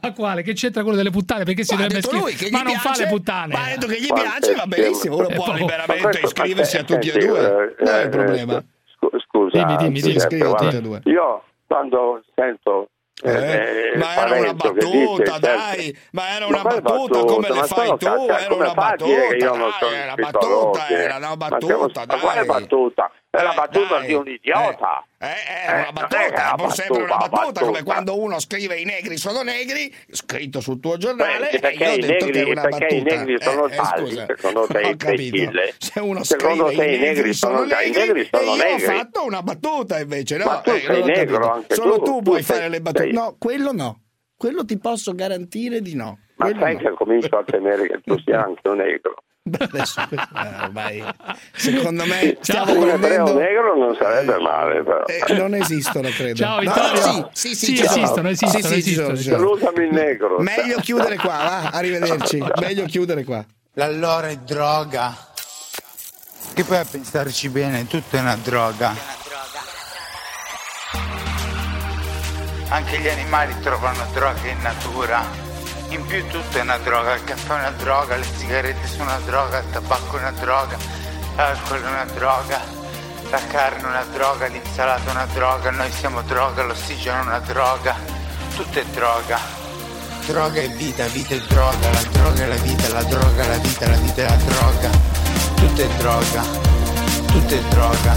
[0.05, 0.41] Ma quale?
[0.43, 1.43] Che c'entra quello delle puttane?
[1.43, 2.35] Perché si Ma dovrebbe iscrivere?
[2.35, 3.53] che Ma non fa le puttane.
[3.53, 5.43] ma ha detto che gli piace, va benissimo, uno scemo.
[5.43, 7.39] può Eh, liberamente questo- iscriversi a tutti e senti, due.
[7.39, 8.63] eh, Non è il eh, problema.
[8.95, 11.01] scu- Scusa, Dimmi, dimmi, dimmi, scrivi a tutti e due.
[11.05, 12.89] Io quando sento
[13.23, 13.31] eh,
[13.93, 17.63] Eh, ma era una battuta, dice, dai, ma era una quale battuta come le Ma
[17.63, 22.45] fai tu, cazzo- era una battuta, dai, era battuta, era una Ma battuta, ma quale
[22.45, 22.45] dai.
[22.45, 23.11] battuta?
[23.35, 24.07] È la Eh, battuta dai.
[24.07, 25.05] di un idiota.
[25.19, 28.75] Eh, Eh, è una è battuta, può sempre una battuta, battuta, come quando uno scrive
[28.77, 32.25] i negri sono negri, scritto sul tuo giornale, Beh, e perché io ho i detto
[32.25, 34.25] che è negri, perché i negri sono Eh, eh, tali, scusa.
[34.27, 35.73] secondo te, Ho imbecille.
[35.77, 38.55] Se uno Secondo scrive te i negri sono negri, i negri sono e io ho
[38.55, 38.85] negri.
[38.85, 40.45] fatto una battuta invece, no?
[40.45, 42.81] Ma tu Eh, sei ho negro anche Solo tu, tu tu puoi sei- fare le
[42.81, 43.03] battute.
[43.03, 44.01] sei- No, quello no.
[44.37, 46.19] Quello ti posso garantire di no.
[46.35, 46.79] Ma Quello sai no.
[46.79, 49.15] che comincio a temere che tu sia anche un negro.
[49.47, 51.03] Beh, Adesso, eh, ormai,
[51.55, 53.33] secondo me stiamo Pure per un prendendo...
[53.39, 55.03] negro non sarebbe male, però.
[55.05, 56.35] Eh, non esistono, credo.
[56.37, 57.29] Ciao, No, Vittorio.
[57.33, 57.89] sì, sì, sì, Sì, sono.
[58.01, 59.15] esistono, esistono, Sì, sì, esistono.
[59.15, 59.35] ci sono.
[59.37, 60.39] Salutami il negro.
[60.39, 61.69] Meglio chiudere qua, va?
[61.73, 62.43] Arrivederci.
[62.59, 63.45] Meglio chiudere qua.
[63.73, 65.15] L'allora è droga.
[66.55, 68.95] Che poi a pensarci bene, tutto è una droga.
[72.69, 75.44] Anche gli animali trovano droga in natura.
[75.89, 79.19] In più tutto è una droga, il caffè è una droga, le sigarette sono una
[79.19, 80.77] droga, il tabacco è una droga,
[81.35, 82.59] l'alcol è una droga,
[83.29, 87.39] la carne è una droga, l'insalata è una droga, noi siamo droga, l'ossigeno è una
[87.39, 87.95] droga,
[88.55, 89.39] tutto è droga.
[90.25, 93.57] Droga è vita, vita è droga, la droga è la vita, la droga è la
[93.57, 94.89] vita, la vita è la droga,
[95.55, 96.41] tutto è droga,
[97.27, 98.15] tutto è droga,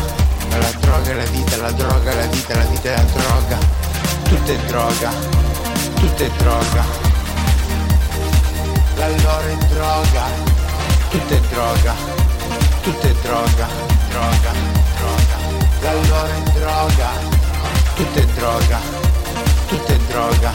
[0.50, 3.58] la droga è la vita, la droga è la vita, la vita è la droga,
[4.24, 5.10] tutto è droga,
[5.96, 7.07] tutto è droga.
[8.98, 10.24] L'allora è droga,
[11.08, 11.94] tutto è droga,
[12.82, 13.66] tutto è droga,
[14.10, 14.52] droga,
[14.98, 15.36] droga.
[15.82, 17.08] L'allora è droga,
[17.94, 18.80] tutto è droga,
[19.68, 20.52] tutto è droga.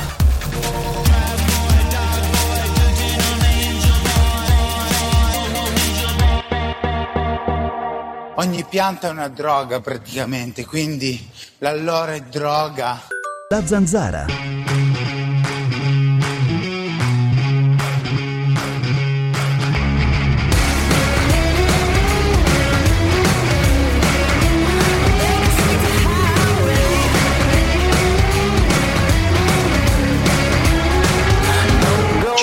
[8.36, 11.30] Ogni pianta è una droga praticamente, quindi
[11.60, 13.00] l'allora è droga.
[13.48, 14.63] La zanzara.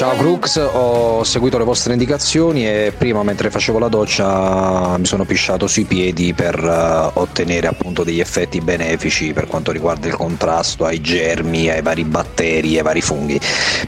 [0.00, 5.26] Ciao Crux, ho seguito le vostre indicazioni e prima mentre facevo la doccia mi sono
[5.26, 10.86] pisciato sui piedi per eh, ottenere appunto degli effetti benefici per quanto riguarda il contrasto
[10.86, 13.38] ai germi, ai vari batteri, ai vari funghi.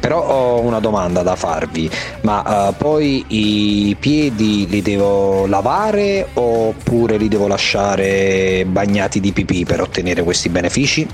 [0.01, 1.91] Però ho una domanda da farvi,
[2.21, 9.65] ma eh, poi i piedi li devo lavare oppure li devo lasciare bagnati di pipì
[9.65, 11.09] per ottenere questi benefici?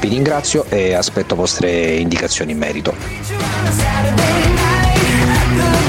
[0.00, 4.39] Vi ringrazio e aspetto vostre indicazioni in merito.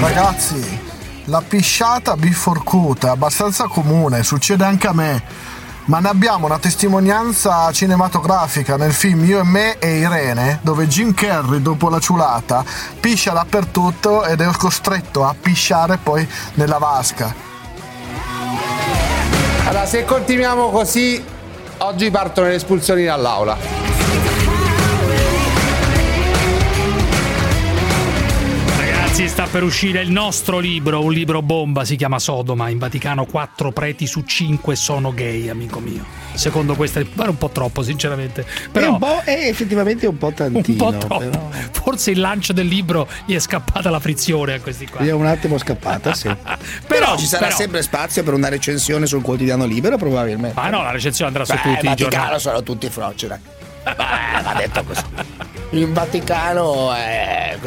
[0.02, 0.80] Ragazzi,
[1.26, 5.22] la pisciata biforcuta è abbastanza comune, succede anche a me.
[5.86, 11.14] Ma ne abbiamo una testimonianza cinematografica nel film Io e me e Irene, dove Jim
[11.14, 12.66] Carrey, dopo la ciulata,
[13.00, 17.32] piscia dappertutto ed è costretto a pisciare poi nella vasca.
[19.68, 21.24] Allora, se continuiamo così,
[21.78, 23.91] oggi partono le espulsioni dall'aula.
[29.12, 32.70] Ragazzi, sta per uscire il nostro libro, un libro bomba, si chiama Sodoma.
[32.70, 36.06] In Vaticano 4 preti su 5 sono gay, amico mio.
[36.34, 38.46] Secondo questa è un po' troppo, sinceramente.
[38.72, 40.86] Però è, un po', è effettivamente un po' tantino.
[40.88, 41.18] Un po' troppo.
[41.18, 41.50] però.
[41.74, 45.04] Forse il lancio del libro gli è scappata la frizione a questi qua.
[45.04, 46.34] Gli è un attimo scappata, sì.
[46.88, 50.58] Però, ci sarà però- sempre spazio per una recensione sul quotidiano libero, probabilmente.
[50.58, 52.40] Ma no, la recensione andrà su Beh, tutti i Vaticano giornali.
[52.40, 52.88] sono tutti.
[52.96, 55.04] Beh, va detto così.
[55.74, 57.58] In Vaticano è,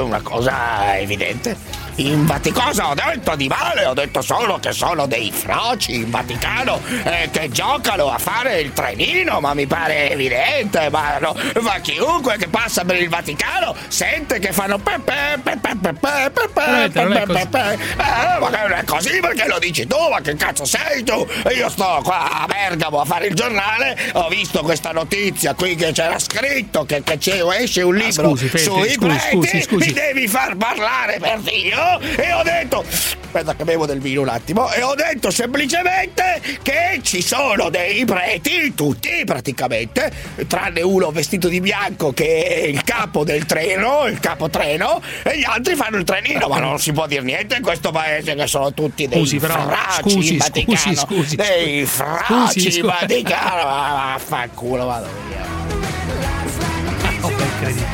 [0.00, 1.56] una cosa evidente
[1.96, 2.68] in Vaticano.
[2.68, 3.84] Cosa ho detto di male?
[3.84, 8.72] Ho detto solo che sono dei froci in Vaticano eh, che giocano a fare il
[8.72, 14.38] trenino, ma mi pare evidente, ma, no, ma chiunque che passa per il Vaticano sente
[14.38, 19.58] che fanno pepe pepe pepe pepe pepe pepe eh, ma non è così perché lo
[19.58, 21.26] dici tu, ma che cazzo sei tu?
[21.54, 25.92] Io sto qua a Bergamo a fare il giornale, ho visto questa notizia qui che
[25.92, 27.18] c'era scritto che, che
[27.58, 29.86] esce un ah, libro ah, scusi, Fede, sui scusi, preti, scusi, scusi.
[29.86, 34.28] mi devi far parlare per Dio e ho detto aspetta che bevo del vino un
[34.28, 40.12] attimo e ho detto semplicemente che ci sono dei preti tutti praticamente
[40.46, 45.38] tranne uno vestito di bianco che è il capo del treno il capo treno e
[45.38, 48.46] gli altri fanno il trenino ma non si può dire niente in questo paese che
[48.46, 52.80] sono tutti dei Scusi, però, fraci scusi, Vaticano scusi, scusi, dei fraci Scusi.
[52.82, 55.42] Vaticano vaffanculo vado via
[57.24, 57.93] Oh.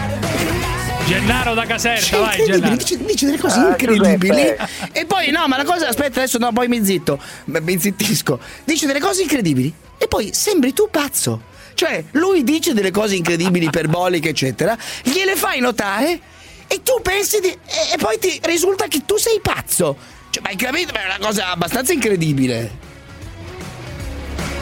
[1.11, 2.77] Gennaro da Caserta, vai incredibile, Gennaro.
[2.77, 4.69] dice, dice delle cose Ah, incredibili Giuseppe.
[4.93, 8.87] e poi no ma la cosa aspetta adesso no poi mi zitto mi zittisco dice
[8.87, 11.43] delle cose incredibili e poi sembri tu pazzo
[11.75, 16.21] cioè lui dice delle cose incredibili iperboliche eccetera gliele fai notare
[16.69, 17.57] e tu pensi di e,
[17.95, 19.97] e poi ti risulta che tu sei pazzo
[20.31, 22.89] cioè, ma hai capito Beh, è una cosa abbastanza incredibile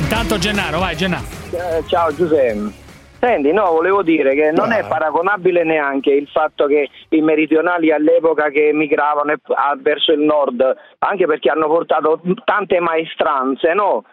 [0.00, 1.26] Intanto Gennaro, vai Gennaro.
[1.50, 2.72] Eh, Ciao Giuseppe.
[3.20, 8.48] Senti, no, volevo dire che non è paragonabile neanche il fatto che i meridionali all'epoca
[8.50, 9.34] che emigravano
[9.78, 14.04] verso il nord, anche perché hanno portato tante maestranze, no?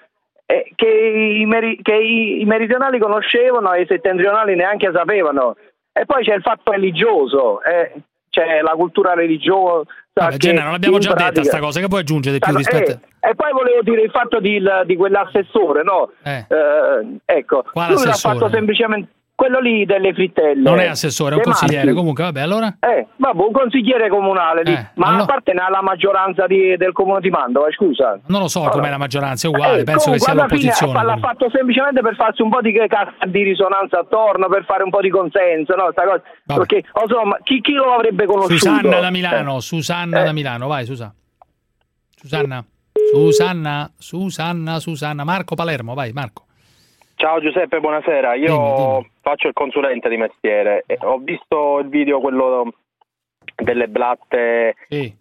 [0.47, 5.55] Eh, che, i, meri- che i- i meridionali conoscevano e i settentrionali neanche sapevano.
[5.93, 7.91] E poi c'è il fatto religioso, eh,
[8.29, 9.89] c'è la cultura religiosa.
[10.17, 13.29] Vabbè, Gennaro, l'abbiamo già detta pratica- sta cosa, che puoi aggiungere di più rispetto eh,
[13.29, 16.11] e poi volevo dire il fatto di, di quell'assessore, no?
[16.23, 16.45] Eh.
[16.47, 20.61] Eh, ecco, Quale lui l'ha fatto semplicemente quello lì delle frittelle.
[20.61, 21.83] Non è assessore, è un consigliere.
[21.83, 21.93] marchi.
[21.97, 22.77] Comunque, vabbè, allora.
[22.79, 27.19] Eh, vabbè, un consigliere comunale lì, Eh, ma allora- appartiene alla maggioranza di- del comune
[27.19, 28.17] di Mantova, scusa.
[28.27, 28.75] Non lo so Allora.
[28.75, 31.03] com'è la maggioranza, è uguale, Eh, penso che sia alla fine l'opposizione.
[31.05, 35.01] l'ha fatto semplicemente per farsi un po' di di risonanza attorno, per fare un po'
[35.01, 35.89] di consenso, no?
[35.91, 36.21] Sta cosa.
[36.45, 36.65] Vabbè.
[36.65, 38.55] Perché, insomma, chi, chi lo avrebbe conosciuto?
[38.55, 39.11] Susanna da Eh.
[39.11, 40.23] Milano, Susanna Eh.
[40.23, 41.13] da Milano, vai Susanna.
[42.15, 42.65] Susanna.
[43.11, 45.23] Susanna, Susanna, Susanna.
[45.23, 46.43] Marco Palermo, vai Marco.
[47.17, 48.33] Ciao Giuseppe, buonasera.
[48.35, 50.83] Io faccio il consulente di mestiere.
[51.03, 52.73] Ho visto il video quello
[53.55, 54.75] delle blatte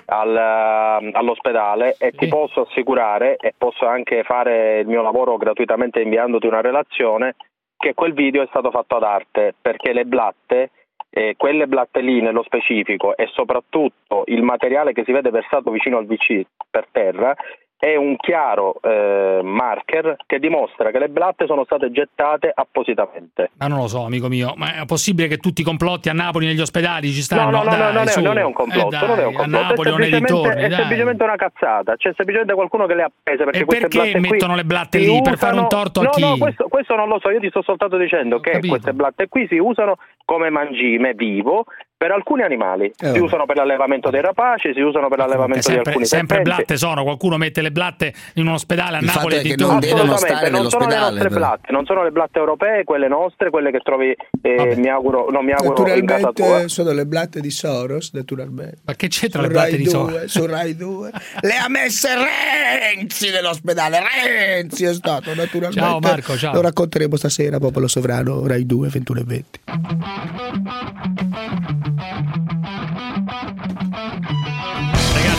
[0.06, 6.48] al- all'ospedale e ti posso assicurare e posso anche fare il mio lavoro gratuitamente inviandoti
[6.48, 7.36] una relazione
[7.76, 10.70] che quel video è stato fatto ad arte perché le blatte
[11.10, 15.98] eh, quelle blatte lì nello specifico e soprattutto il materiale che si vede versato vicino
[15.98, 17.36] al VC per terra
[17.84, 23.50] è un chiaro eh, marker che dimostra che le blatte sono state gettate appositamente.
[23.58, 26.46] Ma non lo so, amico mio, ma è possibile che tutti i complotti a Napoli
[26.46, 27.50] negli ospedali ci No, stanno?
[27.50, 29.34] no, no, Dai, no, non, è, non è un complotto, Eh, dai, non è un
[29.34, 30.78] A complotto, Napoli è semplicemente, dintorni, è dai.
[30.78, 34.54] semplicemente una cazzata, c'è semplicemente qualcuno che le ha appese perché perché blatte qui mettono
[34.54, 35.20] le blatte lì?
[35.20, 36.20] Per fare un usano- torto a no, chi?
[36.22, 39.46] No, questo, questo non lo so, io ti sto soltanto dicendo che queste blatte qui
[39.46, 41.66] si usano come mangime vivo
[42.04, 42.92] per alcuni animali.
[42.98, 46.36] Eh, si usano per l'allevamento dei rapaci, si usano per l'allevamento di sempre, alcuni sempre
[46.36, 46.62] serpenti.
[46.64, 49.42] blatte sono, qualcuno mette le blatte in un ospedale a Il Napoli fatto e è
[49.42, 52.84] di che non devono stare non sono le nostre blatte, non sono le blatte europee,
[52.84, 56.30] quelle nostre, quelle che trovi, eh, mi auguro, non mi auguro in casa tua.
[56.30, 58.78] Naturalmente sono le blatte di Soros, naturalmente.
[58.84, 60.10] Ma che c'entra le blatte Rai di Soros?
[60.10, 61.10] 2, Su Rai 2.
[61.40, 64.00] Le ha messe Renzi nell'ospedale.
[64.26, 65.80] Renzi è stato, naturalmente.
[65.80, 66.52] Ciao, Marco, ciao.
[66.52, 69.60] Lo racconteremo stasera, Popolo Sovrano, Rai 2, 21 e 20.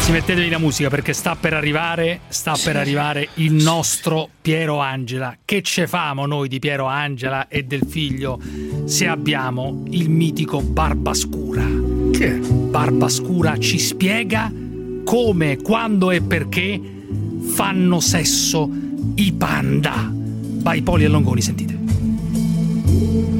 [0.05, 5.37] Ragazzi, mettetevi la musica perché sta per arrivare, sta per arrivare il nostro Piero Angela.
[5.43, 8.39] Che ce famo noi di Piero Angela e del figlio
[8.85, 11.65] se abbiamo il mitico Barbascura?
[12.11, 14.51] Che Barbascura ci spiega
[15.03, 16.81] come, quando e perché
[17.53, 18.69] fanno sesso
[19.15, 20.11] i panda.
[20.11, 21.74] Vai Poli e Longoni, sentite.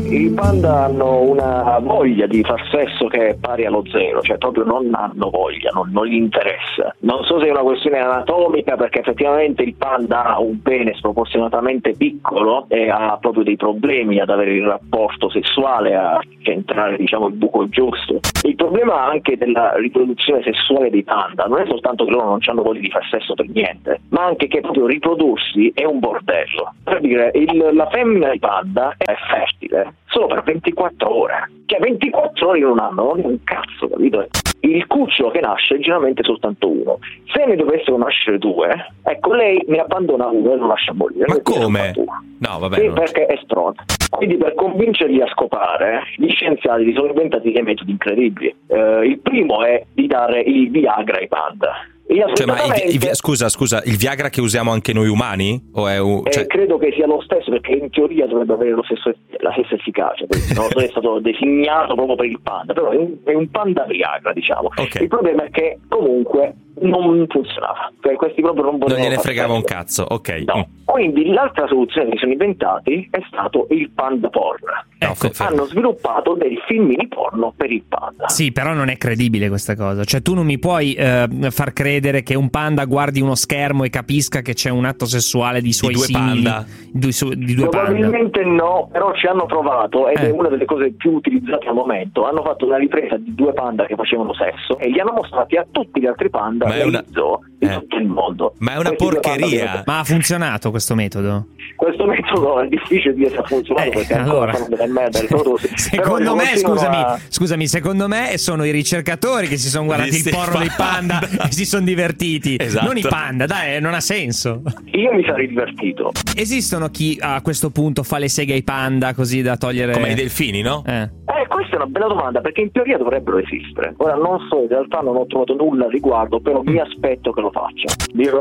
[0.07, 4.63] I panda hanno una voglia di far sesso che è pari allo zero, cioè proprio
[4.63, 6.95] non hanno voglia, non, non gli interessa.
[6.99, 11.95] Non so se è una questione anatomica perché effettivamente il panda ha un pene sproporzionatamente
[11.97, 17.33] piccolo e ha proprio dei problemi ad avere il rapporto sessuale, a centrare diciamo il
[17.33, 18.19] buco giusto.
[18.43, 22.61] Il problema anche della riproduzione sessuale dei panda non è soltanto che loro non hanno
[22.61, 26.73] voglia di far sesso per niente, ma anche che proprio riprodursi è un bordello.
[26.83, 31.51] Per dire, il- la femmina di panda è fertile solo per 24 ore.
[31.65, 34.25] Cioè 24 ore in un anno, non è un cazzo, capito?
[34.61, 36.99] Il cucciolo che nasce è generalmente soltanto uno.
[37.31, 38.73] Se ne dovessero nascere due,
[39.03, 41.25] ecco, lei ne abbandona uno e lo lascia morire.
[41.27, 41.93] Ma come?
[42.39, 42.75] No, vabbè.
[42.79, 43.83] Sì, non- perché è stronzo.
[44.09, 48.55] Quindi per convincerli a scopare, gli scienziati si sono inventati dei metodi incredibili.
[48.67, 51.73] Eh, il primo è di dare il Viagra ai panda.
[52.07, 55.69] Cioè, ma il vi- scusa, scusa, il Viagra che usiamo anche noi umani?
[55.73, 58.71] O è un, Eh, cioè- credo che sia lo stesso perché in teoria dovrebbe avere
[58.71, 62.91] lo stesso, la stessa efficacia, perché non è stato designato proprio per il panda, però
[62.91, 64.69] è un, è un panda Viagra diciamo.
[65.01, 69.53] Il problema è che comunque non funzionava, cioè questi proprio non non potevano gliene fregava
[69.53, 70.43] un cazzo, ok.
[70.57, 70.61] Mm.
[70.85, 74.63] Quindi l'altra soluzione che si sono inventati è stato il panda porn.
[74.97, 78.27] Ecco, hanno sviluppato dei filmini porno per il panda.
[78.29, 80.03] Sì, però non è credibile questa cosa.
[80.03, 83.89] Cioè, tu non mi puoi eh, far credere che un panda guardi uno schermo e
[83.89, 86.43] capisca che c'è un atto sessuale di suoi due simili.
[86.43, 86.65] panda.
[86.91, 87.89] Di, su- di due panda.
[87.91, 90.27] Probabilmente no, però ci hanno provato ed Eh.
[90.27, 92.25] è una delle cose più utilizzate al momento.
[92.25, 95.65] Hanno fatto una ripresa di due panda che facevano sesso e li hanno mostrati a
[95.69, 98.53] tutti gli altri panda Ma è nei una- zoo di tutto il mondo.
[98.59, 99.71] Ma è una porcheria.
[99.71, 101.47] che- Ma ha funzionato questo metodo?
[101.75, 104.67] Questo metodo è difficile di dire se ha funzionato perché ancora Eh, allora.
[104.69, 105.69] delle merda le prodotti.
[105.75, 110.29] Secondo me, scusami, a- scusami, secondo me sono i ricercatori che si sono guardati Visti
[110.29, 112.55] il porno dei panda e si sono divertiti.
[112.59, 112.85] Esatto.
[112.85, 114.61] Non i panda, dai, non ha senso.
[114.93, 116.11] Io mi sarei divertito.
[116.35, 119.93] Esistono chi a questo punto fa le seghe ai panda così da togliere.
[119.93, 120.83] Come i delfini, no?
[120.85, 121.01] Eh.
[121.25, 123.93] Eh, questa è una bella domanda perché in teoria dovrebbero esistere.
[123.97, 127.41] Ora non so, in realtà non ho trovato nulla al riguardo, però mi aspetto che
[127.41, 127.93] lo faccia.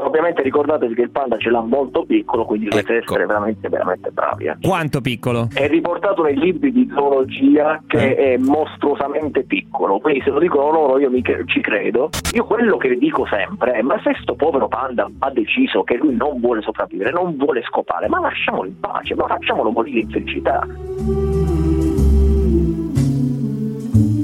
[0.05, 3.14] Ovviamente ricordatevi che il panda ce l'ha molto piccolo, quindi dovete Ecco.
[3.15, 4.47] Essere veramente, veramente bravi.
[4.47, 4.57] eh.
[4.61, 5.49] Quanto piccolo?
[5.53, 10.99] È riportato nei libri di zoologia che è mostruosamente piccolo, quindi se lo dicono loro
[10.99, 12.11] io mi ci credo.
[12.35, 16.15] Io quello che dico sempre è: ma se sto povero panda ha deciso che lui
[16.15, 20.66] non vuole sopravvivere, non vuole scopare, ma lasciamolo in pace, ma facciamolo morire in felicità.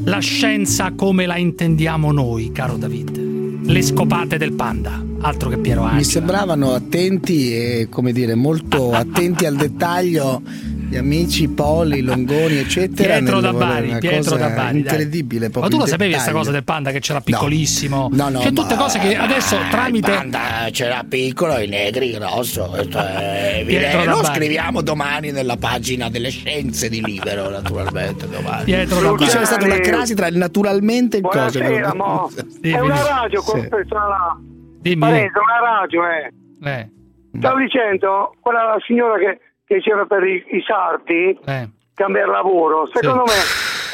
[0.05, 3.19] La scienza come la intendiamo noi, caro David.
[3.63, 6.05] Le scopate del panda, altro che Piero Mi Angela.
[6.11, 10.43] sembravano attenti e, come dire, molto attenti al dettaglio
[10.91, 13.19] gli amici Poli, Longoni, eccetera.
[13.19, 15.49] Pietro da Bari, Pietro cosa da Bari, incredibile.
[15.55, 18.09] Ma tu lo sapevi questa cosa del panda che c'era piccolissimo?
[18.13, 22.65] No, no, Cioè tutte cose che adesso tramite Il panda c'era piccolo, i negri grosso.
[22.73, 24.35] Questo è Pietro da Lo Bari.
[24.35, 28.29] scriviamo domani nella pagina delle scienze di Libero, naturalmente.
[28.29, 28.65] Domani.
[28.65, 29.47] Pietro da Qui c'è Bari.
[29.47, 31.59] stata una crasi tra il naturalmente e il coso.
[31.61, 32.31] Buonasera, mo.
[32.61, 33.51] Sì, è una radio Sì.
[33.51, 34.41] con questa là.
[34.81, 35.01] Dimmi.
[35.01, 36.33] Parenzo, una radio, eh.
[36.63, 36.91] Eh,
[37.39, 41.69] Stavo dicendo, quella signora che, che c'era per i, i sardi, eh.
[41.95, 43.33] cambiare lavoro, secondo me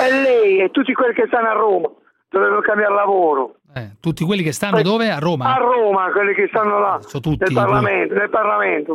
[0.06, 1.88] è lei e tutti quelli che stanno a Roma
[2.28, 3.56] dovrebbero cambiare lavoro.
[3.74, 5.10] eh, tutti quelli che stanno dove?
[5.10, 5.54] A Roma?
[5.54, 8.14] A Roma, quelli che stanno là, tutti, nel Parlamento.
[8.14, 8.94] Nel Parlamento.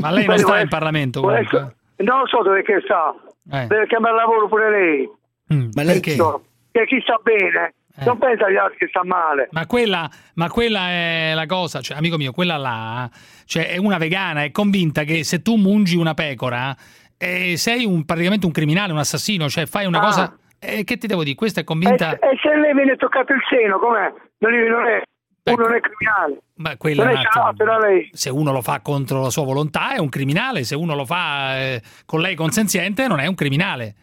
[0.00, 1.76] Ma lei non sta vuole- in Parlamento vuole- comunque.
[1.98, 3.14] Non lo so dove che sta.
[3.52, 3.66] Eh.
[3.66, 5.10] Deve cambiare lavoro pure lei.
[5.74, 6.16] Ma lei che?
[6.72, 7.74] Che chi sta bene,
[8.04, 9.48] non pensa agli altri che sta male.
[9.52, 13.08] Ma quella, ma quella è la cosa, cioè, amico mio, quella là,
[13.46, 16.74] cioè, è una vegana, è convinta che se tu mungi una pecora,
[17.16, 20.02] eh, sei un- praticamente un criminale, un assassino, cioè fai una Ah.
[20.02, 20.36] cosa...
[20.58, 21.34] eh, che ti devo dire?
[21.36, 22.12] Questa è E, convinta...
[22.18, 24.12] e se lei viene toccato il seno, com'è?
[24.38, 25.02] Non è, non è,
[25.50, 26.38] uno non è criminale.
[26.56, 28.08] Ma quella non è da lei.
[28.12, 31.56] Se uno lo fa contro la sua volontà è un criminale, se uno lo fa
[31.58, 33.94] eh, con lei consenziente non è un criminale.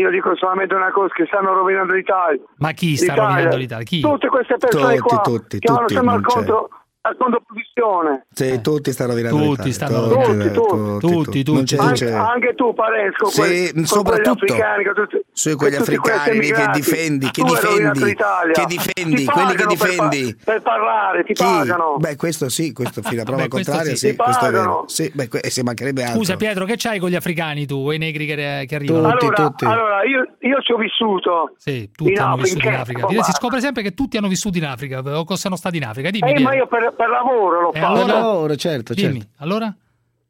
[0.00, 2.40] Io dico solamente una cosa, che stanno rovinando l'Italia.
[2.58, 3.28] Ma chi sta L'Italia.
[3.30, 3.84] rovinando l'Italia?
[3.84, 4.00] Chi?
[4.00, 6.68] Tutte queste persone Tutti, qua tutti, che tutti, sempre al contro,
[7.06, 8.26] al controposizione.
[8.32, 10.98] Sì, tutti stanno rovinando Tutti stanno tutti, rovinando.
[10.98, 12.12] tutti, Tutti, Non c'è, non Anche, c'è.
[12.12, 16.52] anche tu Paresco, Sì, quelli, soprattutto quelli africani, con tutti, su quegli tutti africani lì
[16.52, 18.14] che difendi, che difendi,
[18.52, 20.36] che difendi, quelli che pagano per difendi.
[20.44, 21.42] Per, parlare, ti Chi?
[21.44, 21.96] pagano.
[21.98, 24.08] Beh, questo sì, questo fino a prova Beh, contraria, sì.
[24.08, 24.84] sì, questo è vero.
[24.86, 26.16] Sì, beh, que- e se mancherebbe altro.
[26.18, 29.08] Scusa Pietro, che c'hai con gli africani tu, e i negri che, che arrivano?
[29.08, 32.48] allora, allora io, io ci ho vissuto Sì, tutti in hanno Africa.
[32.54, 33.22] vissuto in Africa.
[33.22, 36.10] Si scopre sempre che tutti hanno vissuto in Africa o che sono stati in Africa.
[36.10, 37.92] Dimmi, Eh, ma io per, per lavoro l'ho E fatto.
[37.92, 38.04] allora?
[38.12, 39.42] Per lavoro, certo, Dimmi, certo.
[39.42, 39.74] allora?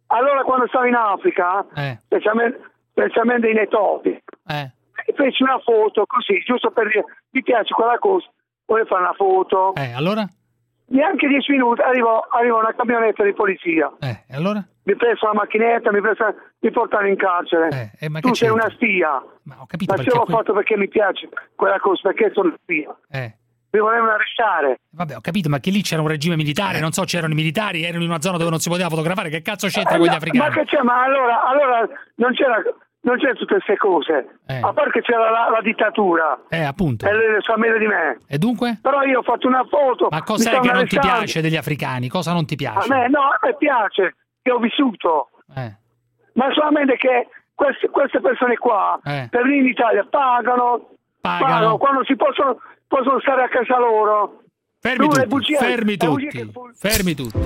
[0.08, 1.98] Allora quando stavo in Africa, Eh.
[2.04, 2.60] specialmente,
[2.90, 4.18] specialmente in Etiopia,
[4.48, 4.70] Eh.
[5.14, 8.26] feci una foto così, giusto per dire mi piace quella cosa,
[8.66, 9.74] voglio fare una foto.
[9.74, 10.26] Eh, allora?
[10.88, 13.92] Neanche dieci minuti arrivò, arrivò una camionetta di polizia.
[13.98, 14.64] Eh, e allora?
[14.84, 17.90] Mi presa la macchinetta, mi, presa, mi portarono in carcere.
[17.98, 18.66] Eh, ma tu che sei c'entra?
[18.66, 19.22] una spia.
[19.42, 22.30] Ma ho capito Ma perché se l'ho que- fatto perché mi piace quella cosa, perché
[22.32, 22.96] sono spia.
[23.10, 23.34] Eh.
[23.76, 24.80] Mi volevano arrestare.
[24.90, 27.82] Vabbè, ho capito, ma che lì c'era un regime militare, non so, c'erano i militari,
[27.84, 30.14] erano in una zona dove non si poteva fotografare, che cazzo c'entra Eh, con gli
[30.14, 30.48] africani?
[30.48, 30.80] Ma che c'è?
[30.82, 32.62] Ma allora, allora non c'era
[33.06, 34.38] non c'era tutte queste cose.
[34.48, 34.58] Eh.
[34.60, 36.40] A parte che c'era la, la dittatura.
[36.48, 37.06] Eh, appunto.
[37.06, 38.18] E le sa meglio di me.
[38.26, 38.78] E dunque?
[38.82, 40.08] Però io ho fatto una foto.
[40.10, 42.08] Ma cos'è che non ti piace degli africani?
[42.08, 42.88] Cosa non ti A piace?
[42.88, 45.28] me no, a me piace, che ho vissuto.
[45.54, 45.72] Eh.
[46.32, 49.28] Ma solamente che queste, queste persone qua, Eh.
[49.30, 50.88] per venire in Italia, pagano,
[51.20, 51.76] Pagano.
[51.78, 54.40] quando si possono, possono stare a casa loro.
[54.80, 57.38] Fermi le tutti, bugie- fermi tutti, fermi tutti.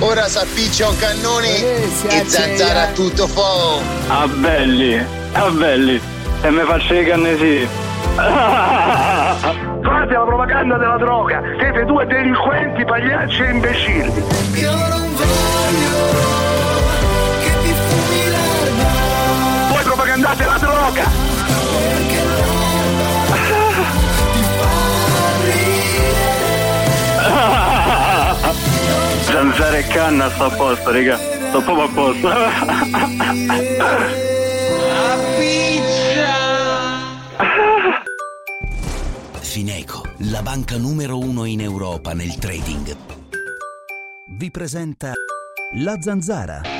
[0.00, 1.60] Ora s'appiccia un cannone
[2.08, 3.80] e zanzara tutto fuoco.
[4.08, 4.98] Ah belli,
[5.32, 6.00] ah belli.
[6.42, 7.68] E mi faccio i cannesi.
[9.82, 14.22] Fate la propaganda della droga, siete due delinquenti, pagliacci e imbecilli.
[14.54, 15.94] Io non voglio
[17.40, 18.88] che ti fumi l'erba.
[19.72, 22.59] Voi propagandate la droga!
[29.22, 31.16] Zanzara e canna sto a posto, raga.
[31.16, 32.28] Sto proprio a posto.
[39.40, 42.96] Fineco, la banca numero uno in Europa nel trading,
[44.28, 45.12] vi presenta
[45.74, 46.79] la zanzara.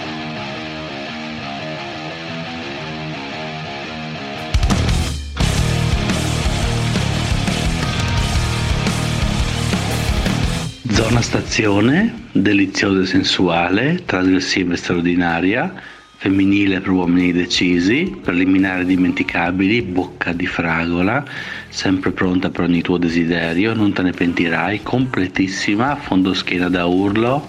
[10.93, 15.73] Zona stazione, deliziosa e sensuale, trasgressiva e straordinaria,
[16.17, 21.25] femminile per uomini decisi, preliminari dimenticabili, bocca di fragola,
[21.69, 27.47] sempre pronta per ogni tuo desiderio, non te ne pentirai, completissima, fondoschiena da urlo.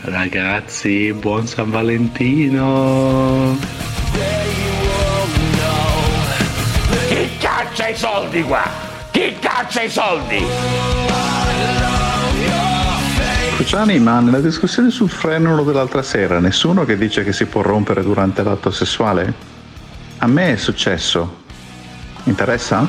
[0.00, 3.56] Ragazzi, buon San Valentino!
[7.06, 8.68] Chi caccia i soldi qua?
[9.12, 11.27] Chi caccia i soldi?
[13.68, 18.02] Cruciani, ma nella discussione sul frenulo dell'altra sera, nessuno che dice che si può rompere
[18.02, 19.34] durante l'atto sessuale?
[20.16, 21.42] A me è successo.
[22.24, 22.88] Interessa?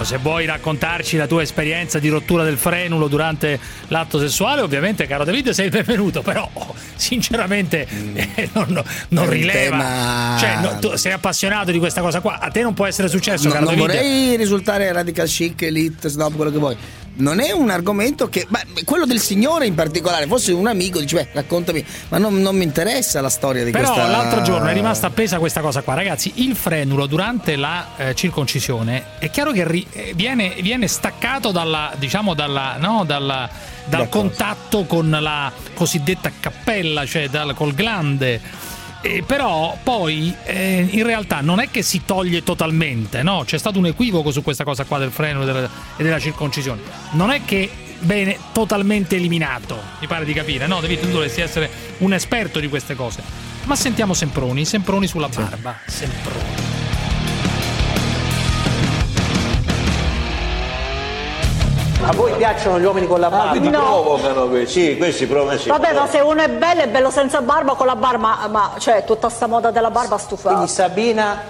[0.00, 3.58] Mio, se vuoi raccontarci la tua esperienza di rottura del frenulo durante
[3.88, 6.48] l'atto sessuale, ovviamente, caro David, sei il benvenuto, però
[6.94, 9.76] sinceramente eh, non, non- non rileva.
[9.78, 13.08] tema- Cioè, no, tu sei appassionato di questa cosa qua, a te non può essere
[13.08, 13.94] successo, No, caro non David.
[13.94, 16.76] vorrei risultare radical chic, elite, snob, quello che vuoi.
[17.20, 18.46] Non è un argomento che.
[18.48, 22.56] Ma quello del signore in particolare, fosse un amico, dice, beh, raccontami, ma non, non
[22.56, 24.10] mi interessa la storia di Però questa.
[24.10, 26.32] l'altro giorno è rimasta appesa questa cosa qua, ragazzi.
[26.36, 31.92] Il frenulo durante la eh, circoncisione è chiaro che ri- eh, viene, viene staccato dalla,
[31.96, 33.48] diciamo, dalla, no, dalla-
[33.84, 38.40] dal contatto con la cosiddetta cappella, cioè dal- col glande.
[39.02, 43.44] Eh, però poi eh, in realtà non è che si toglie totalmente, no?
[43.46, 46.80] C'è stato un equivoco su questa cosa qua del freno e della, e della circoncisione.
[47.12, 47.70] Non è che
[48.00, 50.80] viene totalmente eliminato, mi pare di capire, no?
[50.80, 53.22] David, tu dovresti essere un esperto di queste cose.
[53.64, 55.78] Ma sentiamo Semproni, Semproni sulla barba.
[55.86, 56.69] Semproni.
[62.02, 63.50] A voi piacciono gli uomini con la barba?
[63.50, 64.80] quindi provocano questi.
[64.90, 65.58] Sì, questi provocano.
[65.58, 68.46] Sì, Vabbè, ma se uno è bello, è bello senza barba, con la barba, ma,
[68.48, 70.48] ma cioè tutta sta moda della barba stufa.
[70.48, 71.40] Quindi Sabina,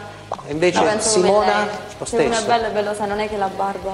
[0.49, 1.67] invece penso Simona,
[1.97, 2.47] lo Se uno è stesso.
[2.47, 3.91] bello è bello, sai, non è che la barba...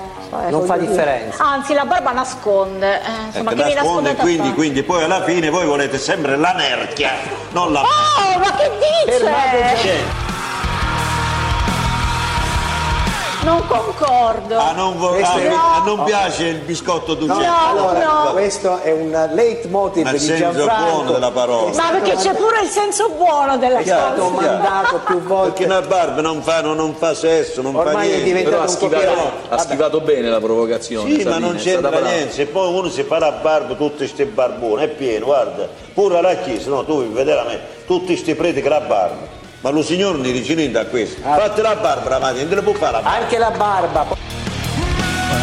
[0.49, 1.45] Non fa differenza.
[1.45, 3.01] Anzi, la barba nasconde.
[3.01, 7.11] Eh, insomma, Ecco, che nasconde, quindi, quindi poi alla fine voi volete sempre la nerchia,
[7.51, 8.71] non la Oh, ma che
[9.05, 10.25] dice?
[13.47, 14.59] Non concordo.
[14.59, 17.53] Ah, non, vo- Questo ah, è- a non piace il biscotto No, d'uccello?
[17.71, 18.31] allora, no.
[18.33, 20.91] Questo è un leitmotiv Nel di senso Gianfranco.
[20.91, 21.71] buono della parola.
[21.77, 24.39] Ma perché c'è pure il senso buono della È chiaro, cosa.
[24.39, 24.57] chiaro.
[24.59, 25.51] mandato più volte.
[25.53, 28.25] Perché una barba non fa, non, non fa sesso, non fa Ormai è niente.
[28.25, 29.33] diventato Però un ha schivato- copyright.
[29.53, 31.11] ha schivato bene la provocazione.
[31.15, 32.07] Sì, ma non è stata c'entra brava.
[32.09, 32.33] niente.
[32.33, 35.69] Se poi uno si fa la barba, tutti questi barboni, è pieno, guarda.
[35.95, 39.45] Pure alla chiesa, no, tu vedere a me, tutti questi preti che la barba.
[39.61, 41.21] Ma lo signore non dice niente a questo.
[41.23, 43.19] Fate la barba la mattina, non ne può fare la barba.
[43.19, 44.26] Anche la barba.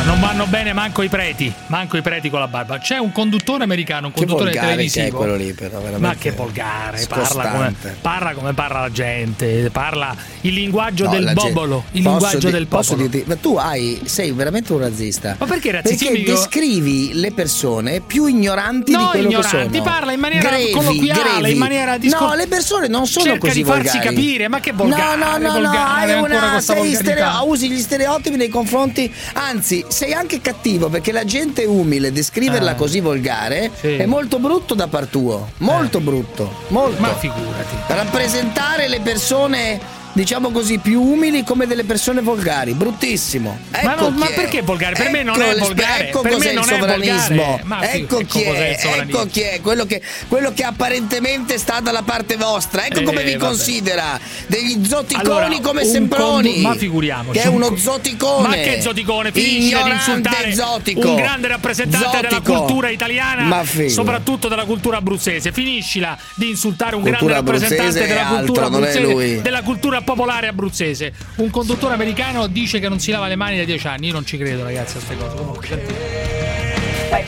[0.05, 2.77] Non vanno bene manco i preti, manco i preti con la barba.
[2.79, 5.17] C'è un conduttore americano, un Che conduttore volgare che è televisivo.
[5.17, 10.15] quello lì, però, veramente Ma che volgare, parla come, parla come parla la gente, parla
[10.41, 13.07] il linguaggio No, del la gente- bobolo, il posso linguaggio di- del posso popolo.
[13.09, 15.35] dirti- ma tu hai, sei veramente un razzista.
[15.39, 16.09] Ma perché razzismo?
[16.09, 19.83] Perché descrivi le persone più ignoranti di No, quello ignoranti, che sono.
[19.83, 21.51] parla in maniera Grevi, colloquiale, grevi.
[21.51, 24.15] in maniera discor- No, le persone non sono Cerca così di farsi volgari.
[24.15, 27.69] capire, ma che volgare, No, no, no, no, volgare, hai ancora una, sei stereo- usi
[27.69, 32.75] gli stereotipi nei confronti, anzi, sei anche cattivo perché la gente umile descriverla Eh.
[32.75, 33.95] così volgare Sì.
[33.95, 37.01] è molto brutto da par tuo, molto brutto, molto.
[37.01, 37.75] Ma figurati.
[37.87, 39.79] Rappresentare le persone
[40.13, 42.73] diciamo così, più umili come delle persone volgari.
[42.73, 43.59] Bruttissimo.
[43.71, 44.35] Ma Ecco ma chi è.
[44.35, 44.95] perché volgare?
[44.95, 46.07] Per me non è le- volgare.
[46.07, 47.59] Ecco Per me cos'è il non è sovranismo.
[47.63, 48.79] Ma ecco ecco chi è.
[48.81, 49.59] Ecco chi è.
[49.61, 52.85] Quello che, quello che apparentemente sta dalla parte vostra.
[52.85, 53.45] Ecco Eh, come vi vabbè.
[53.45, 54.19] considera.
[54.47, 56.51] Degli zoticoni Allora, come Semproni.
[56.53, 58.47] condu- ma figuriamoci, Che è un uno co- zoticone.
[58.47, 59.31] Ma che zoticone?
[59.31, 61.09] Finisce di insultare zotico.
[61.09, 62.53] un grande rappresentante della Zotico.
[62.63, 65.51] cultura italiana, Ma soprattutto della cultura abruzzese.
[65.51, 70.47] Finiscila di insultare un Cultura grande rappresentante della altro, cultura è abruzzese, della cultura popolare
[70.47, 71.13] abruzzese.
[71.37, 74.07] Un conduttore americano dice che non si lava le mani da dieci anni.
[74.07, 75.35] Io non ci credo, ragazzi, a queste cose.
[75.35, 76.31] Comunque.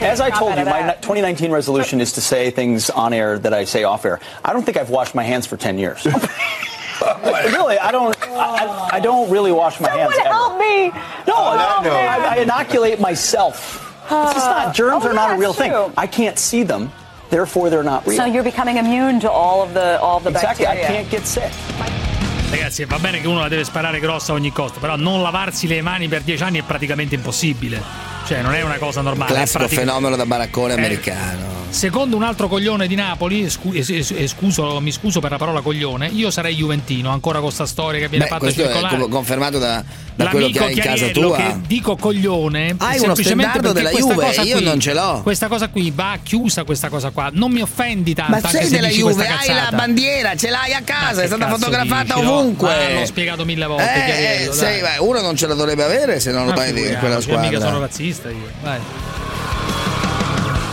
[0.02, 3.66] As I told you, my 2019 resolution is to say things on air that I
[3.66, 4.20] say off air.
[4.44, 6.06] I don't think I've washed my hands for 10 years.
[7.52, 8.16] really, I don't.
[8.32, 10.14] I, I don't really wash my hands.
[10.18, 10.30] ever.
[10.30, 10.88] help me!
[11.28, 11.90] No, help me!
[11.90, 13.84] I, I inoculate myself.
[14.10, 14.74] Uh, it's just not.
[14.74, 15.72] Germs Oh, are not yeah, a real it's thing.
[15.72, 15.92] true.
[15.98, 16.92] I can't see them,
[17.30, 18.18] therefore they're not real.
[18.18, 20.66] So you're becoming immune to all of the all of the exactly.
[20.68, 21.52] I can't get sick.
[22.56, 25.68] Ragazzi, va bene che uno la deve sparare grossa a ogni costo, però non lavarsi
[25.68, 27.82] le mani per dieci anni è praticamente impossibile.
[28.26, 29.32] Cioè, non è una cosa normale.
[29.34, 31.55] Classico pratica- fenomeno da baraccone Eh, americano.
[31.70, 33.78] Secondo un altro coglione di Napoli, scu-
[34.28, 38.08] scuso- mi scuso per la parola coglione, io sarei juventino, ancora con sta storia che
[38.08, 38.98] viene Beh, fatta è circolare.
[38.98, 39.84] com- confermato da,
[40.16, 41.36] da quello che hai in casa tua.
[41.36, 43.36] che dico coglione Hai uno perché
[43.74, 45.20] della questa Juve, io qui- non ce l'ho.
[45.22, 47.30] Questa cosa qui va chiusa questa cosa qua.
[47.34, 50.72] Non mi offendi tanto Ma sei se della Juve, questa hai la bandiera, ce l'hai
[50.74, 52.32] a casa, è stata fotografata dici, no?
[52.40, 52.70] ovunque.
[52.70, 54.58] Ma l'ho spiegato mille volte, Eh, Chiariello, dai.
[54.80, 57.60] sei- uno non ce la dovrebbe avere se non lo vai di quella Mica sono
[57.60, 57.78] squadra.
[57.80, 58.50] razzista io.
[58.62, 58.80] Vai.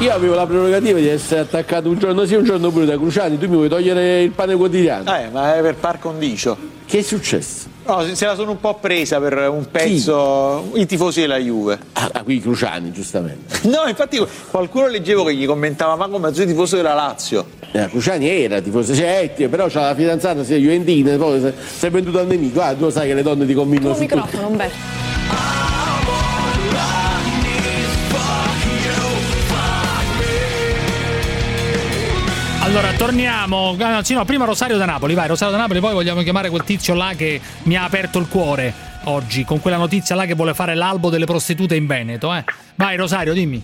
[0.03, 3.39] Io avevo la prerogativa di essere attaccato un giorno sì un giorno pure da Cruciani,
[3.39, 5.05] tu mi vuoi togliere il pane quotidiano?
[5.17, 6.57] Eh, ma è per par condicio.
[6.85, 7.69] Che è successo?
[7.87, 10.71] No, se la sono un po' presa per un pezzo.
[10.75, 11.79] I tifosi della Juve.
[11.93, 13.61] Ah, qui Cruciani, giustamente.
[13.69, 14.21] No, infatti
[14.51, 17.47] qualcuno leggevo che gli commentava, ma come sei tifoso della Lazio?
[17.71, 21.87] Eh, Cruciani era tifoso, cioè, eh, però c'ha la fidanzata, sei Juventina, poi si- si
[21.87, 22.61] è venduto al nemico.
[22.61, 23.99] Ah, tu lo sai che le donne ti su tutto.
[24.01, 24.92] microfono, Umberto.
[32.75, 33.77] Allora, torniamo.
[33.81, 35.13] ah, Anzi, no, prima Rosario da Napoli.
[35.13, 38.29] Vai, Rosario da Napoli, poi vogliamo chiamare quel tizio là che mi ha aperto il
[38.29, 38.73] cuore
[39.05, 42.33] oggi, con quella notizia là che vuole fare l'albo delle prostitute in Veneto.
[42.33, 42.43] Eh.
[42.77, 43.63] Vai, Rosario, dimmi.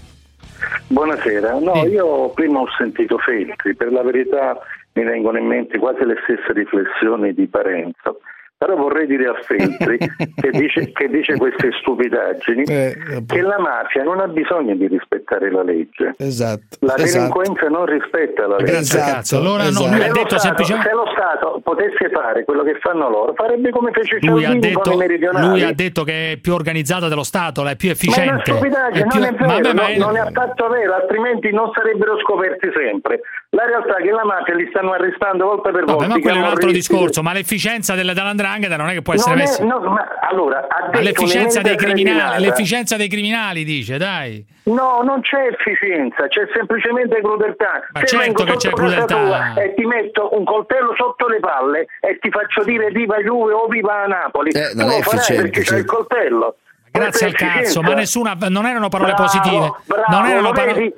[0.88, 4.58] Buonasera, no, io prima ho sentito Feltri, per la verità
[4.92, 8.20] mi vengono in mente quasi le stesse riflessioni di Parenzo,
[8.58, 9.96] però vorrei dire a Feltri
[10.34, 15.62] che, dice, che dice queste stupidaggini che la mafia non ha bisogno di rispettare la
[15.62, 16.14] legge.
[16.18, 16.76] Esatto.
[16.80, 17.18] La esatto.
[17.32, 18.98] delinquenza non rispetta la legge.
[18.98, 19.36] Cazzo.
[19.38, 20.88] Allora, no, lui Se ha lo detto Stato- semplicemente.
[20.88, 24.72] Se lo Stato potesse fare quello che fanno loro, farebbe come fece Lui ha, Cialdini
[24.72, 25.46] con detto, i meridionali.
[25.48, 28.30] lui ha detto che è più organizzata dello Stato, la è più efficiente.
[28.30, 28.42] Ma è una
[28.90, 31.70] stupidaggine, È più- non è vero, ma no- è- non è affatto vero, altrimenti non
[31.72, 33.20] sarebbero scoperti sempre.
[33.50, 36.06] La realtà è che la mafia li stanno arrestando volta per volta.
[36.06, 37.22] ma i quello è un altro discorso.
[37.22, 39.64] Ma l'efficienza delle dell'andrangheta non è che può essere Non è- messa.
[39.64, 44.44] no, ma allora, ha detto L'efficienza dei criminali, l'efficienza dei criminali dice, dai.
[44.64, 47.86] No, non c'è efficienza, c'è semplicemente crudeltà.
[47.92, 49.06] Ma Se certo che c'è crudeltà.
[49.16, 53.54] tua E ti metto un coltello sotto le palle e ti faccio dire viva Juve
[53.54, 54.50] o viva Napoli.
[54.50, 56.56] Eh, non tu è lo farai efficiente, perché c'è il coltello.
[56.90, 59.72] Grazie al cazzo, ma nessuna, non erano parole Bravo, positive.
[59.84, 60.94] bravo, non erano parole.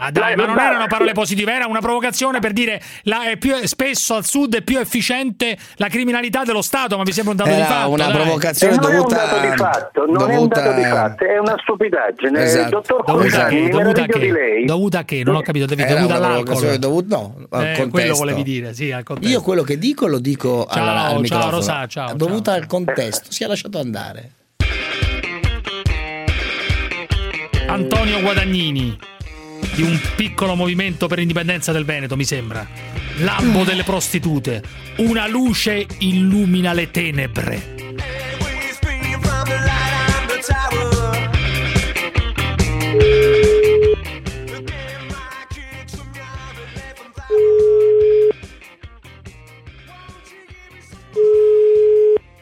[0.00, 3.36] Ma dai, ma non Dai, erano parole positive, era una provocazione per dire la, è
[3.36, 7.36] più, spesso al sud è più efficiente la criminalità dello Stato, ma mi sembra un
[7.38, 7.90] dato di Era fatto.
[7.90, 8.14] una dai.
[8.14, 11.38] provocazione non dovuta è un dato di fatto, non è un dato di fatto, è
[11.38, 12.42] una stupidaggine.
[12.42, 12.68] Esatto.
[12.70, 13.60] Dottor Dovuta a Cruciani, che?
[13.62, 14.32] mi Dovuta di che?
[14.32, 14.64] lei.
[14.64, 15.22] Dovuta a che?
[15.22, 16.76] Non ho capito, David, Era dovuta all'alcol.
[16.78, 18.14] dovuta- no, al Eh, quello contesto.
[18.16, 19.30] volevi dire, sì, al contesto.
[19.30, 21.50] Io quello che dico lo dico Ciao, alla- al ciao, microfono.
[21.50, 24.30] Rosa, ciao, dovuta al contesto, si è lasciato andare.
[27.70, 28.98] Antonio Guadagnini
[29.76, 32.66] di un piccolo movimento per l'indipendenza del Veneto, mi sembra.
[33.18, 34.60] L'albo delle prostitute.
[34.96, 37.78] Una luce illumina le tenebre.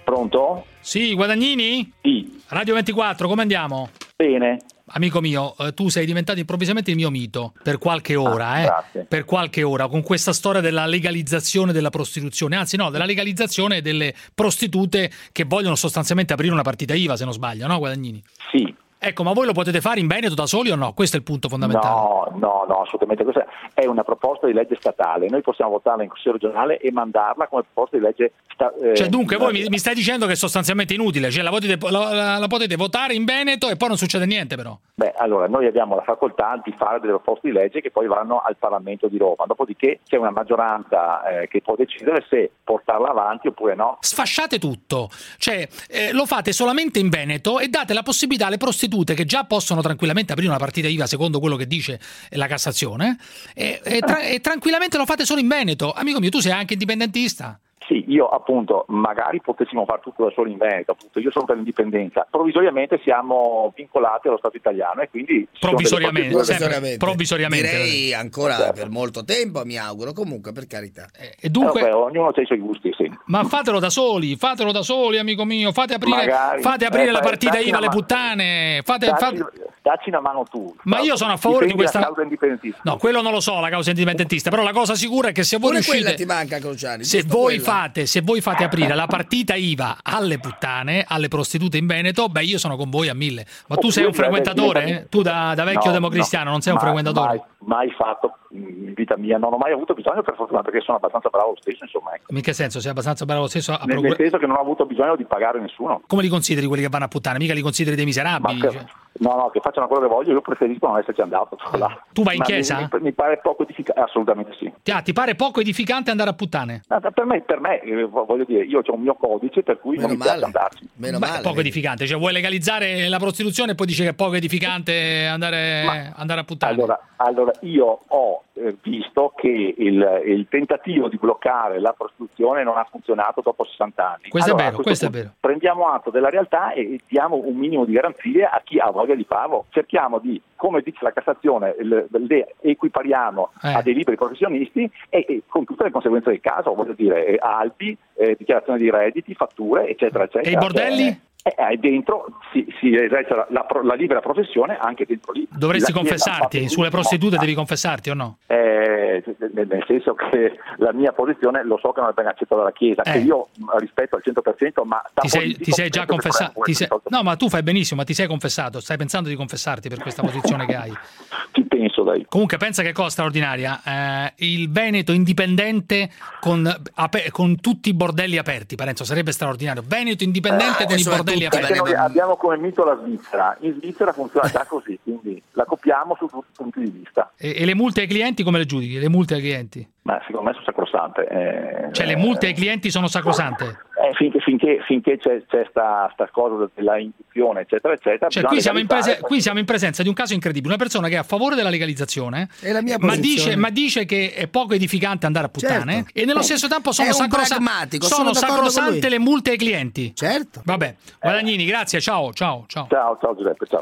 [0.05, 0.65] Pronto?
[0.81, 1.93] Sì, Guadagnini?
[2.01, 2.41] Sì.
[2.49, 3.91] Radio 24, come andiamo?
[4.17, 4.57] Bene.
[4.91, 9.05] Amico mio, eh, tu sei diventato improvvisamente il mio mito per qualche ora, Ah, eh?
[9.05, 14.15] Per qualche ora, con questa storia della legalizzazione della prostituzione, anzi no, della legalizzazione delle
[14.35, 18.23] prostitute che vogliono sostanzialmente aprire una partita IVA, se non sbaglio, no Guadagnini?
[18.51, 18.75] Sì.
[19.01, 20.93] Ecco, ma voi lo potete fare in Veneto da soli o no?
[20.93, 21.95] Questo è il punto fondamentale.
[21.95, 23.23] No, no, no, assolutamente.
[23.23, 25.29] Questa è una proposta di legge statale.
[25.29, 28.97] Noi possiamo votarla in Consiglio regionale e mandarla come proposta di legge statale.
[28.97, 32.13] Cioè, dunque, voi mi, mi stai dicendo che è sostanzialmente inutile, cioè la potete, la-
[32.13, 34.77] la- la potete votare in Veneto e poi non succede niente, però.
[34.95, 38.41] Beh, allora, noi abbiamo la facoltà di fare delle proposte di legge che poi vanno
[38.45, 39.45] al Parlamento di Roma.
[39.47, 43.99] Dopodiché c'è una maggioranza eh, che può decidere se portarla avanti oppure no.
[44.01, 45.09] Sfasciate tutto,
[45.39, 49.45] cioè eh, lo fate solamente in Veneto e date la possibilità alle prostitute che già
[49.45, 52.01] possono tranquillamente aprire una partita IVA secondo quello che dice
[52.31, 53.19] la Cassazione
[53.55, 55.93] e, e tra- e tranquillamente lo fate solo in Veneto.
[55.93, 57.61] Amico mio, tu sei anche indipendentista.
[57.89, 61.57] Sì, io appunto magari potessimo fare tutto da soli in Veneto, appunto, io sono per
[61.57, 62.27] l'indipendenza.
[62.31, 65.49] Provvisoriamente siamo vincolati allo Stato italiano e quindi...
[65.59, 66.97] Provvisoriamente, sempre.
[66.99, 67.67] Provvisoriamente.
[67.67, 68.73] Direi ancora Certo.
[68.75, 70.13] per molto tempo, mi auguro.
[70.13, 71.07] Comunque, per carità.
[71.41, 73.11] E dunque- Eh, vabbè, ognuno ha i suoi gusti, sì.
[73.27, 75.73] Ma fatelo da soli, fatelo da soli, amico mio.
[75.73, 76.61] Fate aprire, Magari.
[76.61, 78.83] fate aprire Eh, la partita IVA alle puttane.
[78.85, 80.75] Fate, Dacci, fate- dacci una mano tu.
[80.83, 82.01] Ma io sono a favore di Difendi questa.
[82.07, 82.81] causa indipendentista.
[82.85, 84.51] No, quello non lo so, la causa indipendentista.
[84.51, 86.23] Però la cosa sicura è che se voi Pure quella riuscite.
[86.23, 87.05] ti manca, Cruciani.
[87.05, 87.63] Se voi, quella?
[87.79, 92.43] Fate, se voi fate aprire la partita IVA alle puttane, alle prostitute in Veneto, beh,
[92.43, 93.47] io sono con voi a mille.
[93.69, 94.85] Ma tu sei un frequentatore?
[94.85, 95.09] eh?
[95.09, 97.45] Tu da, da vecchio No, democristiano no, non sei un mai- frequentatore?
[97.61, 100.97] Mai, mai fatto in vita mia, non ho mai avuto bisogno per fortuna perché sono
[100.97, 102.15] abbastanza bravo lo stesso, insomma.
[102.15, 102.35] Ecco.
[102.35, 102.81] In che senso?
[102.81, 105.25] Sei abbastanza bravo lo stesso a Nel, nel senso che non ho avuto bisogno di
[105.25, 106.03] pagare nessuno.
[106.07, 107.39] Come li consideri quelli che vanno a puttane?
[107.39, 108.59] Mica li consideri dei miserabili?
[108.61, 108.85] Ma cioè.
[109.21, 111.57] No, no, che facciano quello che voglio, io preferisco non esserci andato.
[111.73, 112.01] là.
[112.13, 112.89] Tu vai in Ma chiesa?
[112.93, 114.73] Mi, mi pare poco edificante, assolutamente sì.
[114.83, 116.83] Ti, ah, ti pare poco edificante andare a puttane?
[116.89, 119.99] Ma Per me, per me eh, voglio dire, io ho un mio codice per cui
[119.99, 120.89] non mi piace andarci.
[120.97, 124.35] Meno Beh, poco edificante, cioè vuoi legalizzare la prostituzione e poi dici che è poco
[124.35, 126.75] edificante andare, andare a puttane.
[126.75, 132.77] Allora, allora io ho eh, visto che il, il tentativo di bloccare la prostituzione non
[132.77, 134.29] ha funzionato dopo 60 anni.
[134.29, 135.35] Questo è Allora, a vero, questo questo è vero.
[135.41, 139.25] Prendiamo atto della realtà e diamo un minimo di garanzie a chi ha voglia di
[139.25, 139.67] farlo.
[139.71, 143.73] Cerchiamo di, come dice la Cassazione, le equipariamo Eh.
[143.75, 147.39] a dei liberi professionisti e, e con tutte le conseguenze del caso, voglio dire, eh,
[147.41, 150.51] albi, eh, dichiarazione di redditi, fatture, eccetera, eccetera.
[150.51, 151.21] E i bordelli?
[151.49, 155.47] Eh, eh, dentro si, si esercita la, pro- la libera professione anche dentro lì.
[155.51, 158.37] Dovresti La confessarti, sulle prostitute devi confessarti o no?
[158.47, 159.23] Eh,
[159.55, 163.03] nel senso che la mia posizione lo so che non è ben accettata dalla Chiesa,
[163.03, 163.19] che Eh.
[163.21, 166.63] io mh, rispetto al 100%, ma da Ti sei, ti sei già che confessato?
[166.73, 166.89] sei-.
[167.09, 168.81] No, ma tu fai benissimo, ma ti sei confessato.
[168.81, 170.93] Stai pensando di confessarti per questa posizione che hai.
[171.53, 172.27] Ci penso, dai.
[172.29, 173.81] Comunque, pensa che cosa straordinaria.
[173.85, 176.11] eh, il Veneto indipendente
[176.41, 179.83] con, ape- con tutti i bordelli aperti, Parenzo, sarebbe straordinario.
[179.87, 181.79] Veneto indipendente con i bordelli Perché aperti.
[181.79, 186.27] noi abbiamo come mito la Svizzera, in Svizzera funziona già così, quindi la copiamo su
[186.27, 187.33] tutti i punti di vista.
[187.37, 188.99] E, e le multe ai clienti come le giudichi?
[188.99, 189.89] Le multe ai clienti?
[190.09, 191.27] Ma secondo me sono sacrosante.
[191.29, 193.65] eh, Cioè, le multe ai clienti sono sacrosante?
[194.03, 198.31] eh, finché, finché, finché c'è, c'è sta, sta cosa della induzione, eccetera, eccetera.
[198.31, 200.73] Cioè, qui siamo, in prese- qui siamo in presenza di un caso incredibile.
[200.73, 204.07] Una persona che è a favore della legalizzazione, È la mia ma dice, ma dice
[204.07, 206.11] che è poco edificante andare a puttane, Certo.
[206.15, 209.59] e nello stesso tempo sono, È un sacrosa- pragmatico, sono sono sacrosante le multe ai
[209.59, 210.15] clienti.
[210.15, 210.63] Certo.
[210.65, 212.87] Vabbè, Guadagnini, grazie, ciao, ciao, ciao.
[212.89, 213.81] Ciao, ciao Giuseppe, ciao.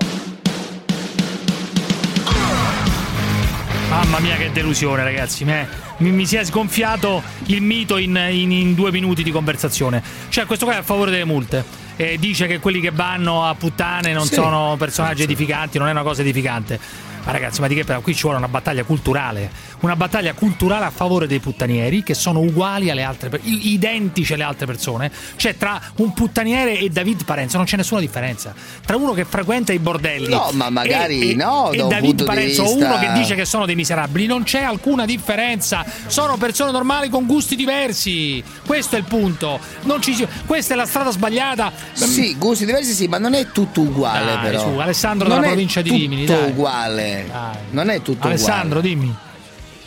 [3.97, 5.44] Mamma mia, che delusione, ragazzi.
[5.44, 5.66] Me-
[5.98, 10.02] Mi, mi si è sgonfiato il mito in, in- in due minuti di conversazione.
[10.28, 11.64] Cioè, questo qua è a favore delle multe.
[11.97, 14.35] E dice che quelli che vanno a puttane non Sì.
[14.35, 16.78] sono personaggi edificanti, non è una cosa edificante.
[17.24, 18.02] Ma ragazzi, ma di che parliamo?
[18.02, 19.51] Qui ci vuole una battaglia culturale.
[19.81, 24.43] Una battaglia culturale a favore dei puttanieri che sono uguali alle altre persone, identici alle
[24.44, 25.11] altre persone.
[25.36, 28.55] Cioè, tra un puttaniere e David Parenzo non c'è nessuna differenza.
[28.85, 32.24] Tra uno che frequenta i bordelli No, ma magari e, e- no, e da David
[32.24, 35.85] Parenzo, o vista- uno che dice che sono dei miserabili, non c'è alcuna differenza.
[36.07, 38.43] Sono persone normali con gusti diversi.
[38.65, 39.61] Questo è il punto.
[39.82, 41.73] Non ci Questa è la strada sbagliata.
[41.93, 44.61] Sì, gusti diversi sì, ma non è tutto uguale Dai, però.
[44.61, 46.51] su, Alessandro non dalla provincia di Rimini, dai.
[46.51, 47.31] uguale.
[47.70, 48.89] Non è tutto Alessandro, uguale.
[48.89, 49.16] dimmi.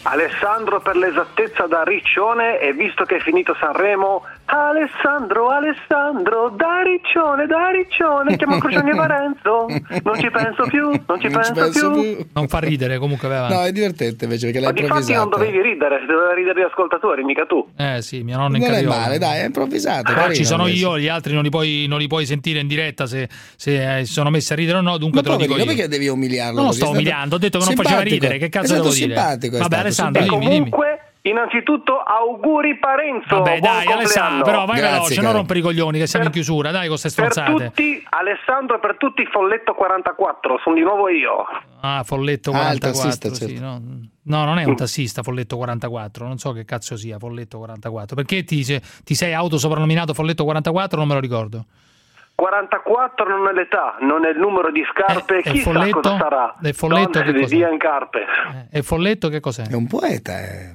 [0.03, 7.45] Alessandro per l'esattezza da Riccione e visto che è finito Sanremo, Alessandro, Alessandro, da Riccione,
[7.45, 9.65] da Riccione, chiamo Cruciani e Parenzo,
[10.03, 12.01] non ci penso più, non ci Non ci penso, penso più.
[12.15, 12.25] più.
[12.33, 13.55] Non fa ridere comunque, vai avanti.
[13.55, 16.63] No, è divertente invece perché Ma l'hai di fatti non dovevi ridere, doveva ridere gli
[16.63, 17.63] ascoltatori, mica tu.
[17.77, 20.01] Eh sì, mio nonno in Non è male, dai, è improvvisato.
[20.03, 20.79] Però carino ci sono questo.
[20.79, 24.05] io, gli altri non li puoi, non li puoi sentire in diretta se, se eh,
[24.05, 25.65] si sono messi a ridere o no, dunque Ma te lo dico io.
[25.65, 26.55] perché devi umiliarlo?
[26.57, 28.95] Non lo sto umiliando, ho detto che non faceva ridere, che cazzo devo dire?
[29.13, 30.49] simpatico, è Vabbè, Alessandro, dimmi, dimmi.
[30.69, 33.99] Comunque, innanzitutto auguri Parenzo, Vabbè, buon dai, compleanno.
[33.99, 36.97] Alessandro, però vai Grazie, veloce, non rompere i coglioni che siamo in chiusura, dai, con
[36.99, 37.65] queste Per stronzate.
[37.65, 41.45] tutti, Alessandro, per tutti Folletto 44, sono di nuovo io.
[41.81, 43.63] Ah, Folletto Ah, il 44, tassista, sì, certo.
[43.63, 43.81] no.
[44.29, 48.15] No, non è un tassista Folletto 44, non so che cazzo sia Folletto 44.
[48.15, 50.99] Perché ti, se- ti sei autosoprannominato Folletto 44?
[50.99, 51.65] Non me lo ricordo.
[52.35, 55.99] 44 non è l'età, non è il numero di scarpe, Eh, chissà Folletto?
[55.99, 56.55] cosa sarà.
[56.61, 57.55] E Folletto Donne che di cos'è?
[57.55, 58.25] Dian Carpe.
[58.71, 59.63] E Folletto che cos'è?
[59.67, 60.73] È un poeta, eh.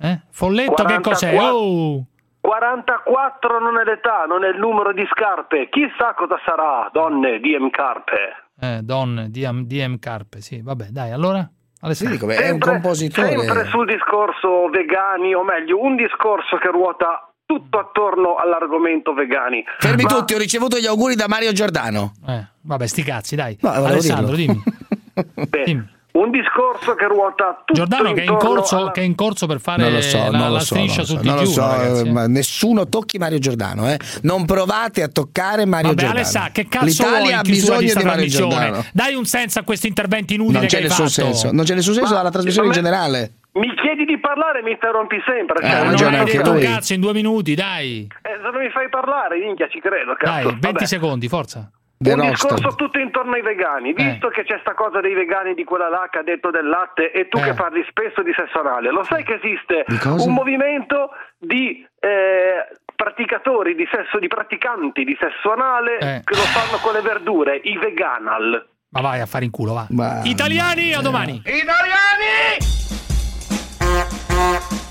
[0.00, 0.20] Eh?
[0.30, 1.34] Folletto che cos'è?
[1.34, 1.56] 44.
[1.56, 2.04] Oh!
[2.40, 7.54] 44 non è l'età, non è il numero di scarpe, chissà cosa sarà, donne di
[7.58, 8.48] M Carpe.
[8.58, 11.46] Eh, Don DM, DM Carpe, sì, vabbè, dai, allora?
[11.82, 12.14] Alessandro.
[12.14, 13.36] Dico, beh, è un compositore.
[13.38, 19.64] Sempre sul discorso vegani, o meglio, un discorso che ruota tutto attorno all'argomento vegani.
[19.78, 22.12] Fermi Ma- tutti, ho ricevuto gli auguri da Mario Giordano.
[22.26, 23.58] Eh, vabbè, sti cazzi, dai.
[23.60, 24.62] No, Alessandro, dirlo.
[24.62, 25.48] dimmi.
[25.48, 29.04] Beh, un discorso che ruota tutto Giordano che è, in intorno corso, alla- che è
[29.04, 31.18] in corso per fare Non lo so, la, non lo la so, striscia lo sul
[31.18, 32.06] so, non lo TG1, so, ragazzi.
[32.06, 33.98] eh, ma nessuno tocchi Mario Giordano, eh.
[34.22, 36.20] Non provate a toccare Mario Vabbè, Giordano.
[36.20, 38.26] Alessà, che cazzo L'Italia ha bisogno di Mario?
[38.26, 38.84] Giordano.
[38.92, 41.26] Dai un senso a questi interventi inutili Non che c'è hai nessun fatto.
[41.26, 43.32] senso, non c'è nessun senso dalla trasmissione in generale.
[43.52, 45.58] Mi chiedi di parlare e mi interrompi sempre.
[45.64, 46.62] Eh, cioè, non ragione anche fai- Un lui.
[46.64, 48.06] cazzo in due minuti, dai.
[48.22, 50.14] Eh, se non mi fai parlare, minchia, ci credo.
[50.20, 50.48] Dai, Cazzo.
[50.50, 50.86] 20 Vabbè.
[50.86, 51.68] secondi, forza.
[52.02, 52.52] The un Rockstar.
[52.54, 56.08] discorso tutto intorno ai vegani, visto che c'è sta cosa dei vegani di quella là
[56.10, 57.42] che ha detto del latte e tu Eh.
[57.42, 62.66] che parli spesso di sesso anale, lo sai che esiste un movimento di eh,
[62.96, 66.22] praticatori di sesso, di praticanti di sesso anale Eh.
[66.24, 68.66] che lo fanno con le verdure, i veganal.
[68.92, 69.86] Ma vai a fare in culo, va.
[69.90, 71.42] Ma- Italiani, a domani.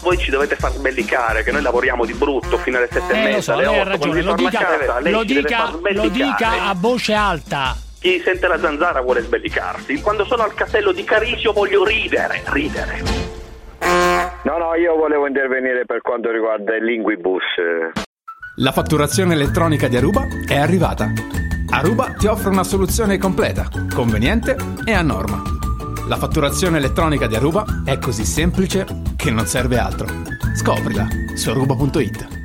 [0.01, 3.21] Voi ci dovete far sbellicare che noi lavoriamo di brutto fino alle sette e Eh,
[3.21, 5.11] lo mezza, so, alle lei ha otto, quando ragione, vi lo dica, a casa, lei
[5.11, 7.75] lo dica, lo dica a voce alta.
[7.99, 10.01] Chi sente la zanzara vuole sbellicarsi.
[10.01, 13.01] Quando sono al castello di Carisio voglio ridere, ridere.
[14.43, 17.43] No, no, io volevo intervenire per quanto riguarda il linguibus.
[18.55, 21.11] La fatturazione elettronica di Aruba è arrivata.
[21.71, 24.55] Aruba ti offre una soluzione completa, conveniente
[24.85, 25.58] e a norma.
[26.09, 28.83] La fatturazione elettronica di Aruba è così semplice
[29.15, 30.07] che non serve altro.
[30.55, 32.38] Scoprila su aruba.it.